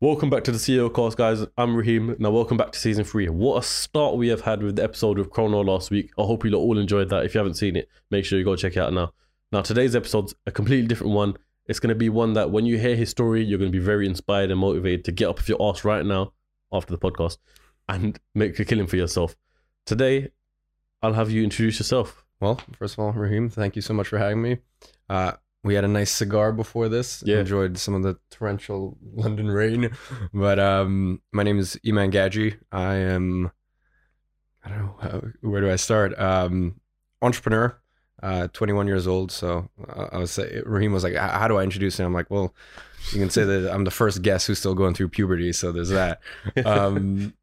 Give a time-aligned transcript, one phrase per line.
[0.00, 1.44] Welcome back to the CEO Cast, guys.
[1.56, 2.14] I'm Raheem.
[2.20, 3.28] Now, welcome back to season three.
[3.28, 6.12] What a start we have had with the episode with Chrono last week.
[6.16, 7.24] I hope you all enjoyed that.
[7.24, 9.12] If you haven't seen it, make sure you go check it out now.
[9.50, 11.34] Now, today's episode's a completely different one.
[11.66, 13.84] It's going to be one that when you hear his story, you're going to be
[13.84, 16.32] very inspired and motivated to get up if you're asked right now
[16.72, 17.38] after the podcast
[17.88, 19.34] and make a killing for yourself.
[19.84, 20.28] Today,
[21.02, 22.24] I'll have you introduce yourself.
[22.38, 24.58] Well, first of all, Raheem, thank you so much for having me.
[25.10, 25.32] Uh,
[25.64, 27.22] we had a nice cigar before this.
[27.26, 27.40] Yeah.
[27.40, 29.90] Enjoyed some of the torrential London rain.
[30.32, 32.56] But um, my name is Iman Gadzhi.
[32.70, 33.50] I am,
[34.64, 36.18] I don't know, how, where do I start?
[36.18, 36.80] Um,
[37.22, 37.78] entrepreneur,
[38.22, 39.32] uh, 21 years old.
[39.32, 42.06] So uh, I was say, Raheem was like, how do I introduce him?
[42.06, 42.54] I'm like, well,
[43.12, 45.52] you can say that I'm the first guest who's still going through puberty.
[45.52, 46.20] So there's that.
[46.64, 47.34] um,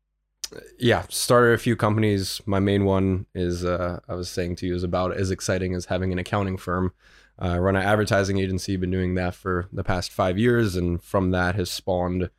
[0.79, 2.41] yeah, started a few companies.
[2.45, 5.85] My main one is, uh, I was saying to you, is about as exciting as
[5.85, 6.93] having an accounting firm.
[7.41, 11.01] Uh, I run an advertising agency, been doing that for the past five years, and
[11.01, 12.31] from that has spawned a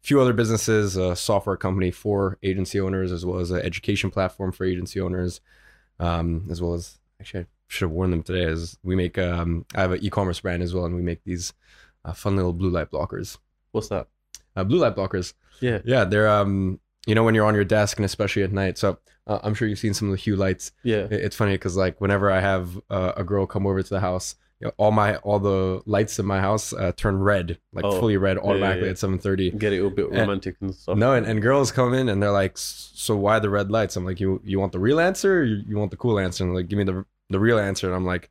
[0.00, 4.52] few other businesses, a software company for agency owners, as well as an education platform
[4.52, 5.40] for agency owners,
[5.98, 8.44] um, as well as actually I should have worn them today.
[8.44, 11.52] As we make, um, I have an e-commerce brand as well, and we make these
[12.04, 13.38] uh, fun little blue light blockers.
[13.72, 14.08] What's that?
[14.54, 15.34] Uh, blue light blockers.
[15.60, 15.80] Yeah.
[15.84, 18.78] Yeah, they're um, you know, when you're on your desk and especially at night.
[18.78, 20.72] So uh, I'm sure you've seen some of the hue lights.
[20.82, 21.06] Yeah.
[21.10, 24.36] It's funny because like whenever I have uh, a girl come over to the house,
[24.64, 28.00] you know, all my all the lights in my house uh, turn red, like Oh,
[28.00, 28.92] fully red automatically yeah.
[28.92, 29.58] at 7:30.
[29.58, 30.96] Get it a little bit romantic and stuff.
[30.96, 34.04] No, and, and girls come in and they're like, "So why the red lights?" I'm
[34.06, 35.40] like, "You you want the real answer?
[35.40, 37.86] Or you, you want the cool answer?" And like, "Give me the the real answer."
[37.86, 38.30] And I'm like,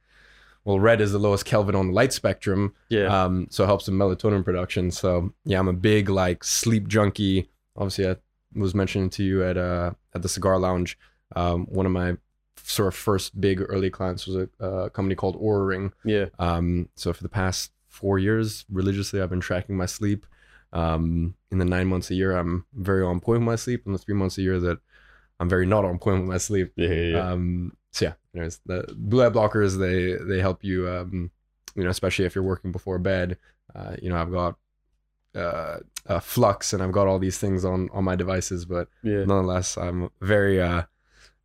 [0.66, 3.06] "Well, red is the lowest Kelvin on the light spectrum, Yeah.
[3.26, 4.90] um, so it helps with melatonin production.
[4.92, 7.50] So yeah, I'm a big like sleep junkie.
[7.78, 8.16] Obviously, I
[8.56, 10.98] was mentioning to you at uh at the cigar lounge.
[11.36, 12.18] Um, one of my
[12.64, 15.94] sort of first big early clients was a, a company called Oura Ring.
[16.04, 16.26] yeah.
[16.40, 20.26] Um, so for the past four years, religiously, I've been tracking my sleep.
[20.72, 23.84] Um, in the nine months a year, I'm very on point with my sleep.
[23.86, 24.80] In the three months a year that
[25.40, 26.72] I'm very not on point with my sleep.
[26.76, 26.88] Yeah.
[26.88, 27.12] Yeah.
[27.12, 27.32] yeah.
[27.32, 30.90] Um, so yeah, anyways, the blue light blockers they they help you.
[30.90, 31.30] Um,
[31.76, 33.38] you know, especially if you're working before bed.
[33.76, 34.56] Uh, you know, I've got
[35.36, 39.26] uh, uh, flux and I've got all these things on on my devices, but yeah.
[39.26, 40.84] nonetheless, I'm very uh,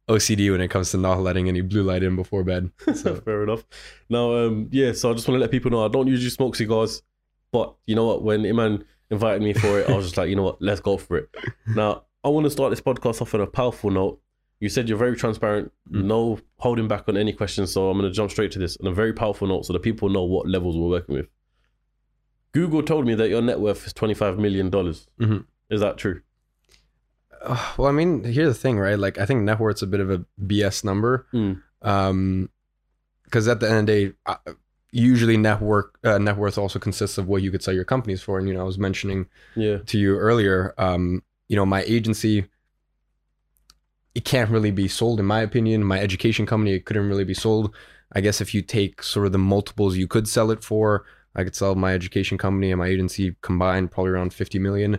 [0.08, 2.70] OCD when it comes to not letting any blue light in before bed.
[2.94, 3.64] So Fair enough.
[4.08, 6.56] Now, um, yeah, so I just want to let people know I don't usually smoke
[6.56, 7.02] cigars,
[7.52, 8.22] but you know what?
[8.22, 10.60] When Iman invited me for it, I was just like, you know what?
[10.60, 11.34] Let's go for it.
[11.66, 14.20] Now, I want to start this podcast off on a powerful note.
[14.60, 16.04] You said you're very transparent, Mm.
[16.04, 17.72] no holding back on any questions.
[17.72, 19.82] So I'm going to jump straight to this on a very powerful note so that
[19.82, 21.28] people know what levels we're working with.
[22.52, 24.70] Google told me that your net worth is $25 million.
[24.70, 25.44] Mhm.
[25.70, 26.22] Is that true?
[27.48, 28.98] Uh, well, I mean, here's the thing, right?
[28.98, 31.26] Like, I think net worth's a bit of a BS number.
[31.32, 31.62] Mm.
[31.82, 32.50] Um,
[33.24, 34.36] because at the end of the day, uh,
[34.90, 38.22] usually net worth, uh, net worth also consists of what you could sell your companies
[38.22, 38.38] for.
[38.38, 39.78] And you know, I was mentioning Yeah.
[39.84, 42.46] to you earlier, um, you know, my agency,
[44.14, 45.84] it can't really be sold, in my opinion.
[45.84, 47.74] My education company, it couldn't really be sold.
[48.12, 51.04] I guess if you take sort of the multiples you could sell it for,
[51.36, 54.98] I could sell my education company and my agency combined probably around 50 million,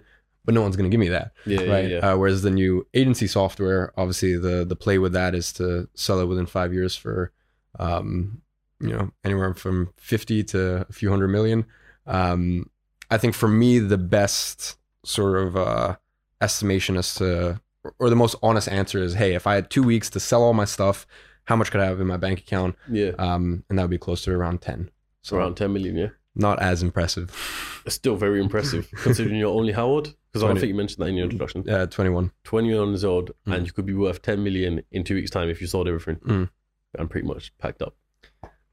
[0.50, 1.62] but no one's going to give me that Yeah.
[1.62, 1.72] Yeah.
[1.72, 1.90] right?
[1.92, 1.98] yeah.
[2.00, 6.20] Uh, whereas the new agency software, obviously the the play with that is to sell
[6.22, 7.32] it within five years for,
[7.78, 8.42] um,
[8.80, 11.66] you know, anywhere from fifty to a few hundred million.
[12.08, 12.70] Um,
[13.12, 15.98] I think for me the best sort of uh,
[16.42, 17.62] estimation as to,
[18.00, 20.54] or the most honest answer is, hey, if I had two weeks to sell all
[20.54, 21.06] my stuff,
[21.46, 22.76] how much could I have in my bank account?
[22.90, 23.12] yeah.
[23.20, 24.90] Um, and that would be close to around ten.
[25.22, 26.08] So Around 10 million, yeah.
[26.36, 27.82] Not as impressive.
[27.86, 30.16] It's still very impressive considering you're only how old?
[30.32, 30.60] Because I 20.
[30.60, 31.68] think you mentioned that in your introduction.
[31.68, 32.32] Uh, twenty one.
[32.44, 33.56] 21 years old, Mm.
[33.56, 36.18] and you could be worth 10 million in two weeks' time if you sold everything.
[36.18, 36.50] Mm.
[36.98, 37.96] I'm pretty much packed up.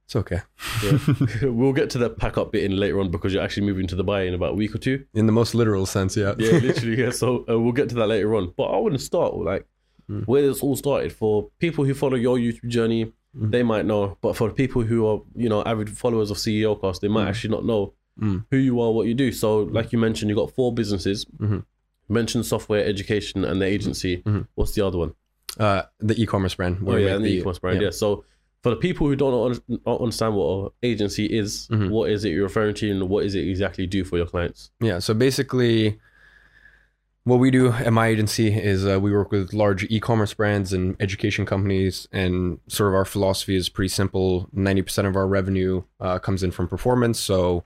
[0.04, 0.40] It's okay.
[0.84, 0.98] Yeah.
[1.50, 3.96] we'll get to the pack up bit in later on because you're actually moving to
[3.96, 5.04] the Dubai in about a week or two.
[5.14, 6.34] In the most literal sense, yeah.
[6.38, 7.00] Yeah, literally.
[7.02, 7.10] Yeah.
[7.10, 8.52] So uh, we'll get to that later on.
[8.56, 9.66] But I want to start like
[10.08, 10.24] Mm.
[10.28, 13.12] where this all started for people who follow your YouTube journey.
[13.38, 13.50] Mm.
[13.50, 16.80] They might know, but for the people who are you know avid followers of CEO
[16.80, 17.28] Cast, they might Mm.
[17.28, 18.44] actually not know Mm.
[18.50, 19.30] who you are, what you do.
[19.30, 21.26] So, like you mentioned, you got four businesses.
[21.38, 21.64] Mhm.
[22.08, 24.22] You mentioned software, education, and the agency.
[24.24, 24.46] Mhm.
[24.54, 25.12] What's the other one?
[25.58, 26.76] uh, the e-commerce brand.
[26.86, 27.80] Oh yeah, and the e-commerce brand.
[27.80, 27.88] Yeah.
[27.88, 28.24] So
[28.62, 31.88] for the people who don't understand what an agency is, Mhm.
[31.88, 34.70] what is it you're referring to, and what is it exactly do for your clients?
[34.82, 34.98] yeah.
[34.98, 35.98] So basically,
[37.26, 40.94] what we do at my agency is uh, we work with large e-commerce brands and
[41.00, 44.48] education companies, and sort of our philosophy is pretty simple.
[44.52, 47.18] Ninety percent of our revenue uh, comes in from performance.
[47.18, 47.64] So,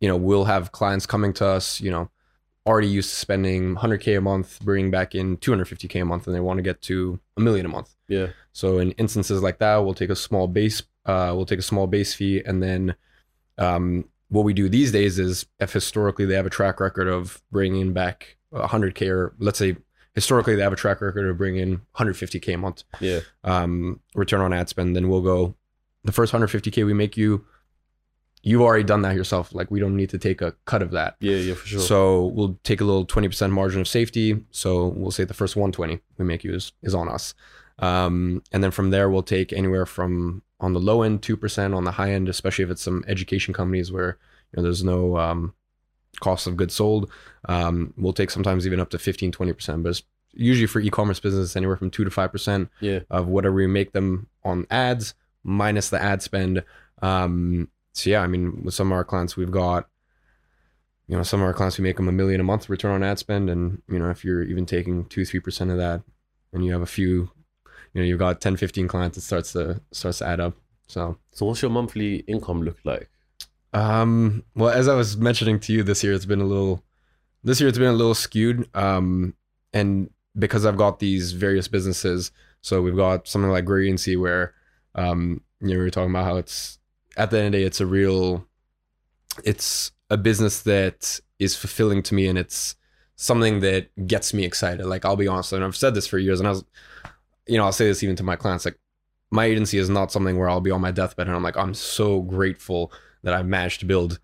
[0.00, 2.10] you know, we'll have clients coming to us, you know,
[2.64, 6.40] already used to spending 100k a month, bringing back in 250k a month, and they
[6.40, 7.96] want to get to a million a month.
[8.06, 8.28] Yeah.
[8.52, 11.88] So in instances like that, we'll take a small base, uh, we'll take a small
[11.88, 12.94] base fee, and then
[13.58, 17.42] um, what we do these days is if historically they have a track record of
[17.50, 19.76] bringing back 100k or let's say
[20.14, 23.20] historically they have a track record of bringing in 150k a month Yeah.
[23.44, 25.54] um, return on ad spend, then we'll go
[26.04, 27.44] the first 150k we make you.
[28.44, 29.54] You've already done that yourself.
[29.54, 31.14] Like we don't need to take a cut of that.
[31.20, 31.78] Yeah, yeah, for sure.
[31.80, 34.44] So we'll take a little 20% margin of safety.
[34.50, 37.34] So we'll say the first 120 we make you is, is on us.
[37.78, 41.84] Um, and then from there, we'll take anywhere from on the low end, 2%, on
[41.84, 44.18] the high end, especially if it's some education companies where
[44.52, 45.54] you know there's no um,
[46.20, 47.10] cost of goods sold.
[47.48, 49.82] Um, we'll take sometimes even up to 15, 20%.
[49.82, 53.00] But it's usually for e commerce business, anywhere from 2 to 5% yeah.
[53.10, 55.14] of whatever we make them on ads
[55.44, 56.64] minus the ad spend.
[57.00, 59.88] Um, so yeah, I mean, with some of our clients, we've got,
[61.08, 63.02] you know, some of our clients we make them a million a month return on
[63.02, 66.02] ad spend, and you know, if you're even taking two, three percent of that,
[66.52, 67.30] and you have a few,
[67.92, 70.54] you know, you've got 10, 15 clients, it starts to starts to add up.
[70.86, 73.08] So, So what's your monthly income look like?
[73.72, 76.82] Um, well, as I was mentioning to you this year, it's been a little,
[77.42, 79.34] this year it's been a little skewed, um,
[79.72, 82.30] and because I've got these various businesses,
[82.60, 84.54] so we've got something like Gradiency where,
[84.94, 86.78] um, you know, we were talking about how it's
[87.16, 88.46] at the end of the day, it's a real,
[89.44, 92.76] it's a business that is fulfilling to me, and it's
[93.16, 94.84] something that gets me excited.
[94.86, 96.64] Like I'll be honest, and I've said this for years, and I was,
[97.46, 98.78] you know, I'll say this even to my clients, like
[99.32, 101.72] my agency is not something where I'll be on my deathbed and I'm like, I'm
[101.72, 102.92] so grateful
[103.22, 104.18] that I've managed to build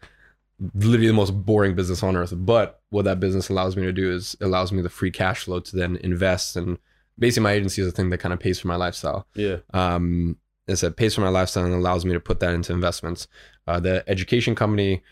[0.75, 2.33] literally the most boring business on earth.
[2.37, 5.61] But what that business allows me to do is allows me the free cash flow
[5.61, 6.57] to then invest.
[6.57, 6.79] And
[7.19, 9.27] basically, my agency is a thing that kind of pays for my lifestyle.
[9.35, 9.59] Yeah.
[9.73, 10.37] Um,
[10.67, 13.27] it's a pays for my lifestyle and allows me to put that into investments.
[13.67, 15.03] Uh, the education company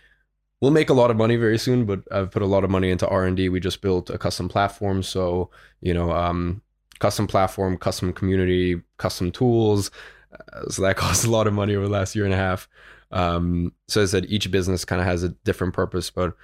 [0.61, 2.91] will make a lot of money very soon, but I've put a lot of money
[2.91, 3.49] into R and D.
[3.49, 5.51] We just built a custom platform, so
[5.81, 6.63] you know, um,
[6.99, 9.91] custom platform, custom community, custom tools.
[10.33, 12.69] Uh, so that costs a lot of money over the last year and a half.
[13.11, 16.35] Um, so as I said, each business kind of has a different purpose, but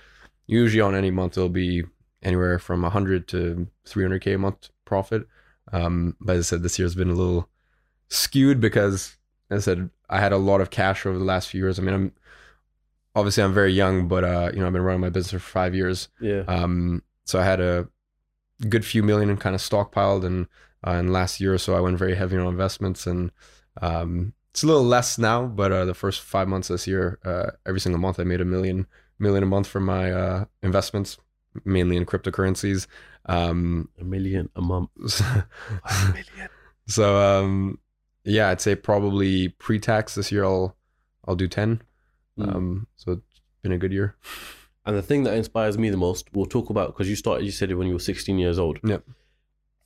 [0.46, 1.84] usually on any month it'll be
[2.22, 5.26] anywhere from 100 to 300k a month profit.
[5.72, 7.48] Um, but as I said, this year's been a little
[8.08, 9.16] skewed because,
[9.50, 11.78] as I said, I had a lot of cash over the last few years.
[11.78, 12.12] I mean, I'm
[13.14, 15.74] obviously I'm very young, but uh, you know, I've been running my business for five
[15.74, 16.08] years.
[16.20, 16.42] Yeah.
[16.48, 17.88] Um, so I had a
[18.68, 20.46] good few million and kind of stockpiled, and
[20.86, 23.30] uh, in the last year or so, I went very heavy on investments, and
[23.80, 25.46] um, it's a little less now.
[25.46, 28.44] But uh, the first five months this year, uh, every single month, I made a
[28.44, 28.86] million
[29.18, 31.16] million a month from my uh, investments,
[31.64, 32.86] mainly in cryptocurrencies.
[33.26, 34.90] Um, A million a month.
[35.84, 36.48] A million.
[36.86, 37.78] so um,
[38.24, 40.76] yeah, I'd say probably pre-tax this year, I'll
[41.26, 41.82] I'll do ten.
[42.38, 42.54] Mm.
[42.54, 44.16] Um, so it's been a good year.
[44.84, 47.44] And the thing that inspires me the most, we'll talk about because you started.
[47.44, 48.80] You said it when you were 16 years old.
[48.82, 49.04] Yep.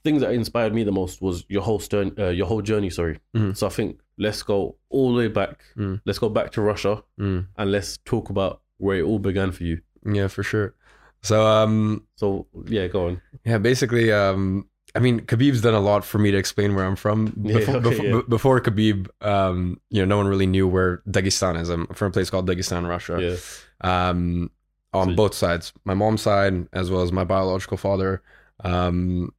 [0.05, 2.89] Things that inspired me the most was your whole stern, uh, your whole journey.
[2.89, 3.19] Sorry.
[3.35, 3.55] Mhm.
[3.55, 5.61] So I think let's go all the way back.
[5.77, 6.01] Mm.
[6.05, 7.47] Let's go back to Russia Mm.
[7.57, 9.81] and let's talk about where it all began for you.
[10.05, 10.75] Yeah, for sure.
[11.23, 13.23] So um, So yeah, go on.
[13.45, 16.97] Yeah, basically, um, I mean, Khabib's done a lot for me to explain where I'm
[16.97, 17.33] from.
[17.45, 18.17] Yeah, Before, okay, before, yeah.
[18.17, 21.69] be- before Khabib, um, you know, no one really knew where Dagestan is.
[21.69, 23.19] I'm from a place called Dagestan, Russia.
[23.21, 24.09] Yeah.
[24.09, 24.51] Um,
[24.95, 28.23] on So- both sides, my mom's side as well as my biological father.
[28.65, 29.33] Um,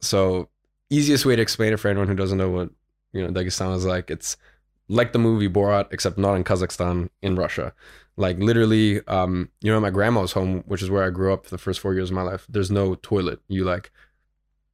[0.00, 0.48] so
[0.90, 2.70] easiest way to explain it for anyone who doesn't know what
[3.12, 4.36] you know Dagestan is like, it's
[4.88, 7.72] like the movie Borat, except not in Kazakhstan, in Russia.
[8.16, 11.50] Like literally, um, you know, my grandma's home, which is where I grew up for
[11.50, 12.46] the first four years of my life.
[12.48, 13.40] There's no toilet.
[13.48, 13.90] You like,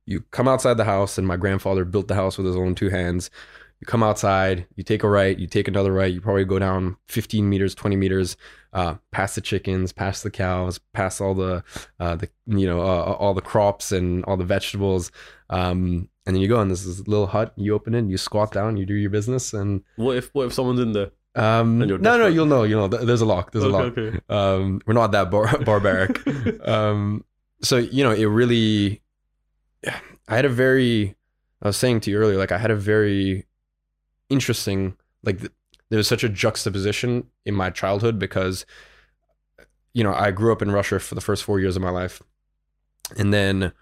[0.06, 2.88] you come outside the house, and my grandfather built the house with his own two
[2.88, 3.30] hands.
[3.80, 6.12] You come outside, you take a right, you take another right.
[6.12, 8.36] You probably go down 15 meters, 20 meters,
[8.76, 11.64] uh, past the chickens, past the cows, past all the,
[11.98, 15.10] uh, the you know, uh, all the crops and all the vegetables.
[15.50, 17.52] Um, and then you go in this is little hut.
[17.56, 20.52] You open it, you squat down, you do your business, and What if what if
[20.52, 21.10] someone's in there?
[21.36, 22.88] um, no, no, you'll know, you know.
[22.88, 23.52] There's a lock.
[23.52, 23.96] There's a lock.
[23.96, 24.18] okay.
[24.28, 26.20] Um, we're not that bar- barbaric.
[26.66, 27.24] um,
[27.62, 29.02] so you know, it really.
[30.28, 31.14] I had a very.
[31.62, 33.46] I was saying to you earlier, like I had a very
[34.28, 35.40] interesting, like
[35.88, 38.66] there was such a juxtaposition in my childhood because,
[39.92, 42.22] you know, I grew up in Russia for the first four years of my life,
[43.16, 43.72] and then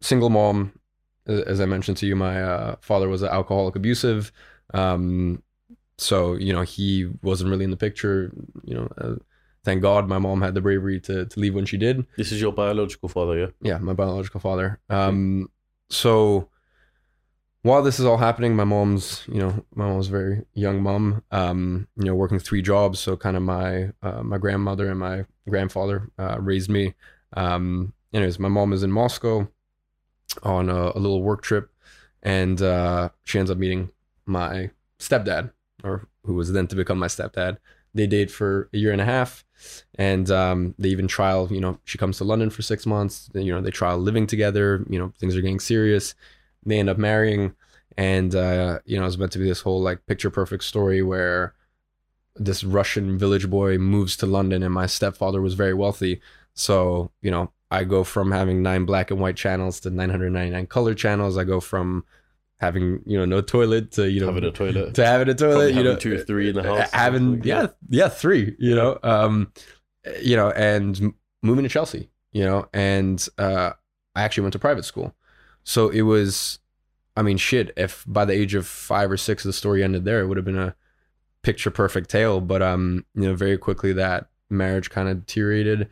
[0.00, 0.78] single mom.
[1.26, 4.30] As I mentioned to you, my uh, father was an alcoholic, abusive.
[4.72, 5.42] Um,
[5.98, 8.32] so you know he wasn't really in the picture.
[8.64, 9.14] You know, uh,
[9.64, 12.06] thank God my mom had the bravery to to leave when she did.
[12.16, 13.46] This is your biological father, yeah.
[13.60, 14.78] Yeah, my biological father.
[14.88, 15.48] Um,
[15.90, 16.48] so
[17.66, 21.22] while this is all happening, my mom's, you know, my mom's very young mom.
[21.32, 23.00] Um, you know, working three jobs.
[23.00, 26.94] So kind of my uh, my grandmother and my grandfather uh, raised me.
[27.36, 29.48] Um, anyways, my mom is in Moscow
[30.44, 31.70] on a, a little work trip,
[32.22, 33.90] and uh, she ends up meeting
[34.26, 34.70] my
[35.00, 35.50] stepdad,
[35.82, 37.58] or who was then to become my stepdad.
[37.94, 39.44] they date for a year and a half,
[39.96, 41.48] and um, they even trial.
[41.50, 43.28] You know, she comes to London for six months.
[43.34, 44.84] You know, they trial living together.
[44.88, 46.14] You know, things are getting serious.
[46.66, 47.54] They end up marrying,
[47.96, 51.54] and uh, you know, it's meant to be this whole like picture perfect story where
[52.34, 56.20] this Russian village boy moves to London, and my stepfather was very wealthy.
[56.54, 60.94] So you know, I go from having nine black and white channels to 999 color
[60.94, 61.38] channels.
[61.38, 62.04] I go from
[62.58, 64.94] having you know no toilet to you know having a toilet.
[64.94, 65.52] to having a toilet.
[65.52, 66.90] Probably You having know, two, three in the house.
[66.90, 68.56] having yeah yeah three.
[68.58, 69.52] You know, um,
[70.20, 72.10] you know, and moving to Chelsea.
[72.32, 73.70] You know, and uh,
[74.14, 75.14] I actually went to private school,
[75.66, 76.60] so it was.
[77.18, 77.72] I mean, shit.
[77.76, 80.46] If by the age of five or six the story ended there, it would have
[80.46, 80.74] been a
[81.42, 82.40] picture perfect tale.
[82.40, 85.88] But um, you know, very quickly that marriage kind of deteriorated.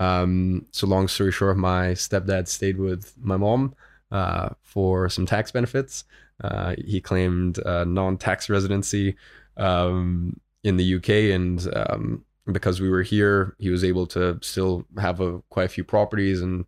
[0.00, 3.74] Um, so long story short, my stepdad stayed with my mom
[4.10, 6.04] uh, for some tax benefits.
[6.42, 9.16] Uh, he claimed uh, non-tax residency
[9.56, 14.86] um, in the UK, and um, because we were here, he was able to still
[14.98, 16.64] have a quite a few properties and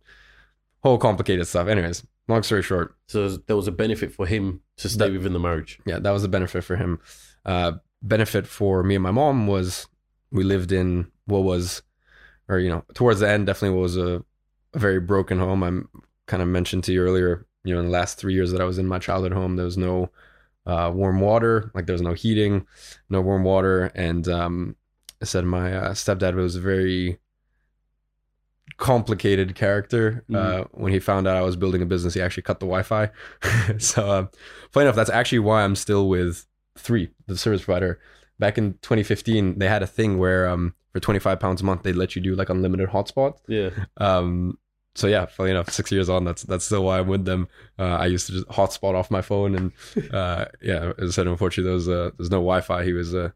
[0.83, 1.67] whole complicated stuff.
[1.67, 5.33] Anyways, long story short, So there was a benefit for him to stay That- within
[5.33, 5.79] the marriage.
[5.85, 6.99] yeah, that was a benefit for him.
[7.45, 9.87] Uh, benefit for me and my mom was
[10.31, 11.83] we lived in what was,
[12.47, 14.23] or you know, towards the end, definitely was a,
[14.73, 15.61] a very broken home.
[15.63, 15.89] I'm
[16.27, 17.45] kind of mentioned to you earlier.
[17.63, 19.65] You know, in the last three years that I was in my childhood home, there
[19.65, 20.09] was no
[20.65, 22.65] uh, warm water, like there was no heating,
[23.09, 24.75] no warm water, and um,
[25.21, 27.19] I said my uh, stepdad was very
[28.81, 30.25] complicated character.
[30.33, 33.11] Uh, when he found out I was building a business, he actually cut the Wi-Fi.
[33.77, 34.27] so, uh,
[34.71, 36.45] funny enough, that's actually why I'm still with
[36.77, 37.99] Three, the service provider.
[38.39, 41.95] Back in 2015, they had a thing where um, for 25 pounds a month, they'd
[41.95, 43.39] let you do like unlimited hotspots.
[43.47, 43.69] Yeah.
[43.97, 44.57] Um,
[44.95, 47.49] so yeah, funny enough, six years on, that's that's still why I'm with them.
[47.77, 49.71] Uh, I used to just hotspot off my phone, and
[50.13, 52.83] uh, yeah, as I said, unfortunately, there was uh, there's no Wi-Fi.
[52.83, 53.29] He was uh,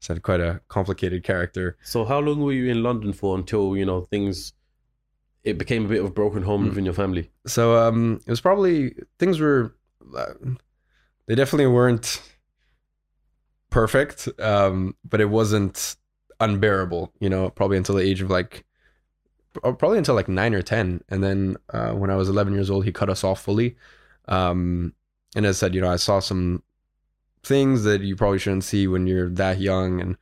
[0.00, 1.76] said quite a complicated character.
[1.82, 4.52] So how long were you in London for until you know things?
[5.46, 6.68] It became a bit of a broken home Mm.
[6.70, 7.30] within your family.
[7.46, 9.74] So um, it was probably things were
[10.16, 10.34] uh,
[11.26, 12.20] they definitely weren't
[13.70, 15.96] perfect, um, but it wasn't
[16.40, 17.12] unbearable.
[17.20, 18.64] You know, probably until the age of like
[19.62, 22.84] probably until like nine or ten, and then uh, when I was eleven years old,
[22.84, 23.76] he cut us off fully.
[24.28, 24.92] Um,
[25.34, 26.62] and as I said, you know, I saw some
[27.42, 30.16] things that you probably shouldn't see when you're that young, and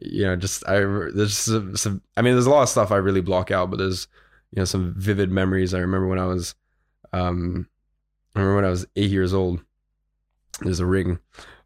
[0.00, 0.80] you know, just I
[1.14, 4.08] there's some I mean, there's a lot of stuff I really block out, but there's
[4.54, 5.74] you know some vivid memories.
[5.74, 6.54] I remember when I was
[7.12, 7.68] um,
[8.34, 9.60] I remember when I was eight years old.
[10.60, 11.18] There's a ring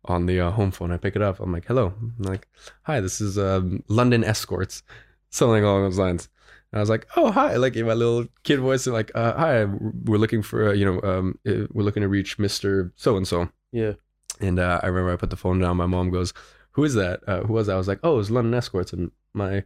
[0.07, 0.91] on the uh, home phone.
[0.91, 1.39] I pick it up.
[1.39, 2.49] I'm like, "Hello." I'm like,
[2.85, 4.83] "Hi, this is um, London Escorts,"
[5.29, 6.31] something along those lines.
[6.73, 9.65] And I was like, "Oh, hi!" Like in my little kid voice, like, uh, "Hi,
[9.65, 13.29] we're looking for uh, you know, um, uh, we're looking to reach Mister So and
[13.29, 13.93] So." Yeah.
[14.41, 15.77] And uh, I remember I put the phone down.
[15.77, 16.33] My mom goes,
[16.73, 17.21] "Who is that?
[17.27, 19.65] Uh, who was that?" I was like, "Oh, it was London Escorts." And my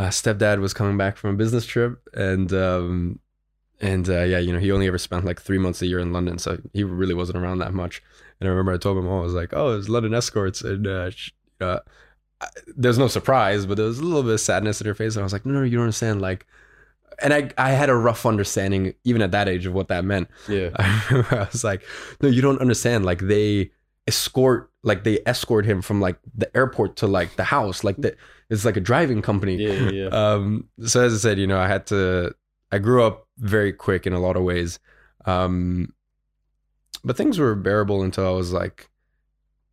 [0.00, 3.18] uh, stepdad was coming back from a business trip, and um,
[3.82, 6.10] and uh, yeah, you know, he only ever spent like three months a year in
[6.10, 8.02] London, so he really wasn't around that much.
[8.40, 10.62] And I remember I told him, "Oh, I was like, oh, it was London Escorts,"
[10.62, 11.10] and uh,
[11.60, 11.80] uh,
[12.74, 15.16] there's no surprise, but there was a little bit of sadness in her face.
[15.16, 16.46] And I was like, "No, no, you don't understand." Like,
[17.20, 20.28] and I I had a rough understanding even at that age of what that meant.
[20.48, 20.70] Yeah.
[20.76, 21.82] I remember I was like,
[22.22, 23.04] no, you don't understand.
[23.04, 23.70] Like they
[24.06, 27.84] escort, like they escort him from like the airport to like the house.
[27.84, 28.16] Like the,
[28.50, 29.56] it's like a driving company.
[29.56, 29.90] Yeah.
[29.90, 30.08] Yeah.
[30.12, 32.34] Um, so as I said, you know, I had to,
[32.72, 34.78] I grew up very quick in a lot of ways.
[35.24, 35.94] Um,
[37.04, 38.90] but things were bearable until I was like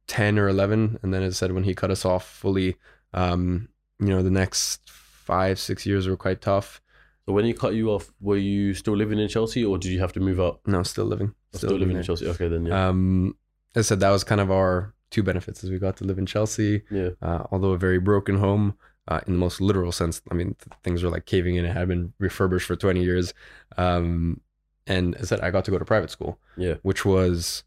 [0.08, 1.00] 10 or 11.
[1.02, 2.78] And then as I said, when he cut us off fully,
[3.14, 3.70] um,
[4.00, 6.82] you know, the next five, six years were quite tough.
[7.26, 10.00] so when he cut you off, were you still living in Chelsea, or did you
[10.00, 10.62] have to move out?
[10.66, 11.34] No, still living.
[11.54, 12.04] Still, living in.
[12.04, 12.28] Chelsea.
[12.28, 12.88] Okay, then yeah.
[12.88, 13.36] Um,
[13.76, 16.18] as I said, that was kind of our two benefits as we got to live
[16.18, 17.10] in Chelsea, yeah.
[17.22, 20.22] uh, although a very broken home uh, in the most literal sense.
[20.30, 21.66] I mean, th- things were like caving in.
[21.66, 23.34] It had been refurbished for 20 years.
[23.78, 24.42] Um,
[24.86, 26.76] and as I said, I got to go to private school, Yeah.
[26.82, 27.64] which was,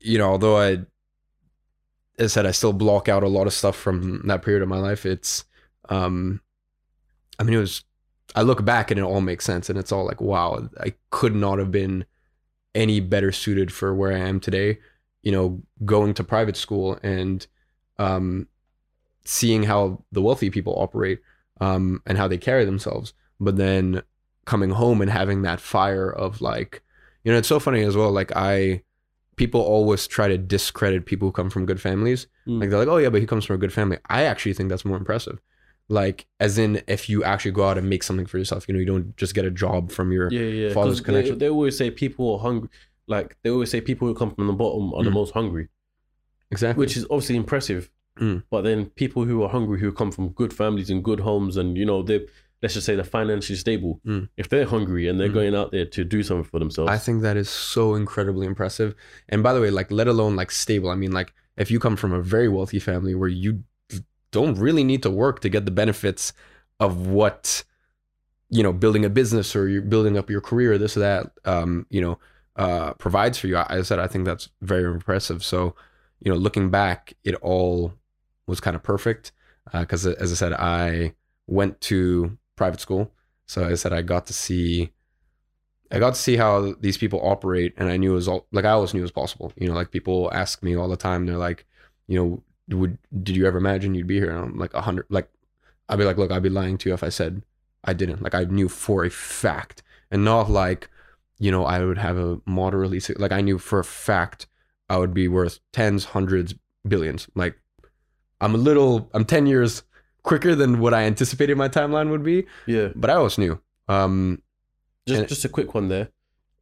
[0.00, 0.70] you know, although I,
[2.18, 4.68] as I said, I still block out a lot of stuff from that period of
[4.68, 5.06] my life.
[5.06, 5.44] It's,
[5.88, 6.40] um,
[7.38, 7.84] I mean, it was,
[8.34, 9.68] I look back and it all makes sense.
[9.70, 12.04] And it's all like, wow, I could not have been
[12.74, 14.78] any better suited for where I am today.
[15.26, 15.46] You know,
[15.84, 17.38] going to private school and,
[17.98, 18.46] um,
[19.24, 21.18] seeing how the wealthy people operate,
[21.60, 23.12] um, and how they carry themselves.
[23.40, 24.02] But then
[24.44, 26.82] coming home and having that fire of like,
[27.24, 28.12] you know, it's so funny as well.
[28.12, 28.82] Like I,
[29.34, 32.28] people always try to discredit people who come from good families.
[32.46, 32.60] Mm.
[32.60, 33.98] Like they're like, oh yeah, but he comes from a good family.
[34.08, 35.40] I actually think that's more impressive.
[35.88, 38.80] Like as in, if you actually go out and make something for yourself, you know,
[38.80, 40.30] you don't just get a job from your.
[40.32, 40.72] Yeah, yeah.
[40.72, 41.38] father's 'cause They, connection.
[41.38, 42.68] they always say people are hungry.
[43.06, 45.14] Like they always say, people who come from the bottom are the Mm.
[45.14, 45.68] most hungry,
[46.50, 46.80] Exactly.
[46.82, 47.90] which is obviously impressive.
[48.20, 48.44] Mm.
[48.50, 51.76] But then people who are hungry, who come from good families and good homes, and
[51.76, 52.26] you know they
[52.62, 54.00] let's just say they're financially stable.
[54.06, 54.28] Mm.
[54.38, 55.34] If they're hungry and they're Mm.
[55.34, 58.94] going out there to do something for themselves, I think that is so incredibly impressive.
[59.28, 60.88] And by the way, like let alone like stable.
[60.90, 63.62] I mean, like if you come from a very wealthy family where you
[64.32, 66.32] don't really need to work to get the benefits
[66.80, 67.62] of what
[68.50, 71.86] you know building a business or you're building up your career, this or that, um,
[71.90, 72.18] you know,
[72.56, 73.56] uh, provides for you.
[73.56, 75.44] I, I said I think that's very impressive.
[75.44, 75.74] So,
[76.20, 77.92] you know, looking back, it all
[78.46, 79.32] was kind of perfect
[79.72, 81.14] because, as I said, I
[81.46, 83.12] went to private school.
[83.46, 84.92] So I said I got to see
[85.90, 88.64] I got to see how these people operate, and I knew it was all like
[88.64, 89.52] I always knew it was possible.
[89.56, 91.26] You know, like people ask me all the time.
[91.26, 91.64] They're like,
[92.08, 94.30] you know, would did you ever imagine you'd be here?
[94.30, 95.06] And I'm like a hundred.
[95.10, 95.28] Like,
[95.88, 97.42] I'd be like, look, I'd be lying to you if I said
[97.84, 98.22] I didn't.
[98.22, 100.90] Like, I knew for a fact, and not like,
[101.38, 104.46] you know, I would have a moderately like I knew for a fact
[104.88, 106.54] I would be worth tens, hundreds,
[106.86, 107.28] billions.
[107.34, 107.56] Like,
[108.40, 109.82] I'm a little, I'm ten years
[110.22, 112.88] quicker than what I anticipated my timeline would be, yeah.
[112.94, 113.60] but I always knew.
[113.88, 114.42] Um,
[115.06, 116.08] Just just a quick one there.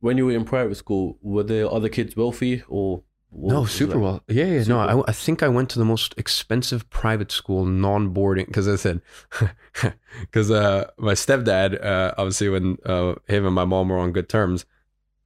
[0.00, 3.02] When you were in private school, were there other kids wealthy or?
[3.34, 4.02] What No, super like?
[4.02, 4.22] well.
[4.28, 4.64] Yeah, yeah.
[4.68, 8.76] No, I, I think I went to the most expensive private school, non-boarding, because I
[8.76, 9.02] said,
[10.20, 14.28] because uh, my stepdad, uh, obviously, when uh, him and my mom were on good
[14.28, 14.64] terms,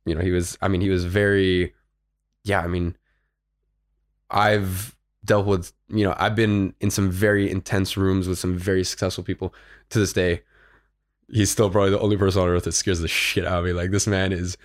[0.07, 0.57] you know, he was.
[0.63, 1.75] I mean, he was very.
[2.45, 2.97] Yeah, I mean,
[4.31, 5.73] I've dealt with.
[5.89, 9.55] You know, I've been in some very intense rooms with some very successful people.
[9.91, 10.43] To this day,
[11.31, 13.73] he's still probably the only person on earth that scares the shit out of me.
[13.73, 14.57] Like this man is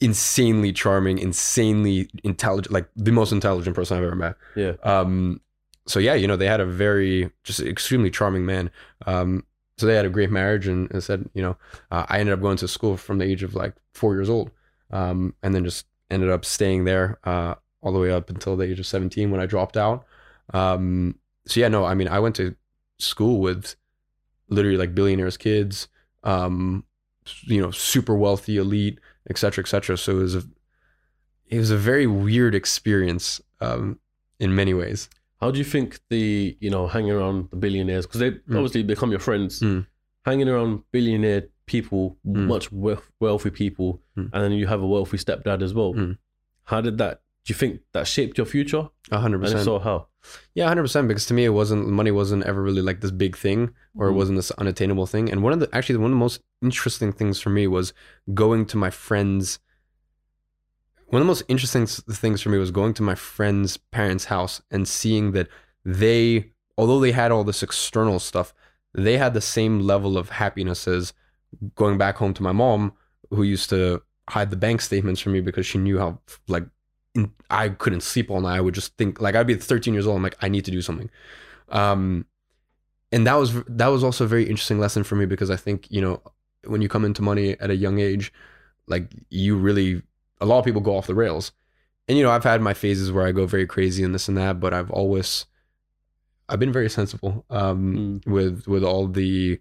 [0.00, 4.36] insanely charming, insanely intelligent, like the most intelligent person I've ever met.
[4.54, 4.74] Yeah.
[4.82, 5.40] Um,
[5.86, 8.70] so yeah, you know, they had a very just extremely charming man.
[9.06, 9.44] Um,
[9.76, 11.56] so they had a great marriage, and I said, you know,
[11.90, 14.50] uh, I ended up going to school from the age of like four years old,
[14.90, 18.64] um, and then just ended up staying there uh, all the way up until the
[18.64, 20.04] age of seventeen when I dropped out.
[20.52, 21.14] Um,
[21.46, 22.56] so yeah, no, I mean, I went to
[22.98, 23.76] school with
[24.48, 25.88] literally like billionaires' kids,
[26.24, 26.84] um,
[27.44, 29.96] you know, super wealthy, elite, et cetera, et cetera.
[29.96, 30.42] So it was a,
[31.46, 33.98] it was a very weird experience, um,
[34.38, 35.08] in many ways.
[35.40, 38.56] How do you think the you know hanging around the billionaires because they Mm.
[38.56, 39.86] obviously become your friends, Mm.
[40.24, 42.46] hanging around billionaire people, Mm.
[42.46, 44.30] much wealth, wealthy people, Mm.
[44.32, 45.94] and then you have a wealthy stepdad as well.
[45.94, 46.18] Mm.
[46.64, 47.22] How did that?
[47.44, 48.88] Do you think that shaped your future?
[49.10, 49.64] A hundred And if percent.
[49.64, 50.08] so, how?
[50.54, 51.08] Yeah, hundred percent.
[51.08, 54.12] Because to me, it wasn't money wasn't ever really like this big thing, or it
[54.12, 54.16] Mm.
[54.16, 55.30] wasn't this unattainable thing.
[55.30, 57.92] And one of the actually one of the most interesting things for me was
[58.34, 59.58] going to my friends.
[61.06, 64.60] One of the most interesting things for me was going to my friend's parents' house
[64.70, 65.48] and seeing that
[65.84, 68.52] they, although they had all this external stuff,
[68.92, 71.14] they had the same level of happiness as
[71.74, 72.92] going back home to my mom,
[73.30, 76.66] who used to hide the bank statements from me because she knew how like
[77.50, 78.56] I couldn't sleep all night.
[78.56, 80.16] I would just think like I'd be 13 years old.
[80.16, 81.10] I'm like I need to do something,
[81.70, 82.26] um,
[83.12, 85.90] and that was that was also a very interesting lesson for me because I think
[85.90, 86.22] you know
[86.64, 88.32] when you come into money at a young age,
[88.86, 90.02] like you really
[90.40, 91.52] a lot of people go off the rails,
[92.06, 94.36] and you know I've had my phases where I go very crazy and this and
[94.36, 95.46] that, but I've always
[96.48, 99.60] I've been very sensible um, with with all the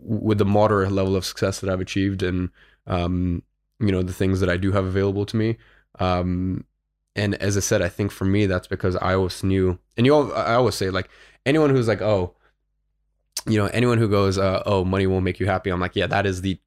[0.00, 2.50] with the moderate level of success that I've achieved and
[2.86, 3.42] um,
[3.80, 5.58] you know the things that I do have available to me.
[5.98, 6.64] Um,
[7.18, 10.14] and as I said, I think for me that's because I always knew, and you
[10.14, 11.08] all, I always say like
[11.44, 12.34] anyone who's like, oh,
[13.46, 15.70] you know, anyone who goes, uh, oh, money won't make you happy.
[15.70, 16.58] I'm like, yeah, that is the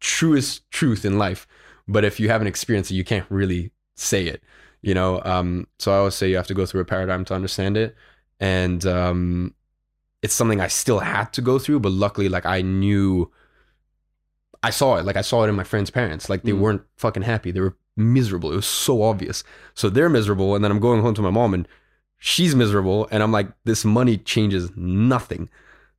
[0.00, 1.46] truest truth in life.
[1.88, 4.42] But if you haven't experienced it, you can't really say it,
[4.82, 5.20] you know.
[5.24, 7.96] Um, so I always say you have to go through a paradigm to understand it,
[8.38, 9.54] and um,
[10.22, 11.80] it's something I still had to go through.
[11.80, 13.30] But luckily, like I knew,
[14.62, 15.04] I saw it.
[15.04, 16.28] Like I saw it in my friends' parents.
[16.28, 16.60] Like they Mm.
[16.60, 17.50] weren't fucking happy.
[17.50, 18.52] They were miserable.
[18.52, 19.44] It was so obvious.
[19.74, 21.66] So they're miserable, and then I'm going home to my mom, and
[22.18, 25.48] she's miserable, and I'm like, this money changes nothing.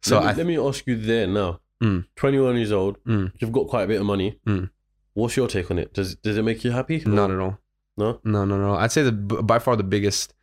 [0.01, 1.59] So let, me, I, let me ask you there now.
[1.81, 2.05] Mm.
[2.15, 3.31] 21 years old, Mm.
[3.39, 4.39] you've got quite a bit of money.
[4.45, 4.69] Mm.
[5.13, 5.93] What's your take on it?
[5.93, 7.01] Does does it make you happy?
[7.05, 7.57] not at all.
[7.97, 8.19] No?
[8.23, 8.75] No, no, no.
[8.75, 10.33] I'd say the by far the biggest.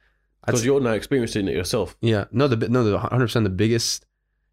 [0.44, 1.96] Because you're now experiencing it yourself.
[2.00, 4.04] Yeah, no, the no, the hundred percent the biggest.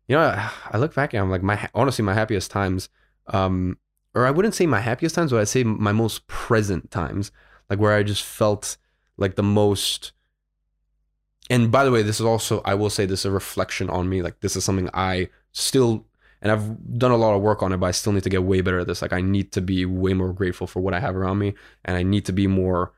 [0.08, 2.90] You know, I, I look back and I'm like my honestly my happiest times,
[3.28, 3.78] um,
[4.15, 7.32] or I wouldn't say my happiest times, but I'd say my most present times,
[7.69, 8.78] like where I just felt
[9.17, 10.13] like the most.
[11.49, 14.10] And by the way, this is also I will say this is a reflection on
[14.10, 14.21] me.
[14.21, 16.06] Like this is something I still
[16.41, 18.43] and I've done a lot of work on it, but I still need to get
[18.43, 19.01] way better at this.
[19.01, 21.97] Like I need to be way more grateful for what I have around me, and
[21.97, 22.93] I need to be more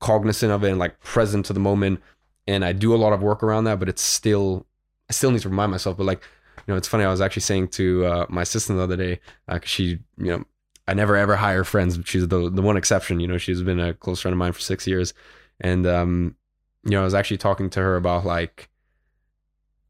[0.00, 2.00] cognizant of it and like present to the moment
[2.46, 4.66] and I do a lot of work around that, but it's still
[5.08, 5.96] I still need to remind myself.
[5.96, 6.22] But like,
[6.68, 7.04] know, it's funny.
[7.04, 10.44] I was actually saying to uh, my assistant the other day, uh, she, you know,
[10.88, 11.98] I never ever hire friends.
[12.04, 13.20] She's the the one exception.
[13.20, 15.14] You know, she's been a close friend of mine for six years,
[15.60, 16.36] and um,
[16.84, 18.68] you know, I was actually talking to her about like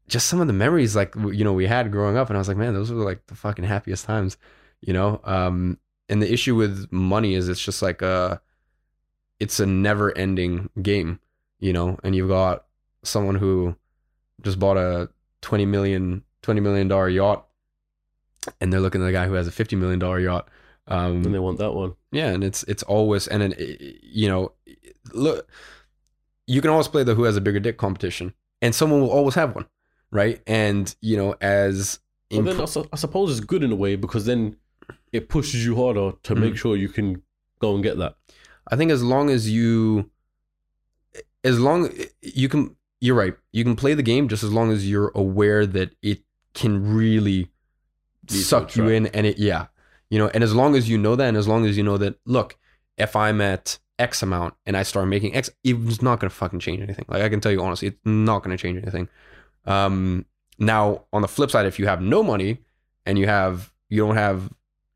[0.07, 2.47] just some of the memories like you know we had growing up and i was
[2.47, 4.37] like man those were like the fucking happiest times
[4.81, 5.77] you know um
[6.09, 8.41] and the issue with money is it's just like a
[9.39, 11.19] it's a never ending game
[11.59, 12.65] you know and you've got
[13.03, 13.75] someone who
[14.41, 15.09] just bought a
[15.41, 17.47] 20 million 20 million dollar yacht
[18.61, 20.47] and they're looking at the guy who has a 50 million dollar yacht
[20.87, 21.93] um And they want that one.
[22.11, 24.51] yeah, and it's it's always and then you know,
[25.13, 25.49] look,
[26.45, 29.35] you can always play the who has a bigger dick competition, and someone will always
[29.35, 29.65] have one,
[30.11, 30.41] right?
[30.45, 33.75] And you know, as But in then I, su- I suppose it's good in a
[33.77, 34.57] way because then
[35.13, 36.57] it pushes you harder to make Mm.
[36.57, 37.21] sure you can
[37.59, 38.17] go and get that.
[38.67, 40.09] I think as long as you,
[41.43, 41.89] as long
[42.21, 43.35] you can, you're right.
[43.53, 46.19] You can play the game just as long as you're aware that it
[46.53, 47.49] can really
[48.27, 49.67] to suck you in, and it yeah,
[50.09, 51.97] you know, and as long as you know that, and as long as you know
[51.97, 52.57] that, look,
[52.97, 56.81] if I'm at X amount and I start making X, it's not gonna fucking change
[56.81, 57.05] anything.
[57.07, 59.09] Like I can tell you honestly, it's not gonna change anything.
[59.65, 60.25] Um,
[60.59, 62.59] now on the flip side, if you have no money
[63.05, 64.51] and you have you don't have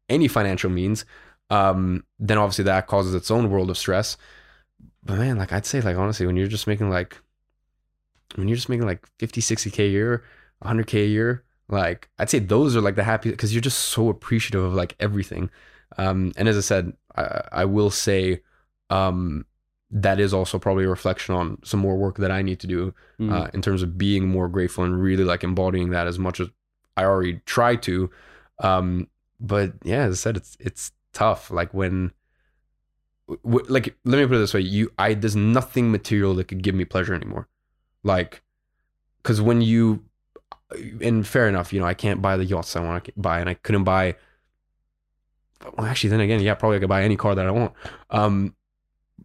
[0.09, 1.05] any financial means,
[1.49, 4.17] um, then obviously that causes its own world of stress.
[5.03, 7.17] But man, like I'd say, like honestly, when you're just making like
[8.35, 10.23] when you're just making like 50, 60k a year,
[10.63, 14.09] 100k a year, like I'd say those are like the happy because you're just so
[14.09, 15.49] appreciative of like everything.
[15.97, 18.41] Um, and as I said, I, I will say,
[18.89, 19.45] um,
[19.89, 22.93] that is also probably a reflection on some more work that I need to do
[23.19, 23.31] Mm.
[23.31, 26.49] uh, in terms of being more grateful and really like embodying that as much as
[26.95, 28.09] I already try to.
[28.59, 29.07] Um,
[29.39, 31.49] but yeah, as I said, it's it's tough.
[31.49, 32.11] Like when,
[33.43, 36.61] w- like let me put it this way: you, I, there's nothing material that could
[36.63, 37.47] give me pleasure anymore.
[38.03, 38.41] Like,
[39.21, 40.03] because when you,
[41.01, 43.49] and fair enough, you know, I can't buy the yachts I want to buy, and
[43.49, 44.15] I couldn't buy.
[45.77, 47.73] Well, actually, then again, yeah, probably I could buy any car that I want.
[48.09, 48.55] Um,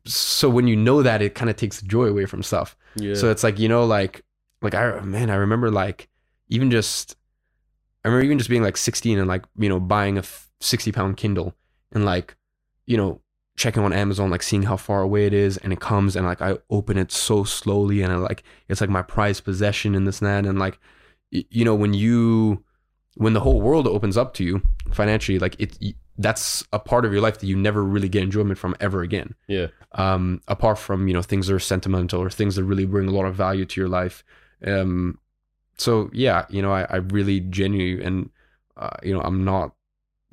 [0.05, 2.76] so when you know that, it kind of takes the joy away from stuff.
[2.96, 3.14] yeah.
[3.14, 4.24] So it's like you know, like
[4.61, 6.09] like I man, I remember like
[6.48, 7.16] even just
[8.05, 10.22] I remember even just being like 16 and like you know buying a
[10.61, 11.55] 60 pound Kindle
[11.92, 12.37] and like
[12.87, 13.20] you know
[13.57, 16.40] checking on Amazon, like seeing how far away it is, and it comes and like
[16.40, 20.20] I open it so slowly and I like it's like my prized possession and this
[20.20, 20.78] and that and like
[21.33, 22.62] you know when you
[23.16, 25.77] when the whole world opens up to you financially, like it
[26.18, 29.35] that's a part of your life that you never really get enjoyment from ever again
[29.49, 29.68] yeah.
[29.92, 33.11] um, apart from you know things that are sentimental or things that really bring a
[33.11, 34.23] lot of value to your life.
[34.64, 35.18] Um,
[35.79, 38.31] so yeah, you know, I, I really genuinely and
[38.77, 39.73] uh, you know I'm not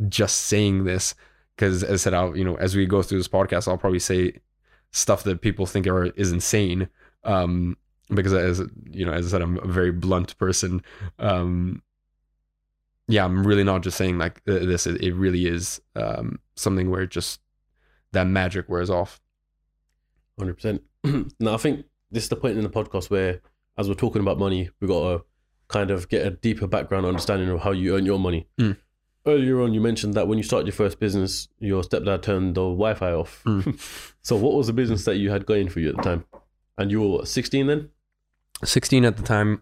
[0.08, 1.16] just saying this
[1.56, 4.00] because as I said, I'll you know as we go through this podcast, I'll probably
[4.00, 4.40] say
[4.92, 6.90] stuff that people think are is insane.
[7.24, 7.78] Um,
[8.10, 10.82] because as you know, as I said, I'm a very blunt person.
[11.18, 11.82] Um,
[13.08, 14.88] yeah, I'm really not just saying like th- this.
[14.88, 17.40] It, it really is um, something where just
[18.12, 19.22] that magic wears off.
[20.38, 20.84] Hundred percent.
[21.40, 23.42] Now I think this is the point in the podcast where,
[23.78, 25.26] as we're talking about money, we got to
[25.68, 28.48] kind of get a deeper background understanding of how you earn your money.
[28.60, 28.78] Mm.
[29.26, 32.62] Earlier on, you mentioned that when you started your first business, your stepdad turned the
[32.62, 33.44] Wi-Fi off.
[33.46, 34.14] Mm.
[34.22, 36.26] so, what was the business that you had going for you at the time?
[36.78, 37.90] And you were 16 then?
[38.64, 39.62] 16 at the time.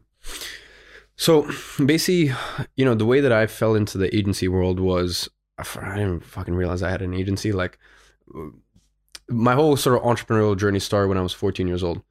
[1.16, 1.50] So
[1.84, 2.36] basically,
[2.76, 6.54] you know, the way that I fell into the agency world was I didn't fucking
[6.54, 7.52] realize I had an agency.
[7.52, 7.80] Like,
[9.30, 12.02] my whole sort of entrepreneurial journey started when I was 14 years old.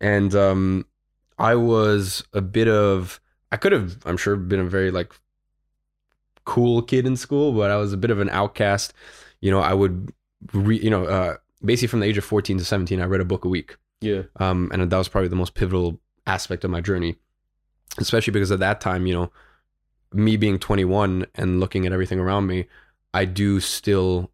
[0.00, 0.86] And um,
[1.38, 5.12] I was a bit of, I could have, I'm sure, been a very like
[6.44, 8.92] cool kid in school, but I was a bit of an outcast.
[9.40, 10.12] You know, I would,
[10.52, 13.24] re, you know, uh, basically from the age of 14 to 17, I read a
[13.24, 14.22] book a week Yeah.
[14.36, 17.16] um, and that was probably the most pivotal aspect of my journey
[17.98, 19.30] especially because at that time you know
[20.12, 22.66] me being 21 and looking at everything around me
[23.14, 24.30] i do still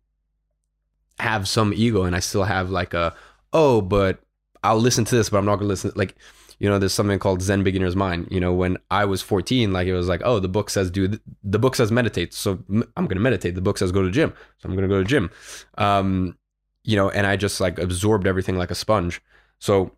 [1.19, 3.15] have some ego and i still have like a
[3.53, 4.21] oh but
[4.63, 6.15] i'll listen to this but i'm not gonna listen like
[6.59, 9.87] you know there's something called zen beginner's mind you know when i was 14 like
[9.87, 12.59] it was like oh the book says do th- the book says meditate so
[12.97, 13.55] I'm gonna meditate.
[13.55, 15.31] The book says go to gym so i'm gonna go to gym.
[15.77, 16.37] Um
[16.85, 19.21] you know and i just like absorbed everything like a sponge.
[19.59, 19.93] So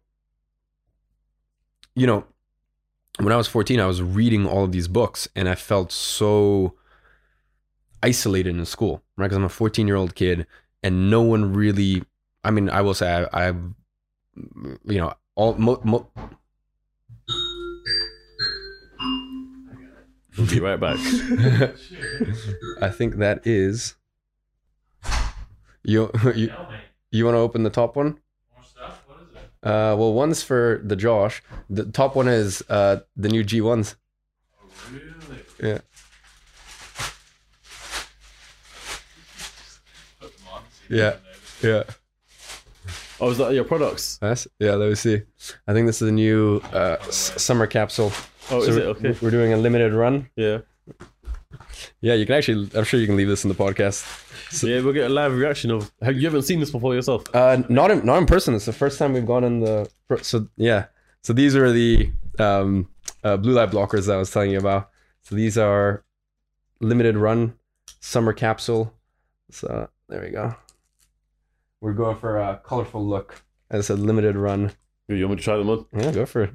[2.00, 2.24] you know,
[3.18, 6.72] when I was 14, I was reading all of these books and I felt so
[8.02, 9.26] isolated in school, right?
[9.26, 10.46] Because I'm a 14 year old kid
[10.82, 12.02] and no one really,
[12.42, 13.54] I mean, I will say I, I
[14.86, 16.08] you know, all, mo, mo,
[20.38, 20.96] We'll be right back.
[22.80, 23.96] I think that is,
[25.82, 26.50] you, you,
[27.10, 28.20] you want to open the top one?
[29.62, 31.42] Uh, well, one's for the Josh.
[31.68, 33.94] The top one is uh the new G1s.
[35.62, 35.78] Yeah.
[40.88, 41.16] Yeah.
[41.62, 41.82] Yeah.
[43.20, 44.18] oh, is that your products?
[44.18, 44.74] That's yeah.
[44.74, 45.22] Let me see.
[45.68, 48.12] I think this is a new uh, s- summer capsule.
[48.50, 49.16] Oh, So is it okay?
[49.20, 50.28] We're doing a limited run.
[50.36, 50.58] Yeah.
[52.00, 52.70] Yeah, you can actually.
[52.76, 54.04] I'm sure you can leave this in the podcast.
[54.50, 55.90] So- yeah, we'll get a live reaction of.
[56.02, 57.24] Have you haven't seen this before yourself?
[57.34, 58.54] Uh, not in not in person.
[58.54, 59.90] It's the first time we've gone in the.
[60.22, 60.86] So yeah.
[61.22, 62.88] So these are the um,
[63.22, 64.90] uh, blue light blockers that I was telling you about.
[65.22, 66.02] So these are
[66.80, 67.54] limited run
[68.00, 68.94] summer capsule.
[69.50, 70.54] So there we go.
[71.80, 73.42] We're going for a colorful look.
[73.70, 74.72] As I said, limited run.
[75.08, 75.86] You want me to try them on?
[75.96, 76.52] Yeah, go for it.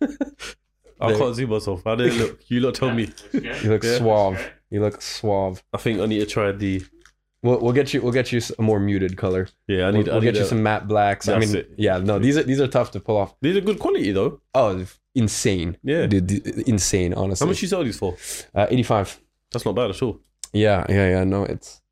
[1.00, 1.82] I There- can't see myself.
[1.84, 2.40] How did it look?
[2.48, 3.10] You lot tell me.
[3.32, 3.98] You look Yeah.
[3.98, 4.50] suave.
[4.70, 5.62] You look suave.
[5.72, 6.82] I think I need to try the.
[7.42, 8.00] We'll, we'll get you.
[8.00, 9.48] We'll get you a more muted color.
[9.68, 10.08] Yeah, I We'll, need.
[10.08, 11.28] I we'll need get you a- some matte blacks.
[11.28, 11.70] I That's mean, it.
[11.76, 13.34] yeah, no, these are these are tough to pull off.
[13.42, 14.40] These are good quality though.
[14.54, 15.76] Oh, insane.
[15.82, 16.06] Yeah.
[16.06, 17.12] Dude, d- insane.
[17.12, 18.16] Honestly, How much you sell these for?
[18.54, 19.20] Uh, Eighty-five.
[19.52, 20.20] That's not bad at all.
[20.52, 21.24] Yeah, yeah, yeah.
[21.24, 21.82] No, it's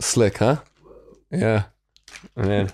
[0.00, 0.56] slick, huh?
[1.30, 1.64] Yeah,
[2.34, 2.72] man.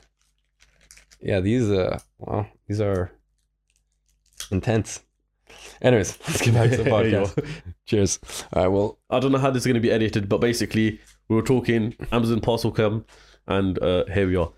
[1.20, 3.10] Yeah, these uh, wow, these are
[4.50, 5.00] intense.
[5.82, 7.46] Anyways, let's get back to the podcast.
[7.86, 8.18] Cheers.
[8.52, 8.68] All right.
[8.68, 11.42] Well, I don't know how this is going to be edited, but basically, we were
[11.42, 13.04] talking Amazon parcel come,
[13.46, 14.52] and uh, here we are.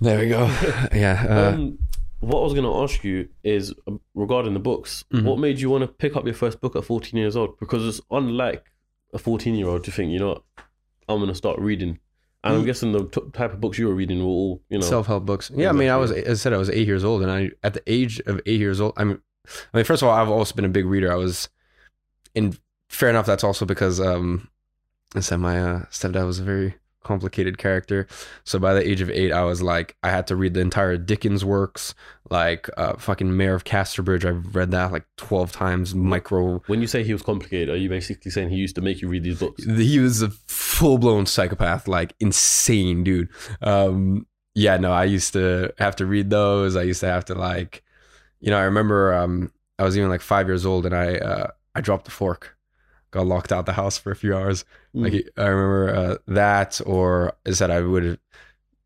[0.00, 0.44] there we go.
[0.94, 1.26] Yeah.
[1.28, 1.78] Uh, um,
[2.20, 5.04] what I was going to ask you is um, regarding the books.
[5.12, 5.24] Mhm.
[5.24, 7.58] What made you want to pick up your first book at 14 years old?
[7.58, 8.64] Because it's unlike
[9.12, 10.42] a 14 year old to think, you know,
[11.08, 11.98] I'm going to start reading.
[12.44, 12.66] And I'm Mm.
[12.66, 15.48] guessing the t- type of books you were reading were all, you know, self-help books
[15.54, 17.50] yeah i mean i was as i said i was eight years old and i
[17.62, 20.28] at the age of eight years old i mean i mean first of all i've
[20.28, 21.12] also been a big reader.
[21.12, 21.48] I was
[22.34, 22.56] in
[22.88, 24.48] fair enough that's also because um
[25.14, 28.06] i said my uh, stepdad was a very complicated character.
[28.44, 30.96] So by the age of eight i was like i had to read the entire
[30.96, 31.94] dickens works
[32.30, 34.24] like uh fucking mayor of casterbridge.
[34.24, 36.62] I've read that like 12 times micro.
[36.66, 39.08] When you say he was complicated, are you basically saying he used to make you
[39.08, 39.64] read these books?
[39.64, 43.28] he was a full-blown psychopath like insane dude.
[43.60, 46.76] Um yeah no i used to have to read those.
[46.76, 47.82] I used to have to like
[48.42, 51.48] you know i remember um i was even like five years old and i uh
[51.74, 52.56] i dropped the fork
[53.12, 54.64] got locked out the house for a few hours.
[54.94, 58.18] Like i remember uh that or is that i would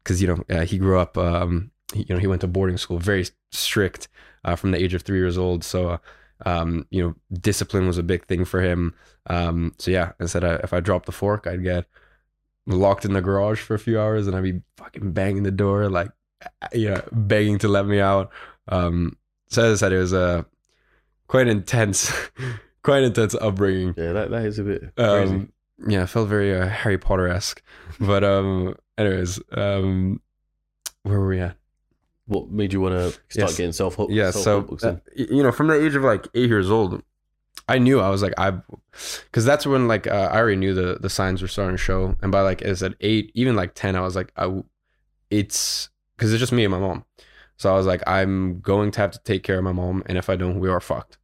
[0.04, 2.76] because you know uh, he grew up um he, you know he went to boarding
[2.76, 4.08] school very strict
[4.44, 5.64] uh, from the age of three years old.
[5.64, 5.98] So uh,
[6.44, 8.94] um you know discipline was a big thing for him.
[9.26, 11.86] Um so yeah i said uh, if i dropped the fork i'd get
[12.66, 15.88] locked in the garage for a few hours and i'd be fucking banging the door
[15.88, 16.10] like
[16.72, 18.30] you know begging to let me out.
[18.68, 19.16] Um
[19.48, 20.44] so as i said it was a
[21.28, 22.12] quite intense
[22.82, 25.32] quite intense upbringing yeah, that, that is a bit crazy.
[25.34, 25.52] um,
[25.86, 27.62] yeah, it felt very uh, Harry Potter esque.
[28.00, 30.22] But um, anyways, um,
[31.02, 31.56] where were we at?
[32.24, 33.56] what made you want to start Yes.
[33.58, 34.10] getting self help?
[34.10, 37.02] Yeah, so uh, you know, from the age of like eight years old,
[37.68, 38.54] I knew I was like I,
[39.24, 42.16] because that's when like uh, I already knew the the signs were starting to show,
[42.22, 44.62] and by like as at eight, even like ten, I was like I,
[45.30, 47.04] it's because it's just me and my mom,
[47.56, 50.18] so I was like I'm going to have to take care of my mom, and
[50.18, 51.18] if I don't, we are fucked,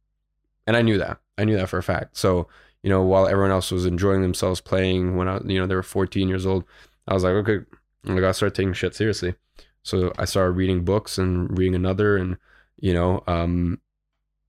[0.67, 2.17] and I knew that, I knew that for a fact.
[2.17, 2.47] So
[2.83, 5.83] you know, while everyone else was enjoying themselves playing when I, you know, they were
[5.83, 6.65] 14 years old,
[7.07, 7.59] I was like, okay,
[8.05, 9.35] I gotta start taking shit seriously.
[9.83, 12.37] So I started reading books and reading another, and
[12.77, 13.79] you know, um,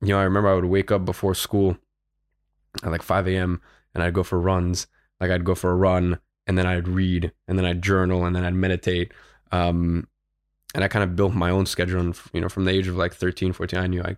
[0.01, 1.77] you know, I remember I would wake up before school
[2.83, 3.61] at like 5 a.m.
[3.95, 4.87] and I'd go for runs.
[5.21, 8.35] Like I'd go for a run and then I'd read and then I'd journal and
[8.35, 9.13] then I'd meditate.
[9.53, 10.09] Um,
[10.75, 12.01] and I kind of built my own schedule.
[12.01, 14.17] And, you know, from the age of like 13, 14, I knew I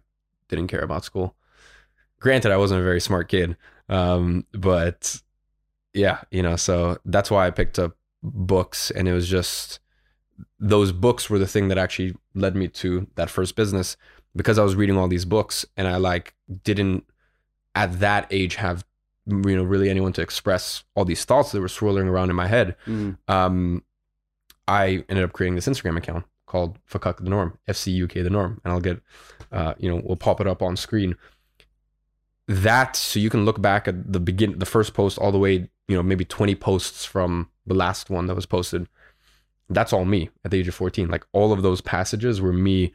[0.48, 1.36] didn't care about school.
[2.18, 3.56] Granted, I wasn't a very smart kid.
[3.88, 5.20] Um, but
[5.92, 9.78] yeah, you know, so that's why I picked up books and it was just
[10.58, 13.96] those books were the thing that actually led me to that first business
[14.34, 17.04] because I was reading all these books and I like didn't
[17.74, 18.84] at that age have
[19.26, 22.46] you know really anyone to express all these thoughts that were swirling around in my
[22.46, 22.76] head.
[22.86, 23.16] Mm.
[23.28, 23.84] Um,
[24.68, 28.72] I ended up creating this Instagram account called Fakak the Norm, FCUK the Norm, and
[28.72, 29.00] I'll get
[29.52, 31.16] uh, you know we'll pop it up on screen.
[32.48, 35.68] That so you can look back at the begin the first post all the way
[35.88, 38.88] you know maybe twenty posts from the last one that was posted.
[39.68, 41.08] That's all me at the age of fourteen.
[41.08, 42.92] Like all of those passages were me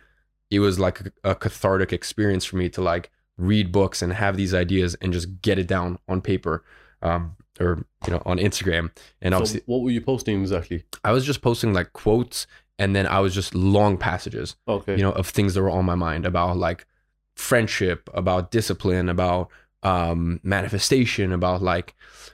[0.52, 4.38] it was like a, a cathartic experience for me to like read books and have
[4.38, 6.64] these ideas and just get it down on paper
[7.02, 8.92] um, or you know on Instagram.
[9.22, 10.84] And obviously, what were you posting exactly?
[11.04, 12.46] I was just posting like quotes
[12.82, 14.96] and then I was just long passages, Okay.
[14.98, 16.88] you know, of things that were on my mind about like
[17.36, 19.50] friendship, about discipline, about
[19.84, 21.94] um, manifestation, about like,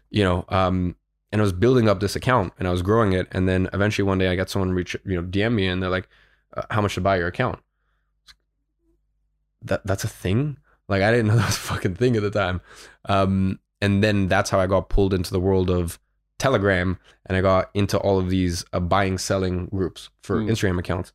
[0.10, 0.96] you know, um,
[1.32, 3.28] and I was building up this account and I was growing it.
[3.32, 5.90] And then eventually one day I got someone reach, you know, DM me and they're
[5.98, 6.08] like,
[6.56, 7.60] uh, how much to buy your account?
[9.64, 10.58] That that's a thing.
[10.88, 12.62] Like I didn't know that was a fucking thing at the time.
[13.06, 16.00] Um, and then that's how I got pulled into the world of
[16.40, 20.52] Telegram and I got into all of these uh, buying selling groups for Mm.
[20.52, 21.12] Instagram accounts.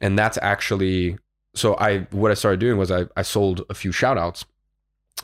[0.00, 1.18] And that's actually
[1.54, 4.44] so I what I started doing was I, I sold a few shout outs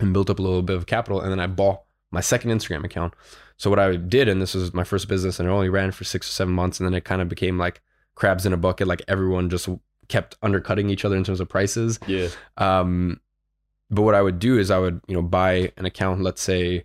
[0.00, 2.85] and built up a little bit of capital and then I bought my second Instagram
[2.85, 3.14] account.
[3.57, 6.03] So what I did, and this was my first business and it only ran for
[6.05, 7.81] six or seven months, and then it kind of became like
[8.16, 9.68] crabs in a bucket, like everyone just
[10.09, 11.98] kept undercutting each other in terms of prices.
[12.07, 12.29] Yeah.
[12.57, 13.20] Um,
[13.90, 16.85] but what I would do is I would, you know, buy an account, let's say,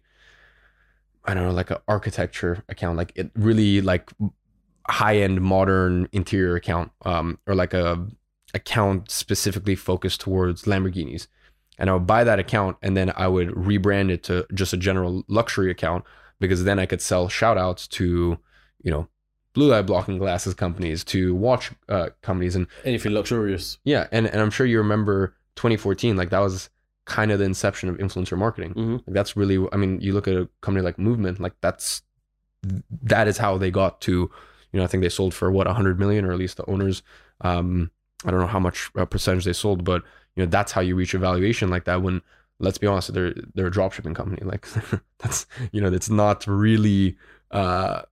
[1.26, 4.12] I don't know, like an architecture account, like it really like
[4.88, 8.08] high end modern interior account, um, or like a
[8.54, 11.28] account specifically focused towards Lamborghinis.
[11.78, 14.78] And I would buy that account and then I would rebrand it to just a
[14.78, 16.04] general luxury account
[16.40, 18.38] because then I could sell shout outs to,
[18.84, 19.08] you know,
[19.54, 22.56] blue light blocking glasses companies, to watch uh, companies.
[22.56, 23.78] And Anything luxurious.
[23.84, 26.70] yeah, and, and I'm sure you remember 2014, like that was
[27.10, 28.70] kind of the inception of influencer marketing.
[28.72, 28.94] Mm-hmm.
[28.94, 32.04] Like that's really, I mean, you look at a company like MVMT, like that's
[33.04, 36.00] that is how they got to, you know, I think they sold for what 100
[36.00, 37.02] million, or at least the owners.
[37.42, 37.92] Um,
[38.26, 40.04] I don't know how much uh, percentage they sold, but
[40.36, 42.02] you know, that's how you reach a valuation like that.
[42.02, 42.22] When
[42.60, 44.44] let's be honest, they're they're a dropshipping company.
[44.44, 44.68] Like
[45.20, 47.18] that's you know, it's not really.
[47.52, 48.04] Uh,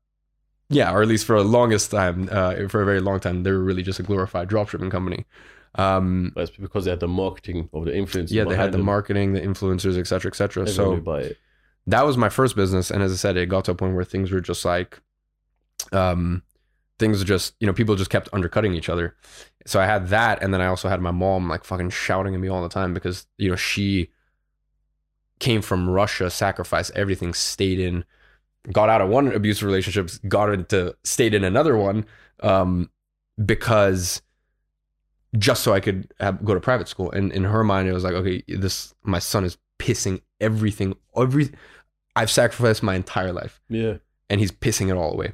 [0.70, 3.52] yeah, or at least for the longest time, uh, for a very long time, they
[3.52, 5.26] were really just a glorified dropshipping company.
[5.78, 8.32] Um, But it's because they had the marketing of the influence.
[8.32, 10.64] yeah, they had the marketing, the influencers, et cetera, et cetera.
[10.68, 10.92] So
[11.88, 14.04] that was my first business and as i said it got to a point where
[14.04, 15.00] things were just like
[15.94, 16.44] um
[17.00, 19.16] things are just you know people just kept undercutting each other
[19.66, 22.42] so i had that and then i also had my mom like fucking shouting at
[22.42, 24.10] me all the time because you know she
[25.40, 28.04] came from russia sacrificed everything stayed in
[28.74, 32.06] got out of one abusive relationship, got into stayed in another one
[32.44, 32.90] um
[33.46, 34.22] because
[35.38, 38.04] just so i could have, go to private school and in her mind it was
[38.04, 41.50] like okay this my son is pissing everything every
[42.16, 43.98] I've sacrificed my entire life Yeah.
[44.30, 45.34] and he's pissing it all away.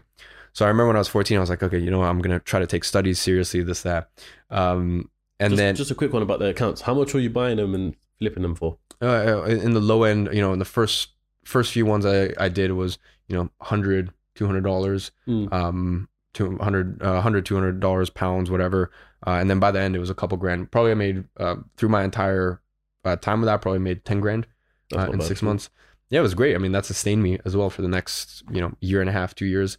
[0.52, 2.08] So I remember when I was 14, I was like, okay, you know what?
[2.10, 4.10] I'm going to try to take studies seriously, this, that.
[4.50, 6.82] Um, and just, then just a quick one about the accounts.
[6.82, 8.78] How much were you buying them and flipping them for?
[9.02, 11.10] uh, in the low end, you know, in the first,
[11.46, 12.98] first few ones I, I did was,
[13.30, 15.52] you know, 100, 200 dollars, Mm.
[15.54, 18.92] um, 200, uh, 100, 200 dollars, pounds, whatever.
[19.26, 20.72] Uh, and then by the end, it was a couple grand.
[20.72, 22.62] Probably I made, uh, through my entire
[23.06, 24.48] uh, time with that, probably made 10 grand.
[24.96, 25.70] Uh, in six months.
[26.10, 26.56] Yeah, it was great.
[26.56, 29.14] I mean, that sustained me as well for the next, you know, year and a
[29.14, 29.78] half, two years.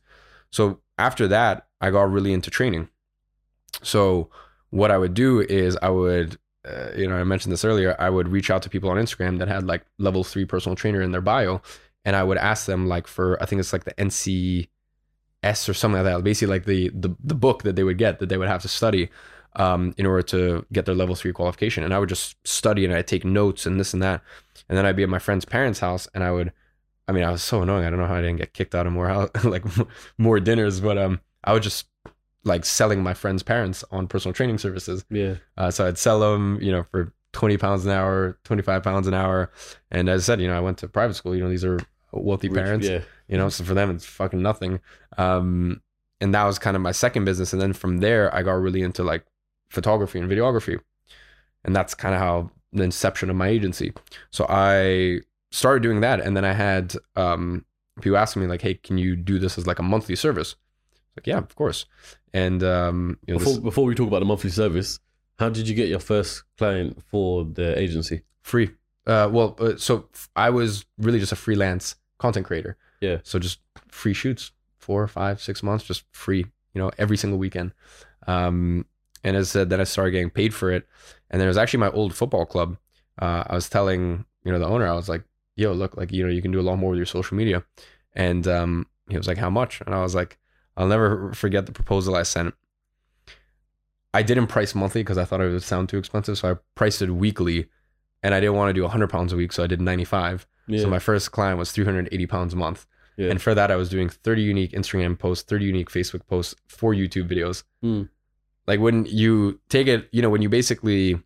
[0.51, 2.89] So after that, I got really into training.
[3.83, 4.31] So
[4.71, 7.95] what I would do is I would, uh, you know, I mentioned this earlier.
[7.99, 11.03] I would reach out to people on Instagram that had like level three personal trainer
[11.03, 11.63] in their bio,
[12.05, 13.99] and I would ask them like for I think it's like the
[15.45, 16.25] NCS or something like that.
[16.25, 18.69] Basically, like the the the book that they would get that they would have to
[18.69, 19.11] study
[19.57, 21.85] um, in order to get their level three qualification.
[21.85, 24.23] And I would just study and I'd take notes and this and that.
[24.69, 26.53] And then I'd be at my friend's parents' house and I would,
[27.07, 27.85] I mean, I was so annoying.
[27.85, 29.65] I don't know how I didn't get kicked out of more house, like
[30.19, 31.87] more dinners, but um, I would just
[32.45, 35.05] like selling my friends' parents on personal training services.
[35.11, 35.37] Yeah.
[35.57, 39.15] Uh, so I'd sell them, you know, for 20 pounds an hour, 25 pounds an
[39.15, 39.51] hour.
[39.91, 41.79] And as I said, you know, I went to private school, you know, these are
[42.23, 43.01] wealthy Rich- parents Yeah.
[43.29, 44.81] you know so for them it's fucking nothing.
[45.19, 45.81] Um
[46.21, 47.53] and that was kind of my second business.
[47.53, 49.25] And then from there i got really into like
[49.71, 50.79] photography and videography.
[51.65, 53.93] And that's kind of how the inception of my agency.
[54.31, 56.21] So i started doing that.
[56.21, 57.65] And then i had um
[58.01, 60.57] people asking me like hey can you do this as like a monthly service?
[61.17, 61.87] Like yeah of course.
[62.33, 64.99] And um you know, Before, this before we talk about the monthly service,
[65.39, 68.23] how did you get your first client for the agency?
[68.43, 68.71] free.
[69.07, 71.95] Uh well uh, so f- i was really just a freelance
[72.25, 72.73] content creator.
[73.07, 73.19] Yeah.
[73.29, 73.59] so just
[74.01, 74.43] free shoots
[74.85, 77.69] four five six months just free you know every single weekend.
[78.35, 78.87] Um
[79.27, 80.83] and as I said then i started getting paid for it.
[81.29, 82.71] And then it was actually my old football club.
[83.25, 84.03] Uh i was telling
[84.45, 85.25] you know the owner i was like
[85.63, 87.59] yo look like you know you can do a lot more with your social media.
[88.27, 88.73] And um
[89.11, 89.73] he was like how much?
[89.85, 90.33] And i was like
[90.77, 91.09] i'll never
[91.43, 92.55] forget the proposal i sent.
[94.19, 97.03] I didn't price monthly because i thought it would sound too expensive so i priced
[97.03, 97.59] it weekly
[98.25, 100.81] and i didn't want to do 100 pounds a week so i did 95 Yeah.
[100.83, 102.87] so my first client was 380 pounds a month.
[103.17, 103.31] Yeah.
[103.31, 106.95] And for that, I was doing 30 unique Instagram posts, 30 unique Facebook posts, four
[106.95, 107.63] YouTube videos.
[107.81, 108.03] Hmm.
[108.67, 111.21] Like when you take it, you know, when you basically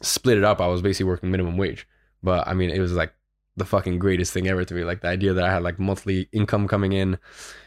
[0.00, 1.88] split it up, I was basically working minimum wage.
[2.22, 3.12] But I mean, it was like
[3.56, 4.84] the fucking greatest thing ever to me.
[4.84, 7.18] Like the idea that I had like monthly income coming in.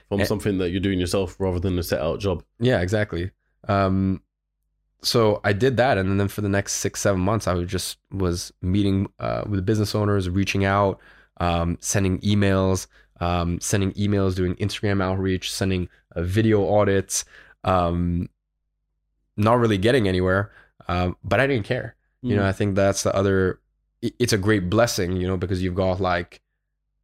[0.08, 0.26] From eh.
[0.26, 2.44] something that you're doing yourself rather than a set out job.
[2.60, 3.32] Yeah, exactly.
[3.68, 4.22] Um,
[5.02, 7.98] so I did that, and then for the next six, seven months, I was just
[8.12, 11.00] was meeting uh, with business owners, reaching out,
[11.38, 12.88] um, sending emails,
[13.22, 17.26] um, sending emails, doing Instagram outreach, sending uh, video audits.
[17.64, 18.30] Um,
[19.38, 20.52] not really getting anywhere,
[20.88, 21.96] um, but I didn't care.
[22.22, 22.48] You know, Mm.
[22.48, 23.60] I think that's the other.
[24.02, 26.42] It's a great blessing, you know, because you've got like,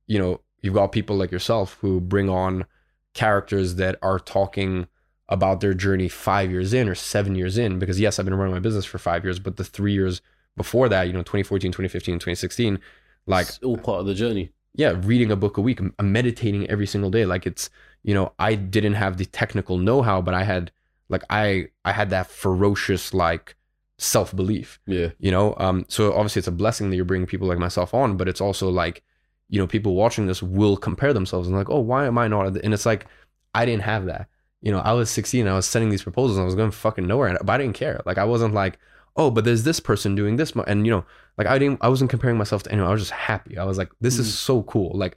[0.07, 2.65] you know, you've got people like yourself who bring on
[3.13, 4.87] characters that are talking
[5.29, 7.79] about their journey five years in or seven years in.
[7.79, 10.21] Because yes, I've been running my business for five years, but the three years
[10.55, 12.79] before that, you know, 2014, 2015, 2016,
[13.25, 14.51] like it's all part of the journey.
[14.75, 17.25] yeah, reading a book a week, I'm meditating every single day.
[17.25, 17.69] Like it's,
[18.03, 20.71] you know, I didn't have the technical know-how, but I had
[21.09, 23.55] like I I had that ferocious like
[23.97, 25.09] self-belief, Yeah.
[25.19, 25.55] you know.
[25.57, 28.41] Um so obviously it's a blessing that you're bringing people like myself on, but it's
[28.41, 29.03] also like,
[29.49, 32.45] you know, people watching this will compare themselves and like, "Oh, why am I not?"
[32.57, 33.07] And it's like
[33.53, 34.27] I didn't have that.
[34.65, 37.07] You know, I was 16, I was sending these proposals and I was going fucking
[37.07, 38.01] nowhere, but I didn't care.
[38.05, 38.77] Like I wasn't like,
[39.15, 41.05] "Oh, but there's this person doing this," and you know,
[41.37, 42.89] like I didn't I wasn't comparing myself to anyone.
[42.89, 43.57] I was just happy.
[43.57, 44.35] I was like, "This is mm-hmm.
[44.35, 45.15] so cool." Like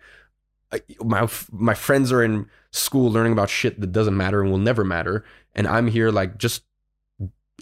[0.72, 4.58] I- my my friends are in school learning about shit that doesn't matter and will
[4.58, 5.24] never matter
[5.54, 6.64] and i'm here like just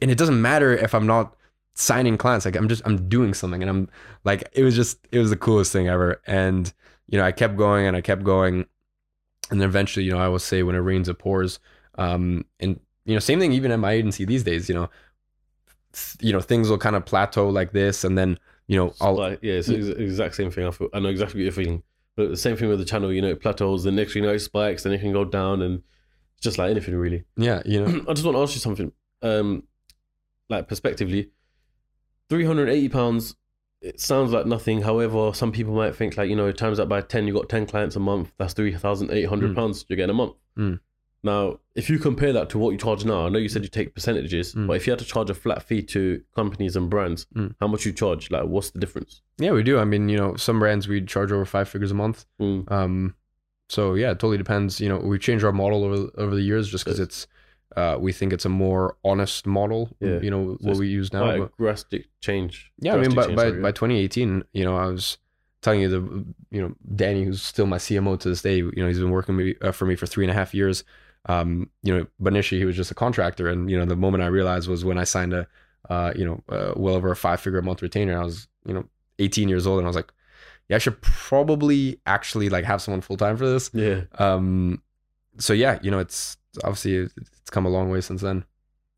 [0.02, 1.36] and it doesn't matter if i'm not
[1.74, 3.88] signing clients like i'm just i'm doing something and i'm
[4.24, 6.72] like it was just it was the coolest thing ever and
[7.06, 8.66] you know i kept going and i kept going
[9.50, 11.60] and then eventually you know i will say when it rains it pours
[11.98, 14.88] um and you know same thing even at my agency these days you know
[15.92, 19.14] th- you know things will kind of plateau like this and then you know i'll
[19.14, 20.66] like, yeah, it's the exact same thing.
[20.66, 20.88] I feel.
[20.92, 21.82] I know exactly what you're feeling.
[22.16, 23.12] But the same thing with the channel.
[23.12, 23.84] You know, it plateaus.
[23.84, 24.82] The next, you know, it spikes.
[24.82, 25.82] Then it can go down, and
[26.34, 27.24] it's just like anything really.
[27.36, 28.90] yeah you know I just want to ask you something.
[29.22, 29.62] Um,
[30.48, 31.30] like prospectively,
[32.28, 33.36] three hundred eighty pounds.
[33.82, 34.82] It sounds like nothing.
[34.82, 37.66] However, some people might think like you know, times that by ten, you got ten
[37.66, 38.32] clients a month.
[38.38, 40.34] That's three thousand eight hundred pounds you're getting a month.
[40.58, 40.80] Mm.
[41.26, 43.68] Now, if you compare that to what you charge now, I know you said you
[43.68, 44.66] take percentages, Mm.
[44.68, 47.54] but if you had to charge a flat fee to companies and brands, Mm.
[47.60, 48.30] how much you charge?
[48.30, 49.22] Like, what's the difference?
[49.38, 49.78] Yeah, we do.
[49.78, 52.24] I mean, you know, some brands we charge over five figures a month.
[52.40, 52.70] Mm.
[52.72, 53.14] Um,
[53.68, 54.80] so yeah, it totally depends.
[54.80, 57.26] You know, we've changed our model over over the years just because it's,
[57.76, 59.90] uh, we think it's a more honest model.
[60.00, 60.20] Yeah.
[60.20, 61.24] You know So what we use now.
[61.24, 62.72] Quite a but- drastic change.
[62.78, 65.18] yeah, I mean, by Drastic by, sorry, by 2018, you know, I was
[65.62, 68.58] telling you the, you know, Danny, who's still my CMO to this day.
[68.58, 70.84] You know, he's been working me, uh, for me for three and a half years.
[71.28, 74.22] Um, you know, but initially he was just a contractor, and you know, the moment
[74.22, 75.46] I realized was when I signed a,
[75.90, 78.18] uh, you know, uh, well over a five figure a month retainer.
[78.20, 78.84] I was, you know,
[79.18, 80.12] 18 years old, and I was like,
[80.68, 83.70] yeah, I should probably actually like have someone full time for this.
[83.74, 84.02] yeah.
[84.18, 84.82] Um,
[85.38, 88.44] so yeah, you know, it's obviously it's come a long way since then.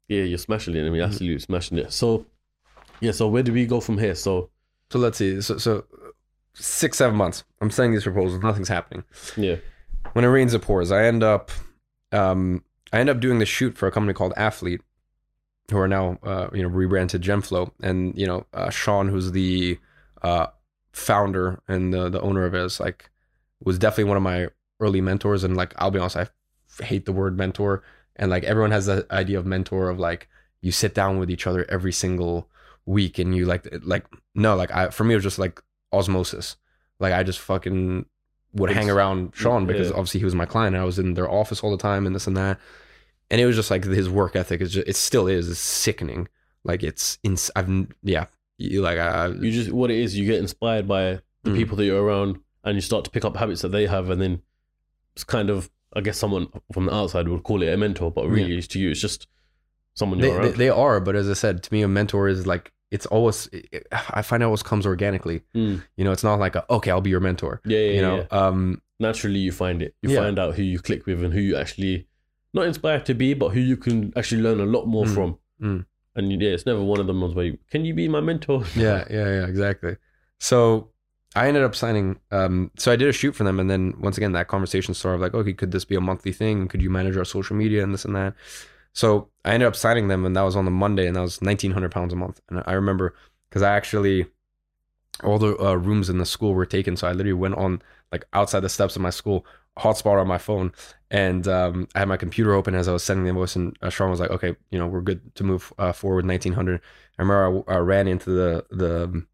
[0.08, 0.80] Yeah, you're smashing it.
[0.80, 0.92] I Mm-hmm.
[0.92, 1.92] mean, absolutely smashing it.
[1.92, 2.26] So,
[3.00, 3.12] yeah.
[3.12, 4.14] So where do we go from here?
[4.14, 4.50] So,
[4.90, 5.40] So let's see.
[5.40, 5.84] So so
[6.54, 7.44] six seven months.
[7.60, 8.42] I'm sending these proposals.
[8.42, 9.04] Nothing's happening.
[9.36, 9.56] yeah,
[10.12, 11.50] when it rains it pours i end up
[12.12, 14.80] um i end up doing the shoot for a company called athlete
[15.70, 17.70] who are now uh you know rebranded gemflow.
[17.82, 19.78] And you know uh, sean who's the
[20.22, 20.46] uh
[20.92, 23.11] founder and the, the owner of it is like
[23.62, 24.48] was definitely one of my
[24.80, 25.44] early mentors.
[25.44, 26.28] And like i'll be honest i
[26.82, 27.82] hate the word mentor.
[28.16, 30.28] And like everyone has that idea of mentor of like
[30.61, 32.48] you sit down with each other every single
[32.84, 36.56] week and you like like no like i for me it was just like osmosis.
[36.98, 38.06] Like i just fucking
[38.55, 39.94] would hang around Sean because yeah.
[39.96, 40.74] obviously he was my client.
[40.74, 42.59] And I was in their office all the time and this and that.
[43.30, 46.28] And it was just like his work ethic is just, it still is, is sickening.
[46.64, 47.68] Like it's, ins- I've,
[48.03, 48.26] yeah,
[48.57, 50.18] you like, I, you just what it is.
[50.18, 51.57] You get inspired by the Mm.
[51.57, 54.20] people that you're around, and you start to pick up habits that they have, and
[54.20, 54.42] then
[55.14, 55.70] it's kind of.
[55.94, 58.80] I guess someone from the outside would call it a mentor, but really, it's to
[58.80, 59.28] you, it's just
[59.94, 60.57] someone you're they, around.
[60.57, 63.86] they are, but as I said, to me, a mentor is like, it's always, it,
[63.93, 65.43] I find it always comes organically.
[65.55, 65.82] Mm.
[65.97, 67.61] You know, it's not like, a, okay, I'll be your mentor.
[67.64, 68.39] yeah, yeah, you know, yeah.
[68.47, 69.95] um, Naturally, you find it.
[70.03, 70.20] You Yeah.
[70.22, 72.09] find out who you click with and who you actually
[72.55, 75.14] not inspired to be, but who you can actually learn a lot more Mm.
[75.14, 75.39] from.
[75.62, 75.86] Mm.
[76.16, 78.64] And yeah, it's never one of them ones where you, can you be my mentor?
[78.74, 79.97] yeah, yeah, yeah, exactly.
[80.41, 80.89] So
[81.36, 82.18] I ended up signing.
[82.32, 85.16] Um, so I did a shoot for them, and then once again, that conversation started
[85.16, 86.66] of like, okay, could this be a monthly thing?
[86.68, 88.34] Could you manage our social media and this and that?
[88.99, 91.40] So I ended up signing them, and that was on the Monday, and that was
[91.40, 92.40] nineteen hundred pounds a month.
[92.49, 93.14] And I remember
[93.49, 94.26] because I actually
[95.22, 97.80] all the uh, rooms in the school were taken, so I literally went on
[98.11, 99.46] like outside the steps of my school,
[99.78, 100.72] hotspot on my phone,
[101.12, 103.88] and um, I had my computer open as I was sending the invoice, and uh,
[103.88, 106.80] Sean was like, "Okay, you know, we're good to move uh, forward." Nineteen hundred.
[107.20, 109.24] I remember I, I ran into the the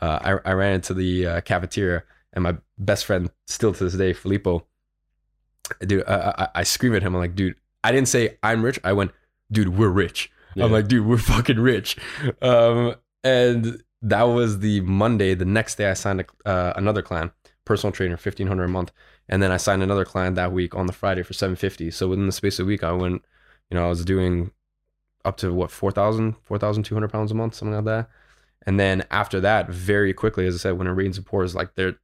[0.00, 3.92] uh, I, I ran into the uh, cafeteria, and my best friend, still to this
[3.92, 4.66] day, Filippo,
[5.80, 7.14] dude, I, I, I scream at him.
[7.14, 7.56] I'm like, dude,
[7.86, 8.80] I didn't say I'm rich.
[8.82, 9.12] I went,
[9.52, 10.28] dude, we're rich.
[10.56, 10.64] Yeah.
[10.64, 11.96] I'm like, dude, we're fucking rich.
[12.42, 15.34] Um, and that was the Monday.
[15.34, 17.30] The next day, I signed a, uh, another client,
[17.64, 18.90] personal trainer, fifteen hundred a month,
[19.28, 21.92] and then I signed another client that week on the Friday for seven fifty.
[21.92, 23.24] So within the space of a week, I went,
[23.70, 24.50] you know, I was doing
[25.24, 28.08] up to what 4,000, 4,200 pounds a month, something like that.
[28.64, 31.74] And then after that, very quickly, as I said, when it rains and pours, like
[31.76, 31.94] there,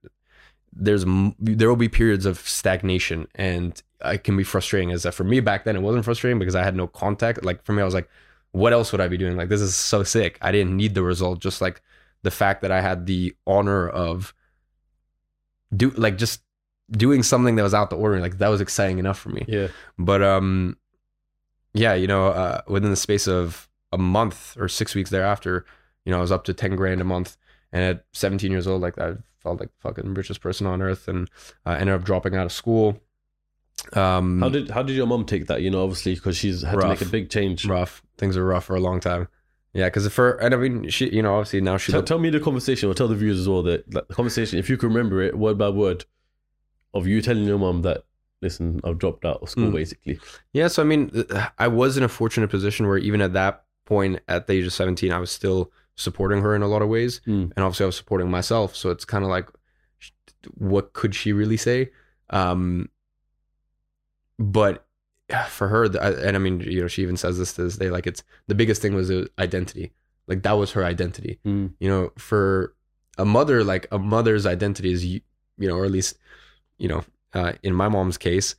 [0.72, 1.04] there's
[1.38, 4.90] there will be periods of stagnation, and it can be frustrating.
[4.90, 7.44] is that for me back then, it wasn't frustrating because I had no contact.
[7.44, 8.08] Like for me, I was like,
[8.52, 9.36] what else would I be doing?
[9.36, 10.38] Like this is so sick.
[10.42, 11.82] I didn't need the result, just like
[12.22, 14.34] the fact that I had the honor of
[15.74, 16.42] do like just
[16.90, 18.22] doing something that was out the ordinary.
[18.22, 19.68] Like that was exciting enough for me yeah.
[19.98, 20.76] but um
[21.74, 25.64] yeah, you know, uh, within the space of a month or six weeks thereafter,
[26.04, 27.36] you know, I was up to 10 grand a month.
[27.72, 31.08] And at 17 years old, like I felt like the fucking richest person on earth
[31.08, 31.30] and
[31.64, 33.00] uh, ended up dropping out of school.
[33.94, 35.60] Um, How did how did your mom take that?
[35.62, 37.66] You know, obviously because she's had to make a big change.
[37.66, 38.02] rough.
[38.16, 39.28] Things were rough for a long time.
[39.74, 42.30] Yeah, because for and I mean, she, you know, obviously now she Tell, tell me
[42.30, 44.90] the conversation, or tell the viewers as well that like, the conversation, if you can
[44.90, 46.04] remember it word by word,
[46.94, 48.04] of you telling your mom that,
[48.42, 49.74] listen, I've dropped out of school, Mm.
[49.74, 50.20] basically.
[50.52, 51.10] Yeah, so I mean,
[51.58, 54.72] I was in a fortunate position where even at that point, at the age of
[54.74, 57.20] 17, I was still supporting her in a lot of ways.
[57.26, 57.52] Mm.
[57.56, 58.76] And obviously, I was supporting myself.
[58.76, 59.48] So it's kind of like,
[60.58, 61.90] what could she really say?
[62.30, 62.88] Um,
[64.42, 64.84] but
[65.48, 68.06] for her, and I mean, you know, she even says this to this day, like,
[68.06, 69.92] it's the biggest thing was uh, identity.
[70.26, 71.38] Like, that was her identity.
[71.46, 71.72] Mm.
[71.80, 72.74] You know, for
[73.18, 75.20] a mother, like, a mother's identity is, you,
[75.58, 76.18] you know, or at least,
[76.76, 78.56] you know, uh, in my mom's case,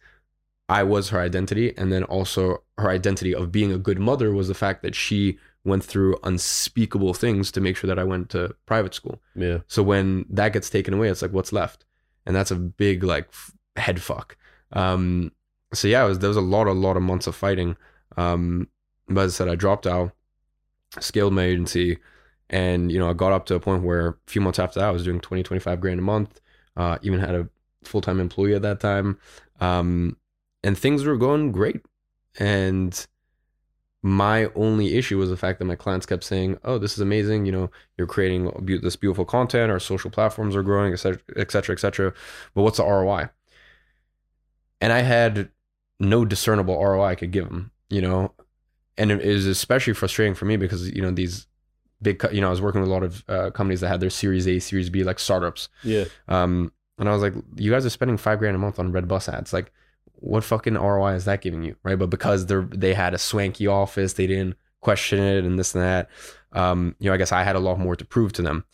[0.70, 1.78] I was her identity.
[1.78, 5.38] And then also her identity of being a good mother was the fact that she
[5.66, 9.22] went through unspeakable things to make sure that I went to private school.
[9.36, 9.60] Yeah.
[9.68, 11.86] So when that gets taken away, it's like, what's left?
[12.26, 14.38] And that's a big, like, f- head fuck.
[14.72, 15.32] Um,
[15.74, 17.76] so yeah, was, there was a lot, a lot of months of fighting.
[18.18, 18.68] Um,
[19.08, 20.12] but as I said, I dropped out,
[21.00, 22.00] scaled my agency,
[22.50, 24.90] and, you know, I got up to a point where a few months after that,
[24.90, 26.40] I was doing 20, 25 grand a month.
[26.76, 27.50] Uh, even had a
[27.84, 29.18] full time employee at that time.
[29.60, 30.18] Um,
[30.64, 31.82] and things were going great.
[32.40, 33.06] And
[34.02, 37.46] my only issue was the fact that my clients kept saying, "Oh, this is amazing!
[37.46, 38.52] You know, you're creating
[38.82, 39.72] this beautiful content.
[39.72, 42.14] Our social platforms are growing, et cetera, et cetera, et cetera.
[42.54, 43.30] But what's the ROI?"
[44.82, 45.50] And I had
[46.10, 47.72] no discernible ROI I could give them.
[47.90, 48.34] You know,
[48.98, 51.48] and it is especially frustrating for me because you know these
[52.04, 54.00] big, co- you know, I was working with a lot of uh, companies that had
[54.00, 55.70] their Series A, Series B, like startups.
[55.84, 56.06] Yeah.
[56.28, 59.08] Um, and I was like, you guys are spending five grand a month on red
[59.08, 59.54] bus ads.
[59.54, 59.72] Like,
[60.16, 61.76] what fucking ROI is that giving you?
[61.84, 61.98] Right.
[61.98, 65.84] But because they're, they had a swanky office, they didn't question it and this and
[65.84, 66.10] that.
[66.52, 68.66] Um, you know, I guess I had a lot more to prove to them.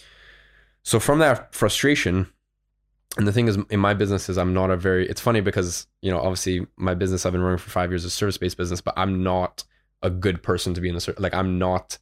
[0.84, 2.27] So from that frustration,
[3.18, 5.07] and the thing is, in my business is I'm not a very.
[5.10, 8.14] It's funny because you know, obviously, my business I've been running for five years is
[8.14, 9.64] service based business, but I'm not
[10.01, 11.34] a good person to be in the ser- like.
[11.34, 11.97] I'm not.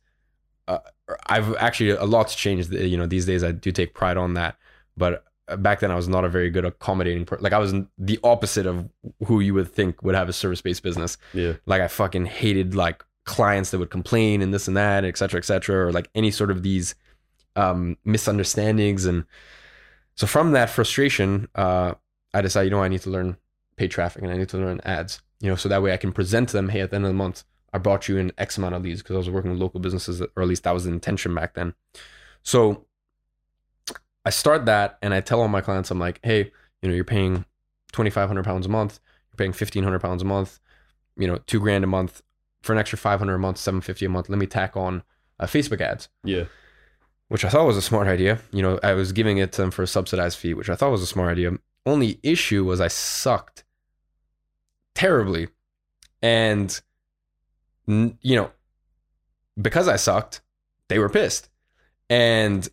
[0.68, 0.80] Uh,
[1.28, 2.74] I've actually a lot's changed.
[2.74, 4.58] You know, these days I do take pride on that,
[4.97, 5.24] but
[5.58, 7.43] back then I was not a very good accommodating person.
[7.43, 8.89] Like I was the opposite of
[9.26, 11.18] who you would think would have a service based business.
[11.34, 11.53] Yeah.
[11.66, 15.38] Like I fucking hated like clients that would complain and this and that, et cetera,
[15.38, 16.95] et cetera, or like any sort of these
[17.55, 19.05] um, misunderstandings.
[19.05, 19.24] And
[20.18, 21.93] so from that frustration, uh,
[22.34, 23.38] I decided, you know, I need to learn
[23.76, 26.11] paid traffic and I need to learn ads, you know, so that way I can
[26.11, 28.57] present to them, hey, at the end of the month, I brought you in X
[28.57, 30.86] amount of leads because I was working with local businesses, or at least that was
[30.86, 31.76] the intention back then.
[32.41, 32.88] So
[34.26, 36.51] I start that and I tell all my clients, I'm like, hey,
[36.82, 37.45] you know, you're paying
[37.91, 38.99] 2,500 pounds a month,
[39.30, 40.59] you're paying 1,500 pounds a month,
[41.15, 42.24] you know, two grand a month
[42.63, 44.30] for an extra 500 a month, 750 a month.
[44.30, 45.03] Let me tack on
[45.39, 46.45] uh, Facebook ads, Yeah.
[47.30, 48.39] Which I thought was a smart idea.
[48.51, 50.91] You know, I was giving it to them for a subsidized fee, which I thought
[50.91, 51.51] was a smart idea.
[51.86, 53.63] Only issue was I sucked
[54.95, 55.49] terribly.
[56.21, 56.80] And,
[57.88, 58.51] you know,
[59.61, 60.41] because I sucked,
[60.88, 61.49] they were pissed.
[62.09, 62.67] And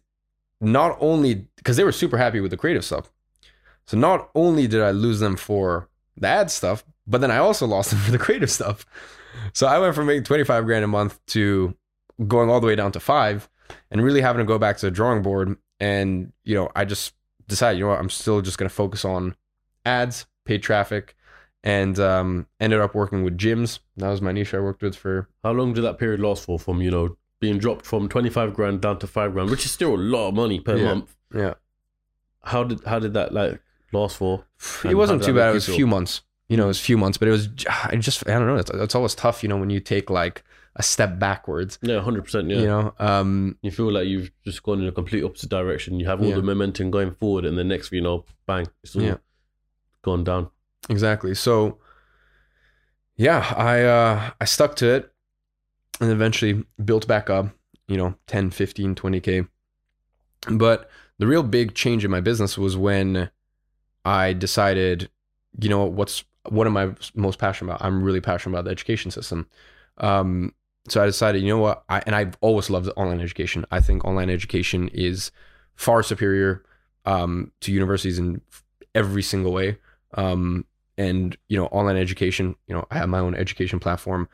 [0.60, 3.10] not only because they were super happy with the creative stuff.
[3.86, 7.66] So not only did I lose them for the ad stuff, but then I also
[7.66, 8.86] lost them for the creative stuff.
[9.52, 11.74] So I went from making 25 grand a month to
[12.28, 13.48] going all the way down to five
[13.90, 15.56] and really having to go back to the drawing board.
[15.80, 17.14] And, you know, I just
[17.48, 19.34] decided, you know what, I'm still just going to focus on
[19.84, 21.14] ads, paid traffic,
[21.62, 23.80] and um, ended up working with gyms.
[23.96, 26.58] That was my niche I worked with for How long did that period last for?
[26.58, 29.70] From you know being dropped from twenty five grand down to five grand, which is
[29.72, 30.84] still a lot of money per Yeah.
[30.84, 31.16] month.
[31.34, 31.54] Yeah.
[32.42, 33.60] How did how did that like
[33.92, 34.44] last for?
[34.84, 35.50] it wasn't too bad.
[35.50, 36.22] It was a few months.
[36.48, 38.56] You know, it was a few months, but it was I just I don't know.
[38.56, 40.44] It's, it's always tough, you know, when you take like
[40.76, 41.78] a step backwards.
[41.82, 42.50] Yeah, hundred percent.
[42.50, 42.58] Yeah.
[42.60, 46.00] You know, um, You feel like you've just gone in a complete opposite direction.
[46.00, 46.36] You have all Yeah.
[46.36, 49.16] the momentum going forward, and the next, you know, bang, it's all Yeah.
[50.02, 50.50] gone down.
[50.90, 51.34] exactly.
[51.34, 51.78] So,
[53.16, 55.12] yeah, I uh, I stuck to it,
[56.00, 57.46] and eventually built back up.
[57.86, 59.44] You know, 10, 15, 20 k.
[60.50, 63.30] But the real big change in my business was when
[64.06, 65.10] I decided,
[65.60, 67.84] you know, what's what am I most passionate about?
[67.86, 69.46] I'm really passionate about the education system.
[69.98, 70.52] Um,
[70.88, 71.84] so I decided, you know what?
[71.88, 73.64] I, and I've always loved online education.
[73.70, 75.30] I think online education is
[75.76, 76.62] far superior
[77.06, 78.42] um, to universities in
[78.94, 79.78] every single way.
[80.14, 80.66] Um,
[80.96, 82.54] and you know, online education.
[82.68, 84.28] You know, I have my own education platform.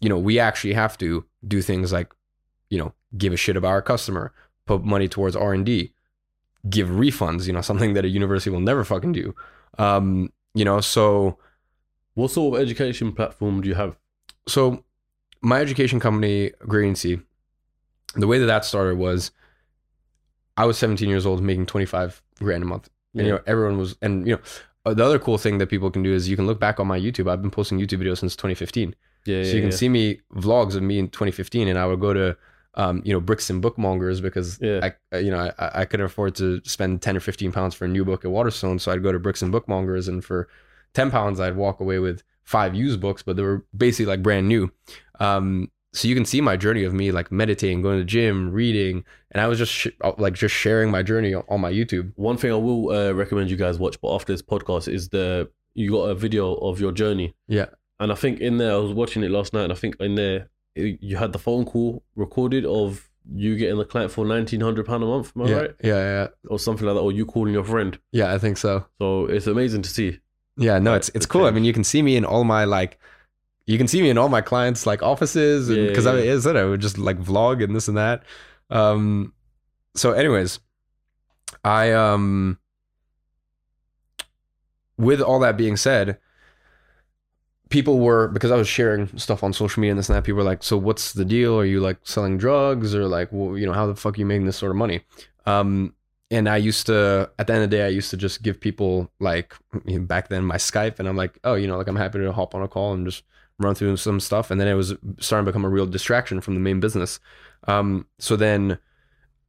[0.00, 2.12] You know, we actually have to do things like,
[2.70, 4.32] you know, give a shit about our customer,
[4.66, 5.92] put money towards R and D,
[6.68, 7.46] give refunds.
[7.46, 9.34] You know, something that a university will never fucking do.
[9.78, 11.38] Um, you know, so
[12.14, 13.96] What sort of education platform do you have?
[14.48, 14.84] so
[15.42, 17.22] my education company, Gradiency,
[18.14, 19.30] the way that that started was
[20.56, 22.88] I was 17 years old making 25 grand a month.
[23.14, 24.40] And, you know, everyone was, and, you know,
[24.86, 26.86] uh, the other cool thing that people can do is you can look back on
[26.86, 27.30] my YouTube.
[27.30, 28.94] I've been posting YouTube videos since 2015.
[29.26, 29.76] yeah, so yeah, you can yeah.
[29.76, 32.36] see me vlogs of me in 2015 and I would go to,
[32.74, 34.80] um, you know, Brixton Bookmongers because Yeah.
[34.82, 37.84] I, I- you know, I, I couldn't afford to spend 10 or 15 pounds for
[37.84, 38.78] a new book at Waterstone.
[38.78, 40.48] So I'd go to Brixton Bookmongers and for
[40.94, 44.48] 10 pounds, I'd walk away with five used books, but they were basically like brand
[44.48, 44.70] new.
[45.20, 48.52] Um, so you can see my journey of me like meditating, going to the gym,
[48.52, 52.12] reading, and I was just sh- like just sharing my journey on, my YouTube.
[52.16, 55.50] One thing I will uh, recommend you guys watch, but after this podcast, is the
[55.74, 57.66] you got a video of your journey, Yeah.
[57.98, 60.14] and I think in there I was watching it last night, and I think in
[60.14, 64.86] there you had the phone call recorded of you getting the client for nineteen hundred
[64.86, 67.26] pound a month, am I yeah, right, yeah, yeah, or something like that, or you
[67.26, 67.98] calling your friend.
[68.12, 68.32] yeah.
[68.32, 68.86] I think so.
[69.00, 70.20] So it's amazing to see.
[70.56, 71.46] Yeah, no, it's it's cool.
[71.46, 72.98] I mean, you can see me in all my like,
[73.70, 76.34] you can see me in all my clients like offices, Yeah, because yeah, I, yeah.
[76.34, 78.24] I said I would just like vlog and this and that.
[78.68, 79.32] Um,
[79.94, 80.58] so, anyways,
[81.64, 82.58] I um,
[84.98, 86.18] with all that being said,
[87.68, 90.24] people were because I was sharing stuff on social media and this and that.
[90.24, 91.56] People were like, "So what's the deal?
[91.56, 94.26] Are you like selling drugs or like, well, you know, how the fuck are you
[94.26, 95.02] making this sort of money?"
[95.46, 95.94] Um,
[96.32, 98.60] and I used to, at the end of the day, I used to just give
[98.60, 99.54] people like
[99.84, 102.18] you know, back then my Skype, and I'm like, oh, you know, like I'm happy
[102.18, 103.22] to hop on a call and just
[103.60, 104.50] run through some stuff.
[104.50, 107.20] And then it was starting to become a real distraction from the main business.
[107.68, 108.78] Um, so then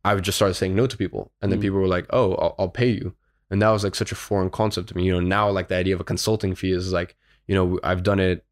[0.03, 1.64] I would just start saying no to people, and then Mm.
[1.64, 3.16] people were like, oh, I'll, I'll pay you,
[3.49, 5.03] and that was like such a foreign concept to me.
[5.05, 7.16] You know, now like the idea of a consulting fee is like,
[7.47, 8.43] you know, I've done it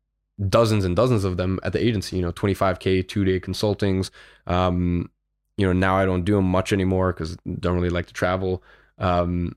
[0.48, 2.16] dozens and dozens of them at the agency.
[2.18, 4.12] You know, 25k two day consultings.
[4.48, 5.10] Um,
[5.58, 8.64] you know, now I don't do them much anymore because don't really like to travel.
[9.00, 9.56] Um,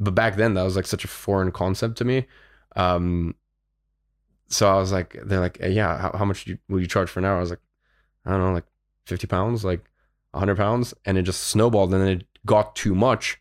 [0.00, 2.26] but back then that was like such a foreign concept to me.
[2.76, 3.34] Um,
[4.48, 6.86] so I was like, they're like, "Hey, yeah, how, how much do you, will you
[6.86, 7.36] charge for an hour?
[7.36, 7.60] I was like,
[8.24, 8.66] I don't know, like
[9.06, 9.84] 50 pounds, like
[10.32, 10.94] 100 pounds.
[11.04, 13.40] And it just snowballed and then it got too much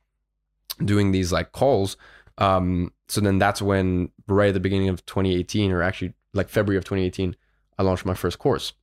[0.84, 1.97] doing these like calls.
[2.38, 6.78] Um, so then that's when, right at the beginning of 2018, or actually like February
[6.78, 7.36] of 2018,
[7.80, 8.74] I launched my first course.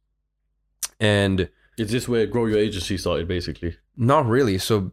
[1.01, 3.77] And Is this where grow your agency started, basically?
[3.97, 4.59] not really.
[4.59, 4.93] So,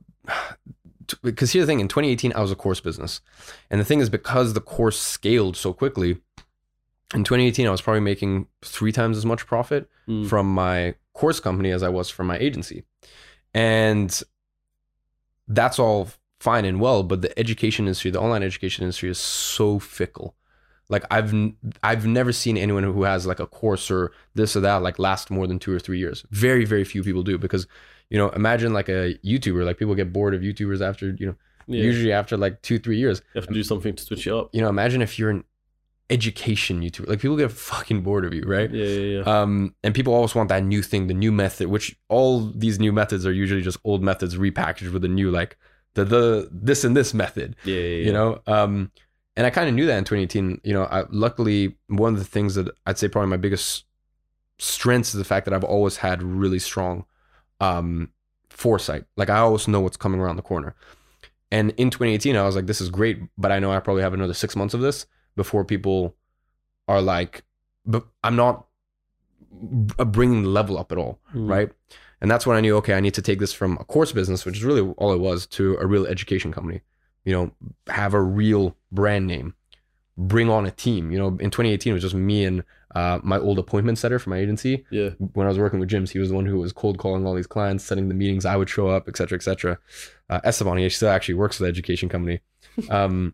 [1.24, 3.22] because here's the thing in 2018, I was a course business.
[3.70, 6.18] And the thing is, because the course scaled so quickly,
[7.14, 10.28] in 2018, I was probably making three times as much profit Mm.
[10.28, 12.84] from my course company as I was from my agency.
[13.54, 14.22] And
[15.48, 16.10] that's all
[16.40, 20.36] fine and well, but the education industry, the online education industry is so fickle.
[20.90, 21.34] Like I've
[21.84, 25.30] I've never seen anyone who has like a course or this or that like last
[25.32, 26.26] more than 2 or 3 years.
[26.32, 27.68] Very very few people do because
[28.10, 31.36] you know, imagine like a YouTuber, like people get bored of YouTubers after, you know,
[31.68, 31.84] Yeah.
[31.84, 33.22] usually after like 2 3 years.
[33.34, 34.50] you have to do something to switch it up.
[34.54, 35.46] You know, imagine if you're an
[36.12, 37.08] education YouTuber.
[37.08, 38.70] Like people get fucking bored of you, right?
[38.70, 39.42] Yeah, yeah, yeah.
[39.42, 42.92] Um, and people always want that new thing, the new method, which all these new
[42.92, 45.58] methods are usually just old methods repackaged with a new like
[45.94, 48.06] the the this and this method, yeah, yeah, yeah.
[48.06, 48.42] you know.
[48.46, 48.92] Um,
[49.38, 50.62] and I kind of knew that in 2018.
[50.64, 53.86] You know, I, luckily one of the things that I'd say probably my biggest
[54.60, 57.06] strengths is the fact that I've always had really strong
[57.62, 58.12] um,
[58.50, 59.06] foresight.
[59.16, 60.76] Like I always know what's coming around the corner.
[61.54, 64.14] And in 2018, I was like, this is great, but I know I probably have
[64.14, 65.06] another six months of this
[65.36, 66.16] before people
[66.88, 67.44] are like,
[67.86, 68.66] but I'm not
[69.52, 71.50] bringing the level up at all, Mm.
[71.50, 71.72] right?
[72.22, 74.46] And that's when I knew, okay, I need to take this from a course business,
[74.46, 76.82] which is really all it was, to a real education company.
[77.26, 77.52] You know,
[77.88, 79.56] have a real brand name,
[80.18, 81.12] bring on a team.
[81.12, 82.64] You know, in 2018, it was just me and
[82.96, 84.86] uh, my old appointment setter for my agency.
[84.92, 87.26] Yeah, When I was working with gyms, he was the one who was cold calling
[87.26, 88.46] all these clients, setting the meetings.
[88.46, 89.78] I would show up, et cetera, et cetera.
[90.30, 92.40] Uh, Esteban, he still actually works for the education company.
[92.90, 93.34] Um,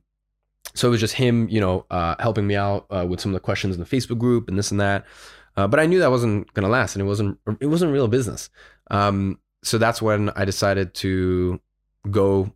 [0.73, 3.33] so it was just him, you know, uh, helping me out uh, with some of
[3.33, 5.05] the questions in the Facebook group and this and that.
[5.55, 8.49] Uh, but I knew that wasn't gonna last, and it wasn't it wasn't real business.
[8.91, 11.59] Um, so that's when I decided to
[12.11, 12.53] go,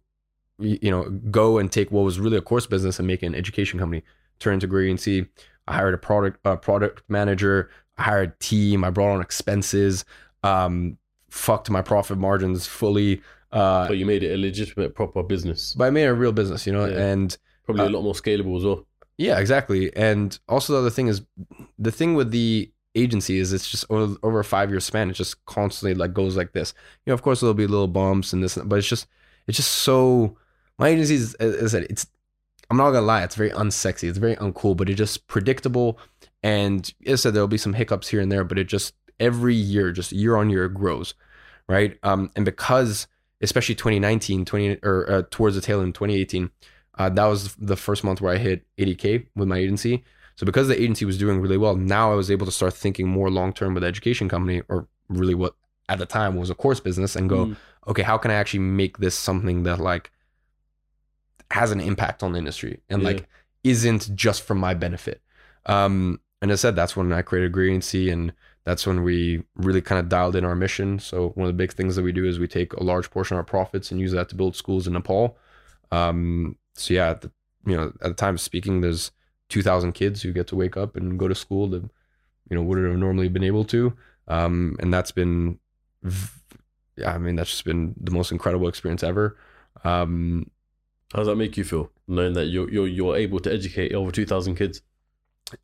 [0.59, 3.79] you know, go and take what was really a course business and make an education
[3.79, 4.03] company.
[4.39, 5.27] Turn into Gradiency.
[5.67, 7.69] I hired a product a product manager.
[7.97, 8.83] I hired a team.
[8.83, 10.05] I brought on expenses.
[10.43, 10.97] Um,
[11.29, 13.21] fucked my profit margins fully.
[13.51, 15.73] Uh, but you made it a legitimate, proper business.
[15.75, 16.99] but I made it a real business, you know, Yeah.
[16.99, 18.85] and Probably Uh, a lot more scalable as well.
[19.17, 19.95] yeah, exactly.
[19.95, 21.21] And also the other thing is
[21.77, 25.13] the thing with the agency is it's just over, over a five year span, it
[25.13, 26.73] just constantly like goes like this.
[27.05, 29.07] You know, of course there'll be little bumps and this, but it's just
[29.47, 30.37] it's just so
[30.79, 32.07] my agency is as I said, it's
[32.69, 35.99] I'm not gonna lie, it's very unsexy, it's very uncool, but it's just predictable.
[36.43, 39.55] And as I said, there'll be some hiccups here and there, but it just every
[39.55, 41.13] year, just year on year, it grows,
[41.69, 41.97] right?
[42.01, 43.07] Um, and because
[43.41, 46.49] especially 2019, 20 or uh, towards the tail end of 2018,
[47.01, 50.03] uh, that was the first month where I hit 80k with my agency.
[50.35, 53.07] So because the agency was doing really well, now I was able to start thinking
[53.07, 55.53] more long term with the education company, or really what
[55.89, 57.55] at the time was a course business, and go, Mm.
[57.87, 60.11] okay, how can I actually make this something that like
[61.51, 63.07] has an impact on the industry and Yeah.
[63.09, 63.27] like
[63.63, 65.21] isn't just for my benefit.
[65.65, 68.33] Um, and I said that's when I created Gradiency, and
[68.63, 70.97] that's when we really kind of dialed in our mission.
[70.99, 73.35] So one of the big things that we do is we take a large portion
[73.35, 75.37] of our profits and use that to build schools in Nepal.
[75.91, 77.31] Um, so yeah, at the,
[77.65, 79.11] you know, at the time of speaking, there's
[79.49, 81.83] 2,000 kids who get to wake up and go to school that
[82.49, 83.93] you know wouldn't have normally been able to.
[84.27, 85.59] Um, and that's been,
[86.95, 89.37] yeah, I mean, that's just been the most incredible experience ever.
[89.83, 90.49] Um,
[91.11, 94.11] How does that make you feel knowing that you're you're you're able to educate over
[94.11, 94.81] two thousand kids,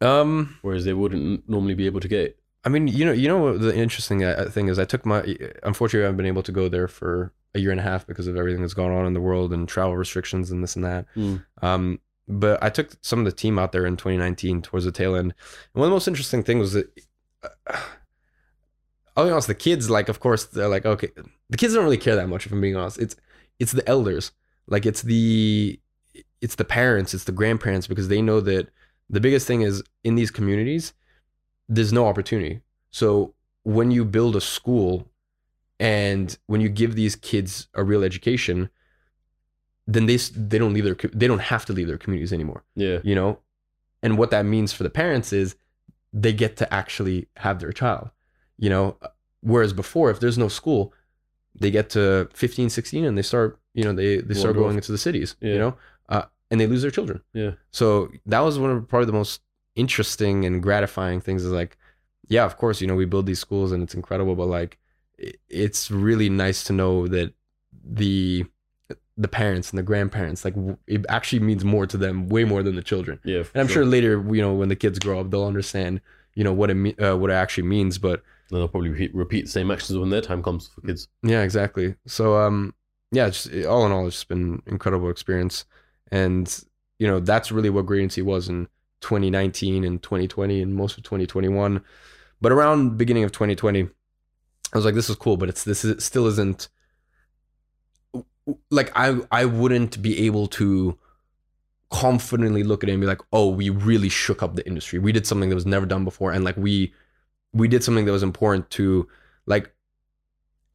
[0.02, 2.40] um, whereas they wouldn't normally be able to get it?
[2.66, 4.80] I mean, you know, you know what the interesting uh, thing is.
[4.80, 5.38] I took my.
[5.64, 8.28] Unfortunately, I haven't been able to go there for a year and a half because
[8.28, 11.06] of everything that's gone on in the world and travel restrictions and this and that.
[11.16, 11.44] Mm.
[11.62, 15.16] Um, but I took some of the team out there in 2019 towards the tail
[15.16, 15.34] end.
[15.74, 17.02] And one of the most interesting things was that.
[17.44, 17.78] Uh,
[19.16, 19.48] I'll be honest.
[19.48, 21.10] The kids, like, of course, they're like, okay.
[21.50, 22.46] The kids don't really care that much.
[22.46, 23.16] If I'm being honest, it's
[23.60, 24.32] it's the elders,
[24.68, 25.80] like it's the
[26.40, 28.70] it's the parents, it's the grandparents, because they know that
[29.10, 30.94] the biggest thing is in these communities,
[31.68, 32.62] there's no opportunity.
[32.92, 33.34] So
[33.64, 35.08] when you build a school
[35.80, 38.70] and when you give these kids a real education,
[39.86, 42.64] then they they don't leave their they don't have to leave their communities anymore.
[42.76, 43.40] Yeah, You know,
[44.04, 45.56] and what that means for the parents is
[46.14, 48.10] they get to actually have their child.
[48.58, 48.98] You know,
[49.42, 50.94] whereas before, if there's no school,
[51.60, 54.92] they get to 15, 16 and they start you know they they start going into
[54.92, 55.36] the cities.
[55.42, 55.54] Yeah.
[55.54, 55.78] You know,
[56.10, 57.22] uh, and they lose their children.
[57.34, 59.42] yeah, So that was one of probably the most
[59.76, 61.78] interesting and gratifying things is like,
[62.28, 64.80] yeah, of course, you know, we build these schools and it's incredible, but like,
[65.50, 67.34] it's really nice to know that
[67.84, 68.46] the
[69.20, 70.54] the parents and the grandparents like
[70.86, 73.20] it actually means more to them, way more than the children.
[73.24, 73.44] yeah.
[73.54, 76.02] And I'm sure later, you know, when the kids grow up, they'll understand,
[76.36, 77.98] you know, what it me- uh, what it actually means.
[77.98, 81.08] But Then they'll probably repeat, repeat the same actions when their time comes for kids.
[81.24, 81.96] Yeah, exactly.
[82.06, 82.76] So um
[83.12, 85.66] yeah, just all in all it's just been incredible experience.
[86.12, 86.48] And
[87.00, 88.68] you know, that's really what Gradiency was in
[89.02, 91.84] 2019 and 2020 and most of 2021.
[92.40, 93.90] But around beginning of 2020,
[94.74, 96.70] I was like this is cool, but it's this is, still isn't
[98.70, 100.98] like I I wouldn't be able to
[101.90, 105.00] confidently look at it and be like, "Oh, we really shook up the industry.
[105.00, 106.94] We did something that was never done before and like we
[107.54, 109.08] we did something that was important to
[109.46, 109.74] like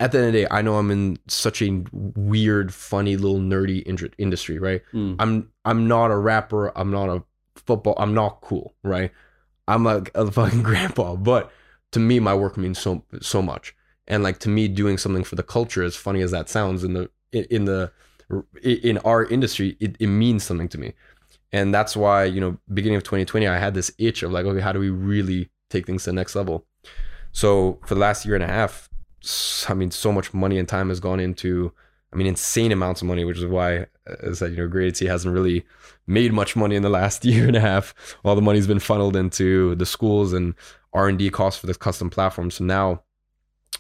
[0.03, 3.39] at the end of the day, I know I'm in such a weird, funny little
[3.39, 4.83] nerdy in- industry, right?
[4.93, 5.15] Mm.
[5.21, 6.77] I'm I'm not a rapper.
[6.77, 7.23] I'm not a
[7.55, 7.95] football.
[7.99, 9.13] I'm not cool, right?
[9.69, 11.53] I'm like a fucking grandpa, but
[11.93, 13.77] to me, my work means so so much.
[14.13, 16.93] And like to me, doing something for the culture, as funny as that sounds, in
[16.93, 17.91] the in the
[18.63, 20.93] in our industry, it, it means something to me.
[21.51, 24.61] And that's why you know, beginning of 2020, I had this itch of like, okay,
[24.61, 26.67] how do we really take things to the next level?
[27.33, 28.91] So for the last year and a half,
[29.67, 31.73] i mean, so much money and time has gone into,
[32.13, 34.99] I mean, insane amounts of money, which is why, as I said, you know, Grade
[34.99, 35.65] hasn't really
[36.07, 37.95] made much money in the last year and a half.
[38.25, 40.55] All the money's been funneled into the schools and
[40.93, 42.51] R and D costs for this custom platform.
[42.51, 43.05] So now,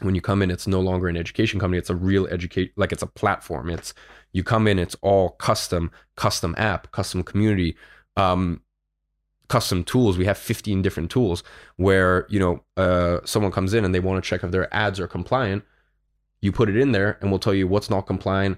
[0.00, 2.92] when you come in, it's no longer an education company; it's a real educate, like
[2.92, 3.70] it's a platform.
[3.70, 3.94] It's
[4.32, 7.76] you come in, it's all custom, custom app, custom community.
[8.16, 8.62] Um,
[9.48, 11.42] custom tools we have 15 different tools
[11.76, 14.98] where you know uh, someone comes in and they want to check if their ads
[14.98, 15.62] are compliant
[16.40, 18.56] you put it in there and we'll tell you what's not compliant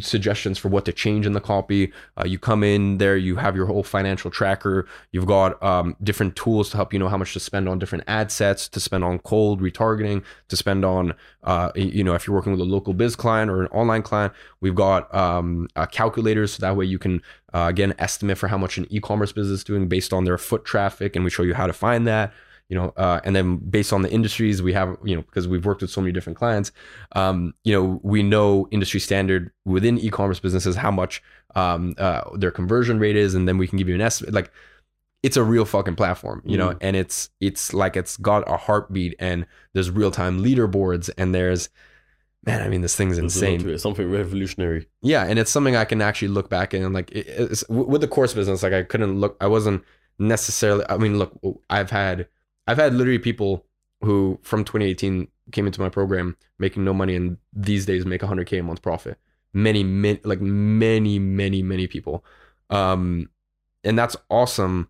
[0.00, 1.92] suggestions for what to change in the copy.
[2.16, 4.86] Uh, you come in there you have your whole financial tracker.
[5.12, 8.04] You've got um, different tools to help you know how much to spend on different
[8.06, 11.14] ad sets to spend on cold retargeting to spend on
[11.44, 14.32] uh, you know if you're working with a local biz client or an online client
[14.60, 16.52] we've got um, uh, calculators.
[16.52, 17.22] So that way you can
[17.54, 20.64] uh, again estimate for how much an e-commerce business is doing based on their foot
[20.64, 22.32] traffic and we show you how to find that
[22.68, 25.64] you know uh, and then based on the industries we have you know because we've
[25.64, 26.70] worked with so many different clients
[27.16, 31.22] um, you know we know industry standard within e-commerce businesses how much
[31.54, 34.50] um, uh, their conversion rate is and then we can give you an estimate like
[35.22, 36.78] it's a real fucking platform you know Mm.
[36.80, 41.70] and it's it's like it's got a heartbeat and there's real-time leaderboards and there's
[42.44, 43.78] man i mean this thing's insane to it.
[43.80, 44.86] Something revolutionary.
[45.02, 48.06] yeah and it's something i can actually look back and like it, it's, with the
[48.08, 49.82] course business like i couldn't look i wasn't
[50.20, 51.32] necessarily i mean look
[51.70, 52.28] i've had
[52.68, 53.64] i've had literally people
[54.02, 58.60] who from 2018 came into my program making no money and these days make 100k
[58.60, 59.18] a month profit
[59.52, 62.24] many many like many many many people
[62.70, 63.28] um
[63.84, 64.88] and that's awesome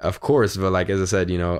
[0.00, 1.54] of course but like as i said you know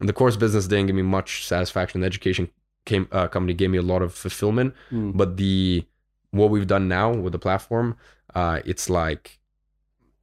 [0.00, 2.48] the course business didn't give me much satisfaction the education
[2.86, 5.16] came uh, company gave me a lot of fulfillment Mm.
[5.16, 5.84] but the
[6.30, 7.96] what we've done now with the platform
[8.34, 9.34] uh it's like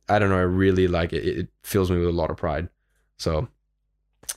[0.07, 0.37] I don't know.
[0.37, 1.23] I really like it.
[1.25, 2.69] It fills me with a lot of pride.
[3.17, 3.47] So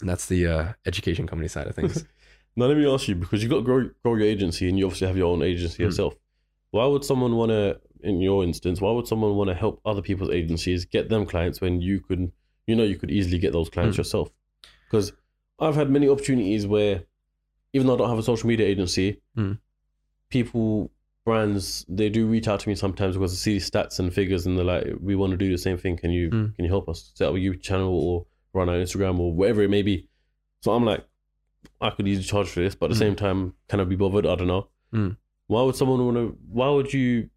[0.02, 2.04] that's the uh, education company side of things.
[2.56, 4.84] Now let me ask you because you've got to grow grow your agency and you
[4.86, 5.86] obviously have your own agency Mm.
[5.86, 6.16] yourself.
[6.72, 10.02] Why would someone want to, in your instance, why would someone want to help other
[10.02, 12.32] people's agencies get them clients when you could,
[12.66, 13.98] you know, you could easily get those clients Mm.
[13.98, 14.30] yourself?
[14.88, 15.12] Because
[15.60, 17.04] I've had many opportunities where,
[17.72, 19.58] even though I don't have a social media agency, Mm.
[20.30, 20.90] people,
[21.24, 24.56] brands, they do reach out to me sometimes because they see stats and figures and
[24.58, 25.96] they're like, we want to do the same thing.
[25.96, 26.54] Can you Mm.
[26.56, 28.26] can you help us set up a YouTube channel or
[28.58, 30.08] run our Instagram or whatever it may be?
[30.62, 31.04] So I'm like,
[31.80, 33.06] I could easily charge for this, but at the Mm.
[33.08, 34.26] same time, can I be bothered?
[34.26, 34.68] I don't know.
[34.92, 35.16] Mm.
[35.46, 36.36] Why would someone want to?
[36.50, 37.30] Why would you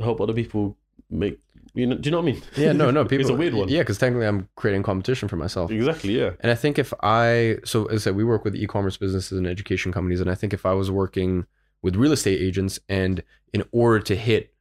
[0.00, 0.76] help other people
[1.10, 1.38] make?
[1.74, 2.42] You know, do you know what I mean?
[2.56, 3.04] yeah, no, no.
[3.04, 3.68] People, it's a weird one.
[3.68, 5.70] Yeah, because technically I'm creating competition for myself.
[5.70, 6.18] exactly.
[6.18, 6.32] Yeah.
[6.40, 9.46] And I think if I, so as I said, we work with e-commerce businesses and
[9.46, 11.46] education companies, and I think if I was working
[11.80, 13.22] with real estate agents, and
[13.54, 14.52] in order to hit,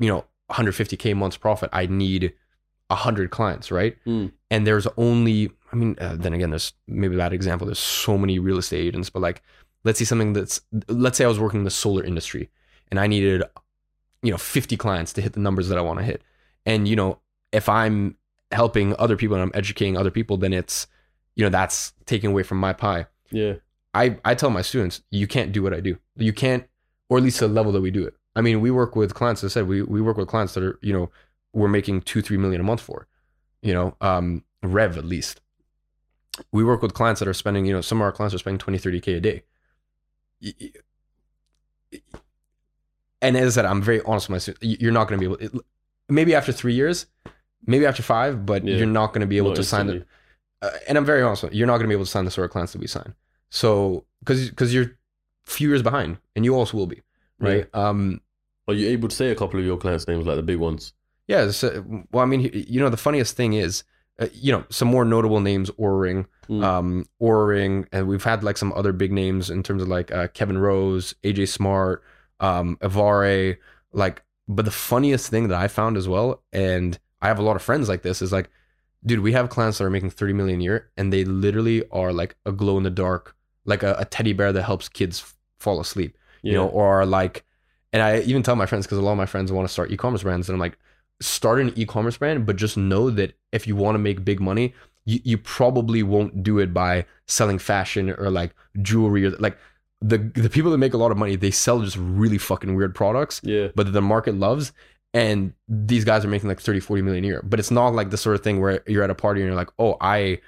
[0.00, 2.32] you know, 150k months profit, I need
[2.88, 3.96] 100 clients, right?
[4.06, 4.32] Mm.
[4.50, 7.66] And there's only, I mean, uh, then again, there's maybe a bad example.
[7.66, 9.42] There's so many real estate agents, but like,
[9.84, 12.50] let's see something that's, let's say I was working in the solar industry,
[12.90, 13.42] and I needed,
[14.22, 16.22] you know, 50 clients to hit the numbers that I want to hit,
[16.64, 17.18] and you know,
[17.52, 18.16] if I'm
[18.52, 20.86] helping other people and I'm educating other people, then it's,
[21.34, 23.06] you know, that's taking away from my pie.
[23.30, 23.54] Yeah.
[23.94, 25.98] I, I tell my students, you can't do what I do.
[26.16, 26.64] You can't,
[27.08, 28.14] or at least the level that we do it.
[28.34, 30.62] I mean, we work with clients, as I said, we, we work with clients that
[30.62, 31.10] are, you know,
[31.56, 33.08] we're making two, three million a month for,
[33.62, 35.40] you know, um, rev at least.
[36.52, 38.58] We work with clients that are spending, you know, some of our clients are spending
[38.58, 39.42] 20, 30K a day.
[43.22, 45.42] And as I said, I'm very honest with my You're not going to be able,
[45.58, 45.64] it,
[46.10, 47.06] maybe after three years,
[47.66, 48.76] maybe after five, but Yeah.
[48.76, 50.04] you're not going to be able Not to sign the,
[50.60, 52.26] uh, and I'm very honest, with you, you're not going to be able to sign
[52.26, 53.14] the sort of clients that we sign.
[53.48, 54.98] So, because because you're
[55.46, 57.00] few years behind, and you also will be,
[57.38, 57.66] right?
[57.74, 58.20] Um,
[58.68, 60.92] Are you able to say a couple of your clients' names, like the big ones?
[61.26, 61.50] Yeah.
[61.50, 63.84] So, well, I mean, you know, the funniest thing is,
[64.18, 66.62] uh, you know, some more notable names: Oura Ring, Mm.
[66.64, 70.12] um, Oura Ring, and we've had like some other big names in terms of like
[70.12, 72.02] uh, Kevin Rose, AJ Smart,
[72.40, 73.56] um, Avare,
[73.92, 74.22] like.
[74.48, 77.62] But the funniest thing that I found as well, and I have a lot of
[77.62, 78.48] friends like this, is like
[79.04, 82.12] dude, we have clients that are making 30 million a year and they literally are
[82.12, 85.78] like a glow in the dark, like a, a teddy bear that helps kids fall
[85.80, 86.52] asleep, Yeah.
[86.52, 87.44] you know, or like,
[87.92, 89.92] and I even tell my friends, because a lot of my friends want to start
[89.92, 90.76] e commerce brands, and I'm like,
[91.20, 94.40] start an e commerce brand, but just know that if you want to make big
[94.40, 99.56] money, you, you probably won't do it by selling fashion or like jewelry or like
[100.02, 102.94] the, the people that make a lot of money, they sell just really fucking weird
[102.94, 103.68] products yeah.
[103.74, 104.72] but the market loves
[105.14, 108.10] and these guys are making like 30 40 million a year but it's not like
[108.10, 110.38] the sort of thing where you're at a party and you're like oh i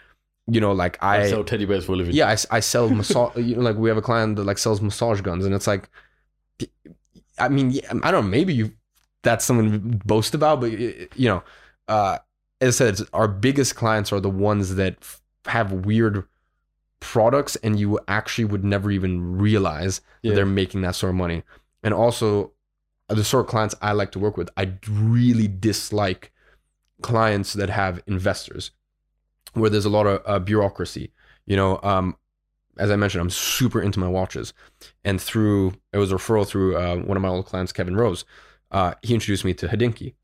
[0.46, 2.14] you know like I, i, sell teddy bears for a living.
[2.14, 5.22] yeah I sell massage you know like we have a client that like sells massage
[5.22, 5.88] guns and it's like
[7.38, 8.72] i mean i don't know maybe you
[9.22, 11.42] that's something to boast about but you know
[11.88, 12.18] uh
[12.60, 16.24] as i said it's, our biggest clients are the ones that f- have weird
[17.00, 20.30] products and you actually would never even realize Yeah.
[20.30, 21.44] that they're making that sort of money.
[21.84, 22.52] And also,
[23.08, 26.32] the sort of clients I like to work with, I really dislike
[27.00, 28.72] clients that have investors,
[29.54, 31.12] where there's a lot of uh, bureaucracy.
[31.46, 32.16] You know, um,
[32.78, 34.52] as I mentioned, I'm super into my watches,
[35.04, 38.24] and through it was a referral through uh, one of my old clients, Kevin Rose.
[38.70, 40.14] Uh, he introduced me to Hodinkee.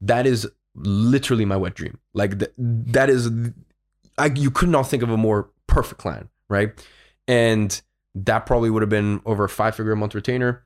[0.00, 1.98] That is literally my wet dream.
[2.14, 3.30] Like th- that is,
[4.16, 6.70] I you could not think of a more perfect client, right?
[7.26, 7.80] And
[8.14, 10.64] that probably would have been over a five figure a month retainer.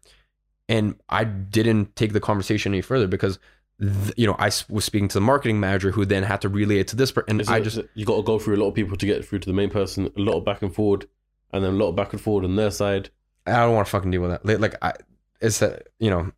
[0.69, 3.39] And I didn't take the conversation any further because,
[3.81, 6.79] th- you know, I was speaking to the marketing manager who then had to relay
[6.79, 7.11] it to this.
[7.13, 8.97] Per- and Is I it- just, you got to go through a lot of people
[8.97, 10.07] to get through to the main person.
[10.17, 11.07] A lot of back and forward,
[11.53, 13.11] and then a lot of back and forward on their side.
[13.47, 14.47] I don't want to fucking deal with that.
[14.47, 14.93] Like, like I,
[15.41, 16.31] it's that, you know,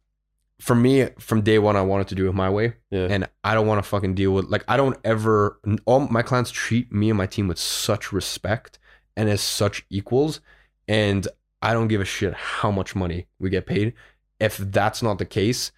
[0.60, 2.74] for me, from day one, I wanted to do it my way.
[2.90, 3.08] Yeah.
[3.10, 6.50] And I don't want to fucking deal with, like, I don't ever, all my clients
[6.50, 8.78] treat me and my team with such respect
[9.16, 10.40] and as such equals.
[10.86, 11.26] And
[11.60, 13.94] I don't give a shit how much money we get paid.
[14.38, 15.72] If that's not the case,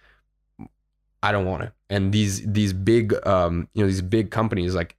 [1.23, 1.71] I don't want it.
[1.89, 4.97] And these these big um you know these big companies like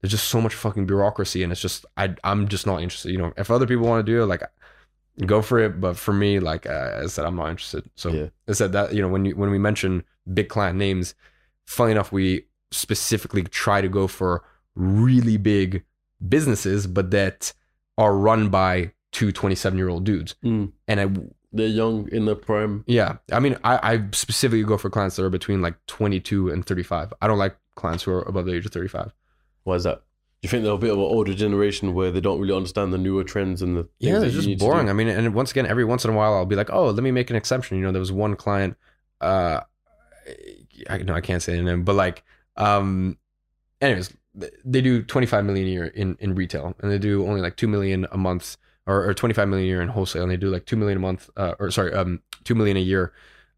[0.00, 3.10] there's just so much fucking bureaucracy and it's just I I'm just not interested.
[3.12, 4.42] You know, if other people want to do it, like
[5.26, 5.80] go for it.
[5.80, 7.88] But for me, like uh, I said, I'm not interested.
[7.96, 8.26] So Yeah.
[8.48, 11.14] I said that you know when you when we mention big client names,
[11.66, 14.44] funny enough, we specifically try to go for
[14.74, 15.84] really big
[16.28, 17.52] businesses, but that
[17.98, 20.34] are run by two 27 year old dudes.
[20.44, 20.72] Mm.
[20.86, 21.08] And I
[21.52, 22.84] They're young in their prime.
[22.86, 26.64] yeah, I mean, I, I specifically go for clients that are between like 22 and
[26.64, 27.12] 35.
[27.20, 29.12] I don't like clients who are above the age of 35.
[29.64, 30.02] Why is that?
[30.42, 32.98] You think they're a bit of an older generation where they don't really understand the
[32.98, 34.88] newer trends and the things Yeah, that it's you need just boring.
[34.88, 37.02] I mean, and once again, every once in a while, I'll be like, oh, let
[37.02, 37.76] me make an exception.
[37.76, 38.76] You know, there was one client,
[39.20, 39.60] uh,
[40.88, 42.22] I know I can't say the name, but like,
[42.56, 43.18] Um,
[43.80, 44.12] anyways,
[44.64, 47.68] they do 25 million a year in in retail, and they do only like two
[47.68, 50.66] million a month, or, or 25 million a year in wholesale, and they do like
[50.66, 53.12] two million a month, uh, or sorry, um, two million a year,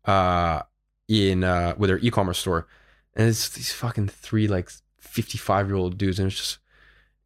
[0.04, 0.62] uh,
[1.08, 2.66] in uh with their e-commerce store,
[3.14, 4.70] and it's these fucking three like
[5.00, 6.58] 55 year old dudes, and it's just,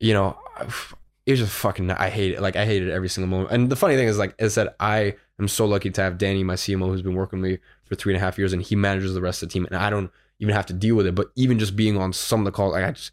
[0.00, 0.38] you know.
[1.26, 1.90] It was just fucking.
[1.90, 2.40] I hate it.
[2.40, 3.50] Like I hated every single moment.
[3.50, 6.44] And the funny thing is, like I said, I am so lucky to have Danny,
[6.44, 8.76] my CMO, who's been working with me for three and a half years, and he
[8.76, 11.16] manages the rest of the team, and I don't even have to deal with it.
[11.16, 13.10] But even just being on some of the calls, like I just,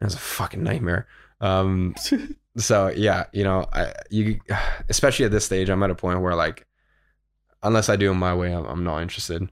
[0.00, 1.06] it was a fucking nightmare.
[1.40, 1.94] Um,
[2.58, 4.40] so yeah, you know, I you,
[4.90, 6.66] especially at this stage, I'm at a point where like,
[7.62, 9.48] unless I do it my way, I'm, I'm not interested.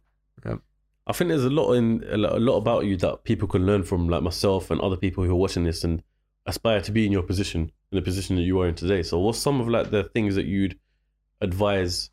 [1.08, 4.08] I think there's a lot in a lot about you that people can learn from,
[4.08, 6.02] like myself and other people who are watching this and
[6.46, 9.02] aspire to be in your position, in the position that you are in today.
[9.02, 10.78] So, what's some of like the things that you'd
[11.40, 12.10] advise,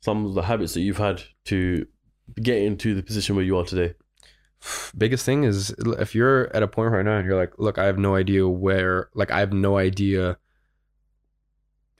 [0.00, 1.86] some of the habits that you've had to
[2.40, 3.94] get into the position where you are today?
[4.96, 7.84] biggest thing is if you're at a point right now and you're like, look, I
[7.84, 10.36] have no idea where, like, I have no idea.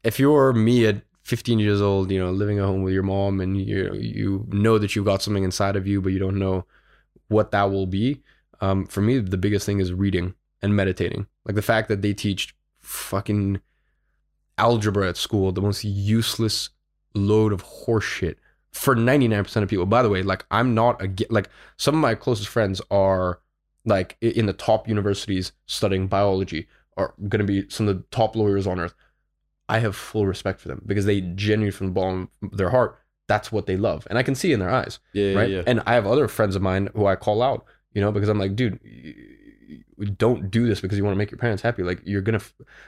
[0.05, 3.41] If you're me at 15 years old, you know, living at home with your mom,
[3.41, 6.67] and you you know that you've got something inside of you, but you don't know
[7.29, 8.23] what that will be.
[8.61, 11.27] Um, for me, the biggest thing is reading and meditating.
[11.45, 13.61] Like the fact that they teach fucking
[14.59, 16.71] algebra at school, the most useless
[17.15, 18.37] load of horseshit
[18.73, 19.87] for 99% of people.
[19.87, 23.41] By the way, like I'm not a like some of my closest friends are
[23.85, 28.37] like in the top universities studying biology are going to be some of the top
[28.37, 28.95] lawyers on earth.
[29.69, 32.99] I have full respect for them because they genuinely from the bottom of their heart
[33.29, 34.99] that's what they love and I can see in their eyes.
[35.13, 35.49] Yeah, right?
[35.49, 35.63] yeah.
[35.67, 38.39] And I have other friends of mine who I call out, you know, because I'm
[38.39, 38.79] like, dude,
[40.07, 41.83] don't do this because you want to make your parents happy.
[41.83, 42.41] Like you're gonna,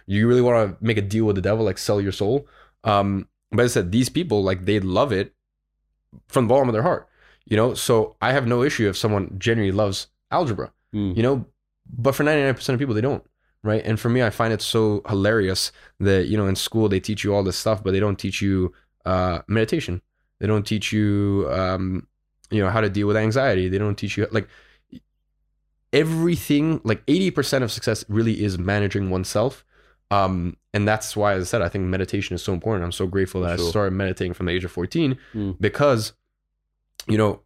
[0.07, 2.47] you really want to make a deal with the devil, like sell your soul.
[2.85, 5.33] Um, but I said these people, like they love it
[6.29, 7.09] from the bottom of their heart,
[7.45, 7.75] you know.
[7.75, 11.17] So I have no issue if someone genuinely loves algebra, Mm.
[11.17, 11.47] you know.
[11.97, 13.25] But for 99% of people, they don't,
[13.63, 13.83] right?
[13.85, 17.25] And for me, I find it so hilarious that you know in school they teach
[17.25, 18.73] you all this stuff, but they don't teach you
[19.05, 20.01] uh, meditation.
[20.41, 22.07] They don't teach you, um,
[22.51, 23.69] you know, how to deal with anxiety.
[23.69, 24.49] They don't teach you like
[25.95, 26.81] everything.
[26.85, 29.65] Like 80% of success really is managing oneself.
[30.11, 32.85] Um, and that's why, as I said, I think meditation is so important.
[32.85, 33.67] I'm so grateful that Sure.
[33.67, 35.57] I started meditating from the age of 14 Mm.
[35.61, 36.13] because,
[37.09, 37.41] you know,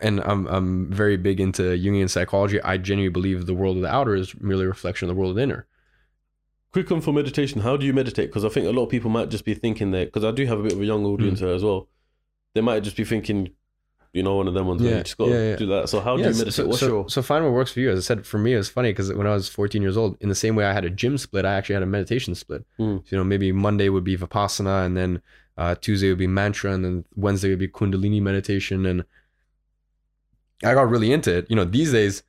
[0.00, 2.60] and I'm I'm very big into Jungian psychology.
[2.62, 5.30] I genuinely believe the world of the outer is merely a reflection of the world
[5.30, 5.66] of the inner.
[6.72, 7.60] Quick one for meditation.
[7.60, 8.28] How do you meditate?
[8.30, 10.46] Because I think a lot of people might just be thinking that, because I do
[10.46, 11.88] have a bit of a young audience here as well.
[12.54, 13.50] They might just be thinking,
[14.12, 15.56] you know, one of them ones where Yeah, you just to yeah, yeah.
[15.56, 15.88] do that.
[15.88, 16.52] So, how do you meditate?
[16.52, 17.08] So, What's so, your.
[17.08, 17.90] so find what works for you.
[17.90, 20.28] As I said, for me, it's funny because when I was 14 years old, in
[20.28, 22.64] the same way I had a gym split, I actually had a meditation split.
[22.78, 22.98] Mm.
[23.00, 25.22] So, you know, maybe Monday would be Vipassana, and then
[25.56, 28.84] uh, Tuesday would be mantra, and then Wednesday would be Kundalini meditation.
[28.86, 29.04] And
[30.64, 31.46] I got really into it.
[31.48, 32.22] You know, these days,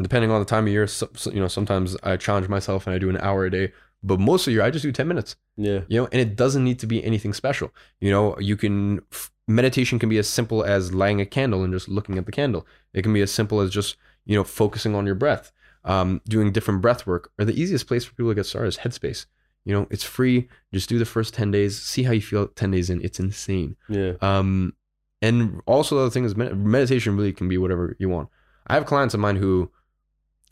[0.00, 2.94] depending on the time of year, so, so- you know, sometimes I challenge myself and
[2.94, 3.72] I do an hour a day.
[4.02, 5.80] But most of the year, I just do 10 minutes Yeah.
[5.88, 9.32] you know and it doesn't need to be anything special you know you can f-
[9.48, 12.66] meditation can be as simple as lighting a candle and just looking at the candle
[12.92, 15.52] it can be as simple as just you know focusing on your breath
[15.84, 18.78] um, doing different breath work or the easiest place for people to get started is
[18.78, 19.26] headspace
[19.64, 22.70] you know it's free just do the first 10 days see how you feel 10
[22.72, 24.14] days in it's insane Yeah.
[24.20, 24.74] um,
[25.22, 28.28] and also the other thing is med- meditation really can be whatever you want.
[28.66, 29.70] I have clients of mine who,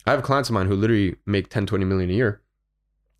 [0.07, 2.41] I have clients of mine who literally make 10, 20 million a year.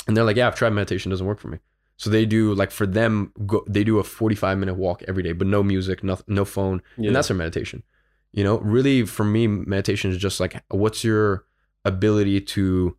[0.08, 1.60] And they're like, yeah, I've tried meditation, doesn't work for me.
[1.98, 5.32] So they do like for them, go, they do a 45 minute walk every day,
[5.32, 6.82] but no music, no, no phone.
[6.98, 7.08] Yeah.
[7.08, 7.84] And that's their meditation.
[8.34, 11.46] You know, really for me, meditation is just like, what's your
[11.86, 12.98] ability to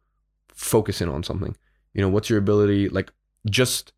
[0.49, 1.55] focus in on something?
[1.93, 3.13] You know, what's your ability, like
[3.49, 3.93] just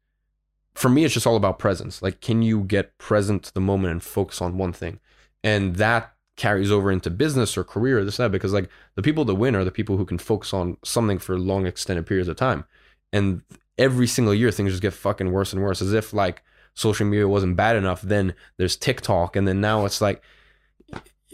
[0.75, 2.03] for me, it's just all about presence.
[2.03, 5.01] Like, can you get present to the moment and focus on one thing?
[5.43, 9.35] And that carries over into business or career, this, that, because like the people that
[9.35, 12.65] win are the people who can focus on something for long, extended periods of time.
[13.13, 13.43] And
[13.79, 16.43] every single year, things just get fucking worse and worse, as if like
[16.75, 18.03] social media wasn't bad enough.
[18.03, 20.23] Then there's TikTok, and then now it's like,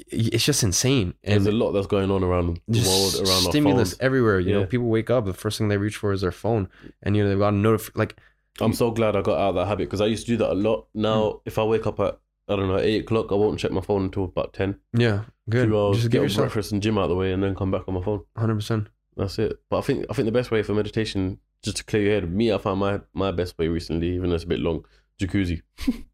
[0.09, 1.15] it's just insane.
[1.23, 4.41] There's a lot that's going on around the world, around stimulus everywhere.
[4.41, 6.69] You know, people wake up, the first thing they reach for is their phone,
[7.03, 8.17] and you know they've got a notif- like
[8.61, 10.53] I'm so glad I got out of that habit because I used to do that
[10.53, 10.87] a lot.
[10.95, 11.41] Now, Mm.
[11.47, 12.19] if I wake up at,
[12.49, 14.77] I don't know, 8 o'clock, I won't check my phone until about 10.
[14.93, 15.69] yeah, good.
[15.69, 17.71] Two hours, Just get yourself breakfast and gym out of the way and then come
[17.73, 18.21] back on my phone.
[18.35, 18.55] 100.
[18.57, 19.59] percent That's it.
[19.71, 22.31] But I think I think the best way for meditation, just to clear your head,
[22.33, 24.85] me, I found my, my best way recently, even though it's a bit long,
[25.19, 25.63] jacuzzi.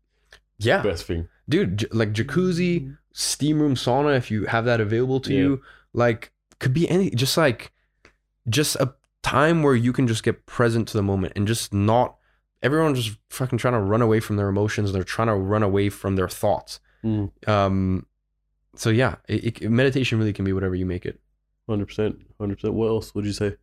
[0.62, 1.26] Yeah, Best thing.
[1.48, 1.88] dude.
[1.90, 4.14] Like jacuzzi, steam room, sauna.
[4.16, 5.38] If you have that available to Yeah.
[5.40, 5.62] you,
[5.94, 7.08] like could be any.
[7.10, 7.72] Just like,
[8.46, 8.92] just a
[9.22, 12.16] time where you can just get present to the moment and just not.
[12.62, 14.92] Everyone's just fucking trying to run away from their emotions.
[14.92, 16.78] They're trying to run away from their thoughts.
[17.02, 17.30] Mm.
[17.48, 18.04] Um,
[18.76, 21.18] so yeah, it, it, meditation really can be whatever you make it.
[21.66, 22.74] hundred percent, hundred percent.
[22.74, 23.56] What else would you say?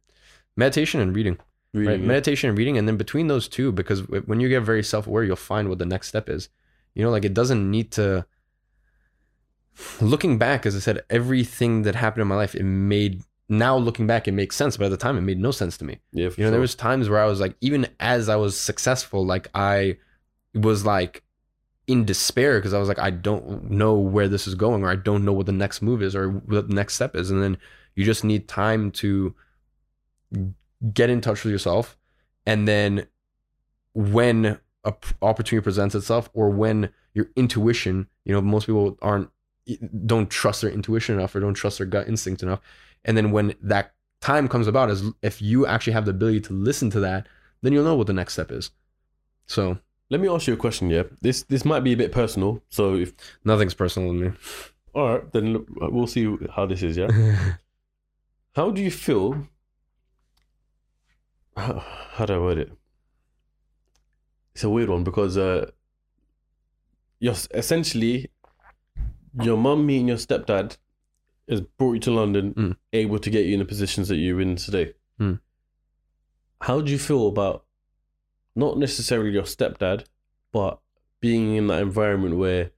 [0.56, 1.38] Meditation and reading.
[1.78, 2.08] Reading, right yeah.
[2.08, 5.36] meditation and reading and then between those two because when you get very self-aware you'll
[5.36, 6.50] find what the next step is.
[6.94, 8.26] You know like it doesn't need to
[10.02, 14.08] looking back as i said everything that happened in my life it made now looking
[14.08, 16.00] back it makes sense but at the time it made no sense to me.
[16.12, 19.26] Yeah, you know there was times where i was like even as i was successful
[19.26, 19.98] like i
[20.54, 21.24] was like
[21.88, 24.96] in despair because i was like i don't know where this is going or i
[24.96, 27.58] don't know what the next move is or what the next step is and then
[27.96, 29.34] you just need time to
[30.94, 31.98] get in touch with yourself
[32.46, 33.08] and then
[33.94, 39.30] when a p- opportunity presents itself or when your intuition you know most people aren't
[40.06, 42.62] don't trust their intuition enough or don't trust their gut instinct enough
[43.04, 46.54] and then when that time comes about is if you actually have the ability to
[46.54, 47.28] listen to that
[47.62, 48.72] then you'll know what the next step is
[49.46, 49.78] so
[50.10, 50.90] Let me ask you a question.
[50.90, 52.62] Yeah, this this might be a bit personal.
[52.70, 53.14] So if
[53.44, 54.32] nothing's personal with me
[54.98, 56.98] all right, then we'll see how this is.
[56.98, 57.10] Yeah.
[58.56, 59.48] How do you feel?
[61.58, 62.72] How, do I word it?
[64.54, 65.72] It's a weird one because uh,
[67.20, 68.30] you're essentially
[69.42, 70.78] your mum meeting your stepdad
[71.50, 72.76] has brought you to London, Mm.
[72.94, 74.94] able to get you in the positions that you're in today.
[75.20, 75.40] Mm.
[76.62, 77.66] How do you feel about
[78.56, 80.06] not necessarily your stepdad,
[80.52, 80.80] but
[81.22, 82.72] being in that environment where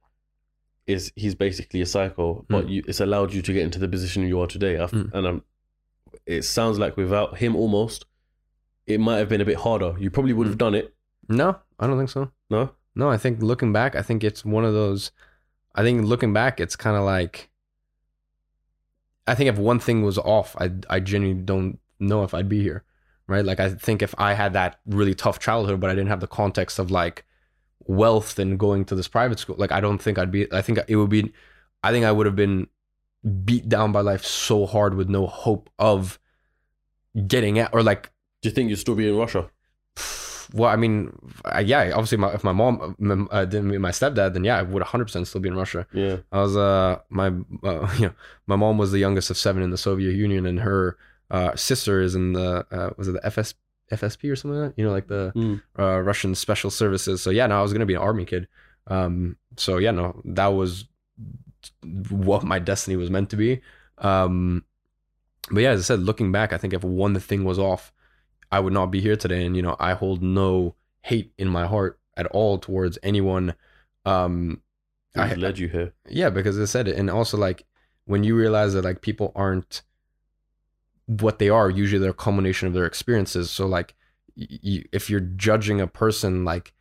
[0.87, 2.69] is he's basically a psycho, but Mm.
[2.69, 4.75] you, it's allowed you to get into the position you are today.
[4.75, 5.13] Mm.
[5.13, 5.43] And I'm,
[6.25, 8.05] it sounds like without him, almost,
[8.89, 9.95] it might have been a bit harder.
[9.99, 10.65] You probably would have mm.
[10.65, 10.93] done it.
[11.29, 14.65] no i don't think so No, No, I think looking back, I think it's one
[14.65, 15.11] of those.
[15.75, 17.49] I think looking back, it's kind of like.
[19.27, 22.61] I think if one thing was off, I I genuinely don't know if I'd be
[22.63, 22.83] here,
[23.27, 23.45] right?
[23.45, 26.27] Like I think if I had that really tough childhood, but I didn't have the
[26.41, 27.25] context of like
[27.85, 30.51] wealth and going to this private school, like I don't think I'd be.
[30.51, 31.31] I think it would be.
[31.83, 32.67] I think I would have been
[33.45, 36.19] beat down by life so hard with no hope of
[37.27, 38.09] getting out or like
[38.41, 39.49] do you think you'd still be in Russia?
[40.53, 41.11] well, I mean,
[41.45, 42.95] uh, yeah, obviously, my, if my mom
[43.31, 45.85] uh, uh, didn't meet my stepdad, then yeah, I would 100% still be in Russia.
[45.93, 47.27] Yeah, I was, uh, my,
[47.63, 48.13] uh, you know,
[48.47, 50.97] my mom was the youngest of seven in the Soviet Union, and her
[51.29, 53.53] uh, sister is in the, uh, was it the FS,
[53.91, 54.79] FSP or something like that?
[54.81, 55.61] You know, like the Mm.
[55.77, 57.21] uh, Russian special services.
[57.21, 58.47] So yeah, no, I was gonna be an army kid.
[58.87, 60.85] Um, so yeah, no, that was
[62.09, 63.61] what my destiny was meant to be.
[63.99, 64.63] Um,
[65.51, 67.91] but yeah, as I said, looking back, I think if one thing was off,
[68.51, 69.45] I would not be here today.
[69.45, 73.53] And you know, I hold no hate in my heart at all towards anyone.
[74.05, 74.61] Um,
[75.13, 75.93] Who's I- led you here?
[76.07, 77.65] yeah, because I said it, and also like
[78.05, 79.81] when you realize that like people aren't
[81.05, 83.49] what they are, usually they're a culmination of their experiences.
[83.51, 83.95] So like,
[84.35, 86.73] you, if you're judging a person, like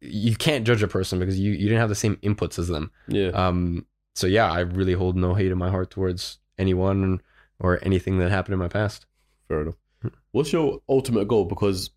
[0.00, 2.90] you can't judge a person because you you didn't have the same inputs as them.
[3.08, 7.20] Yeah, Um, so yeah, I really hold no hate in my heart towards anyone
[7.60, 9.06] or anything that happened in my past.
[9.48, 9.74] fair enough.
[10.32, 11.44] What's your ultimate goal?
[11.46, 11.90] Because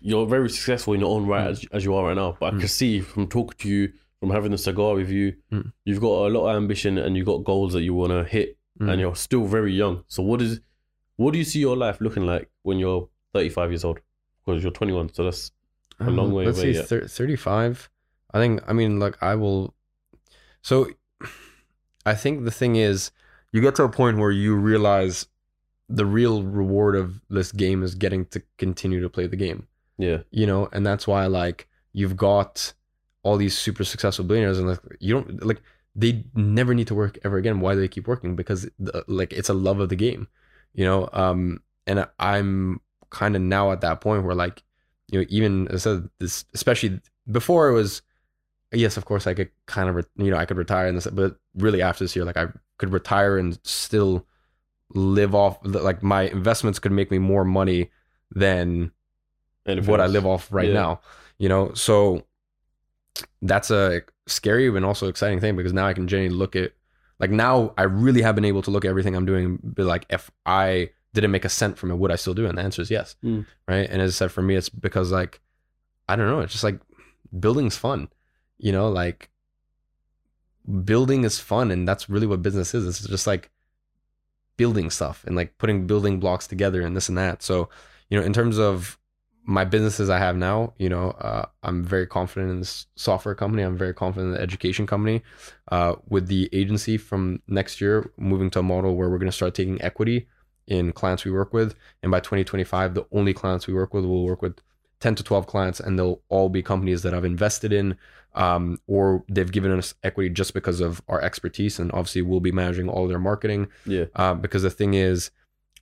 [0.00, 1.50] you're very successful in your own right Mm.
[1.50, 2.36] as, as you are right now.
[2.40, 2.60] But I Mm.
[2.60, 5.72] can see from talking to you, from having the cigar with you, Mm.
[5.84, 8.56] you've got a lot of ambition and you've got goals that you want to hit,
[8.80, 8.90] Mm.
[8.92, 10.04] and you're still very young.
[10.08, 10.60] So what is,
[11.16, 14.00] what do you see your life looking like when you're 35 years old?
[14.46, 15.52] Because you're 21, so that's
[15.98, 17.90] a long way Let's away see, thir- 35.
[18.32, 19.74] I think, I mean, like, I will.
[20.62, 20.88] So,
[22.06, 23.10] I think the thing is,
[23.52, 25.26] you get to a point where you realize
[25.90, 29.66] the real reward of this game is getting to continue to play the game,
[29.98, 30.68] yeah, you know?
[30.72, 32.72] And that's why, like, you've got
[33.22, 35.60] all these super successful billionaires, and, like, you don't, like,
[35.96, 37.60] they never need to work ever again.
[37.60, 38.36] Why do they keep working?
[38.36, 40.28] Because, the, like, it's a love of the game,
[40.72, 41.08] you know?
[41.12, 44.62] Um, and I'm kind of now at that point where, like,
[45.10, 47.00] you know, even as I said this, especially
[47.30, 48.02] before it was,
[48.72, 51.08] yes, of course, I could kind of, re- you know, I could retire in this,
[51.08, 52.46] but really after this year, like I
[52.78, 54.24] could retire and still
[54.94, 57.90] live off, like my investments could make me more money
[58.32, 58.92] than
[59.64, 60.74] what I live off right Yeah.
[60.74, 61.00] now,
[61.38, 61.72] you know?
[61.74, 62.24] So
[63.42, 66.72] that's a scary and also exciting thing because now I can genuinely look at,
[67.18, 69.82] like now I really have been able to look at everything I'm doing, and be
[69.82, 72.48] like, if I didn't make a cent from it, would I still do it?
[72.48, 73.16] And the answer is yes.
[73.22, 73.44] Mm.
[73.68, 73.88] Right.
[73.90, 75.40] And as I said, for me, it's because like,
[76.08, 76.80] I don't know, it's just like
[77.38, 78.08] building's fun,
[78.58, 79.30] you know, like
[80.84, 81.70] building is fun.
[81.70, 82.86] And that's really what business is.
[82.86, 83.50] It's just like
[84.60, 87.42] building stuff and like putting building blocks together and this and that.
[87.42, 87.70] So,
[88.10, 88.98] you know, in terms of
[89.42, 93.62] my businesses I have now, you know, uh, I'm very confident in this software company.
[93.62, 95.22] I'm very confident in the education company.
[95.72, 99.40] Uh, with the agency from next year, moving to a model where we're going to
[99.40, 100.28] start taking equity
[100.66, 101.74] in clients we work with.
[102.02, 104.60] And by 2025, the only clients we work with will work with
[105.00, 107.96] 10 to 12 clients and they'll all be companies that I've invested in
[108.34, 112.52] um, or they've given us equity just because of our expertise and obviously we'll be
[112.52, 114.04] managing all their marketing Yeah.
[114.14, 115.30] uh, because the thing is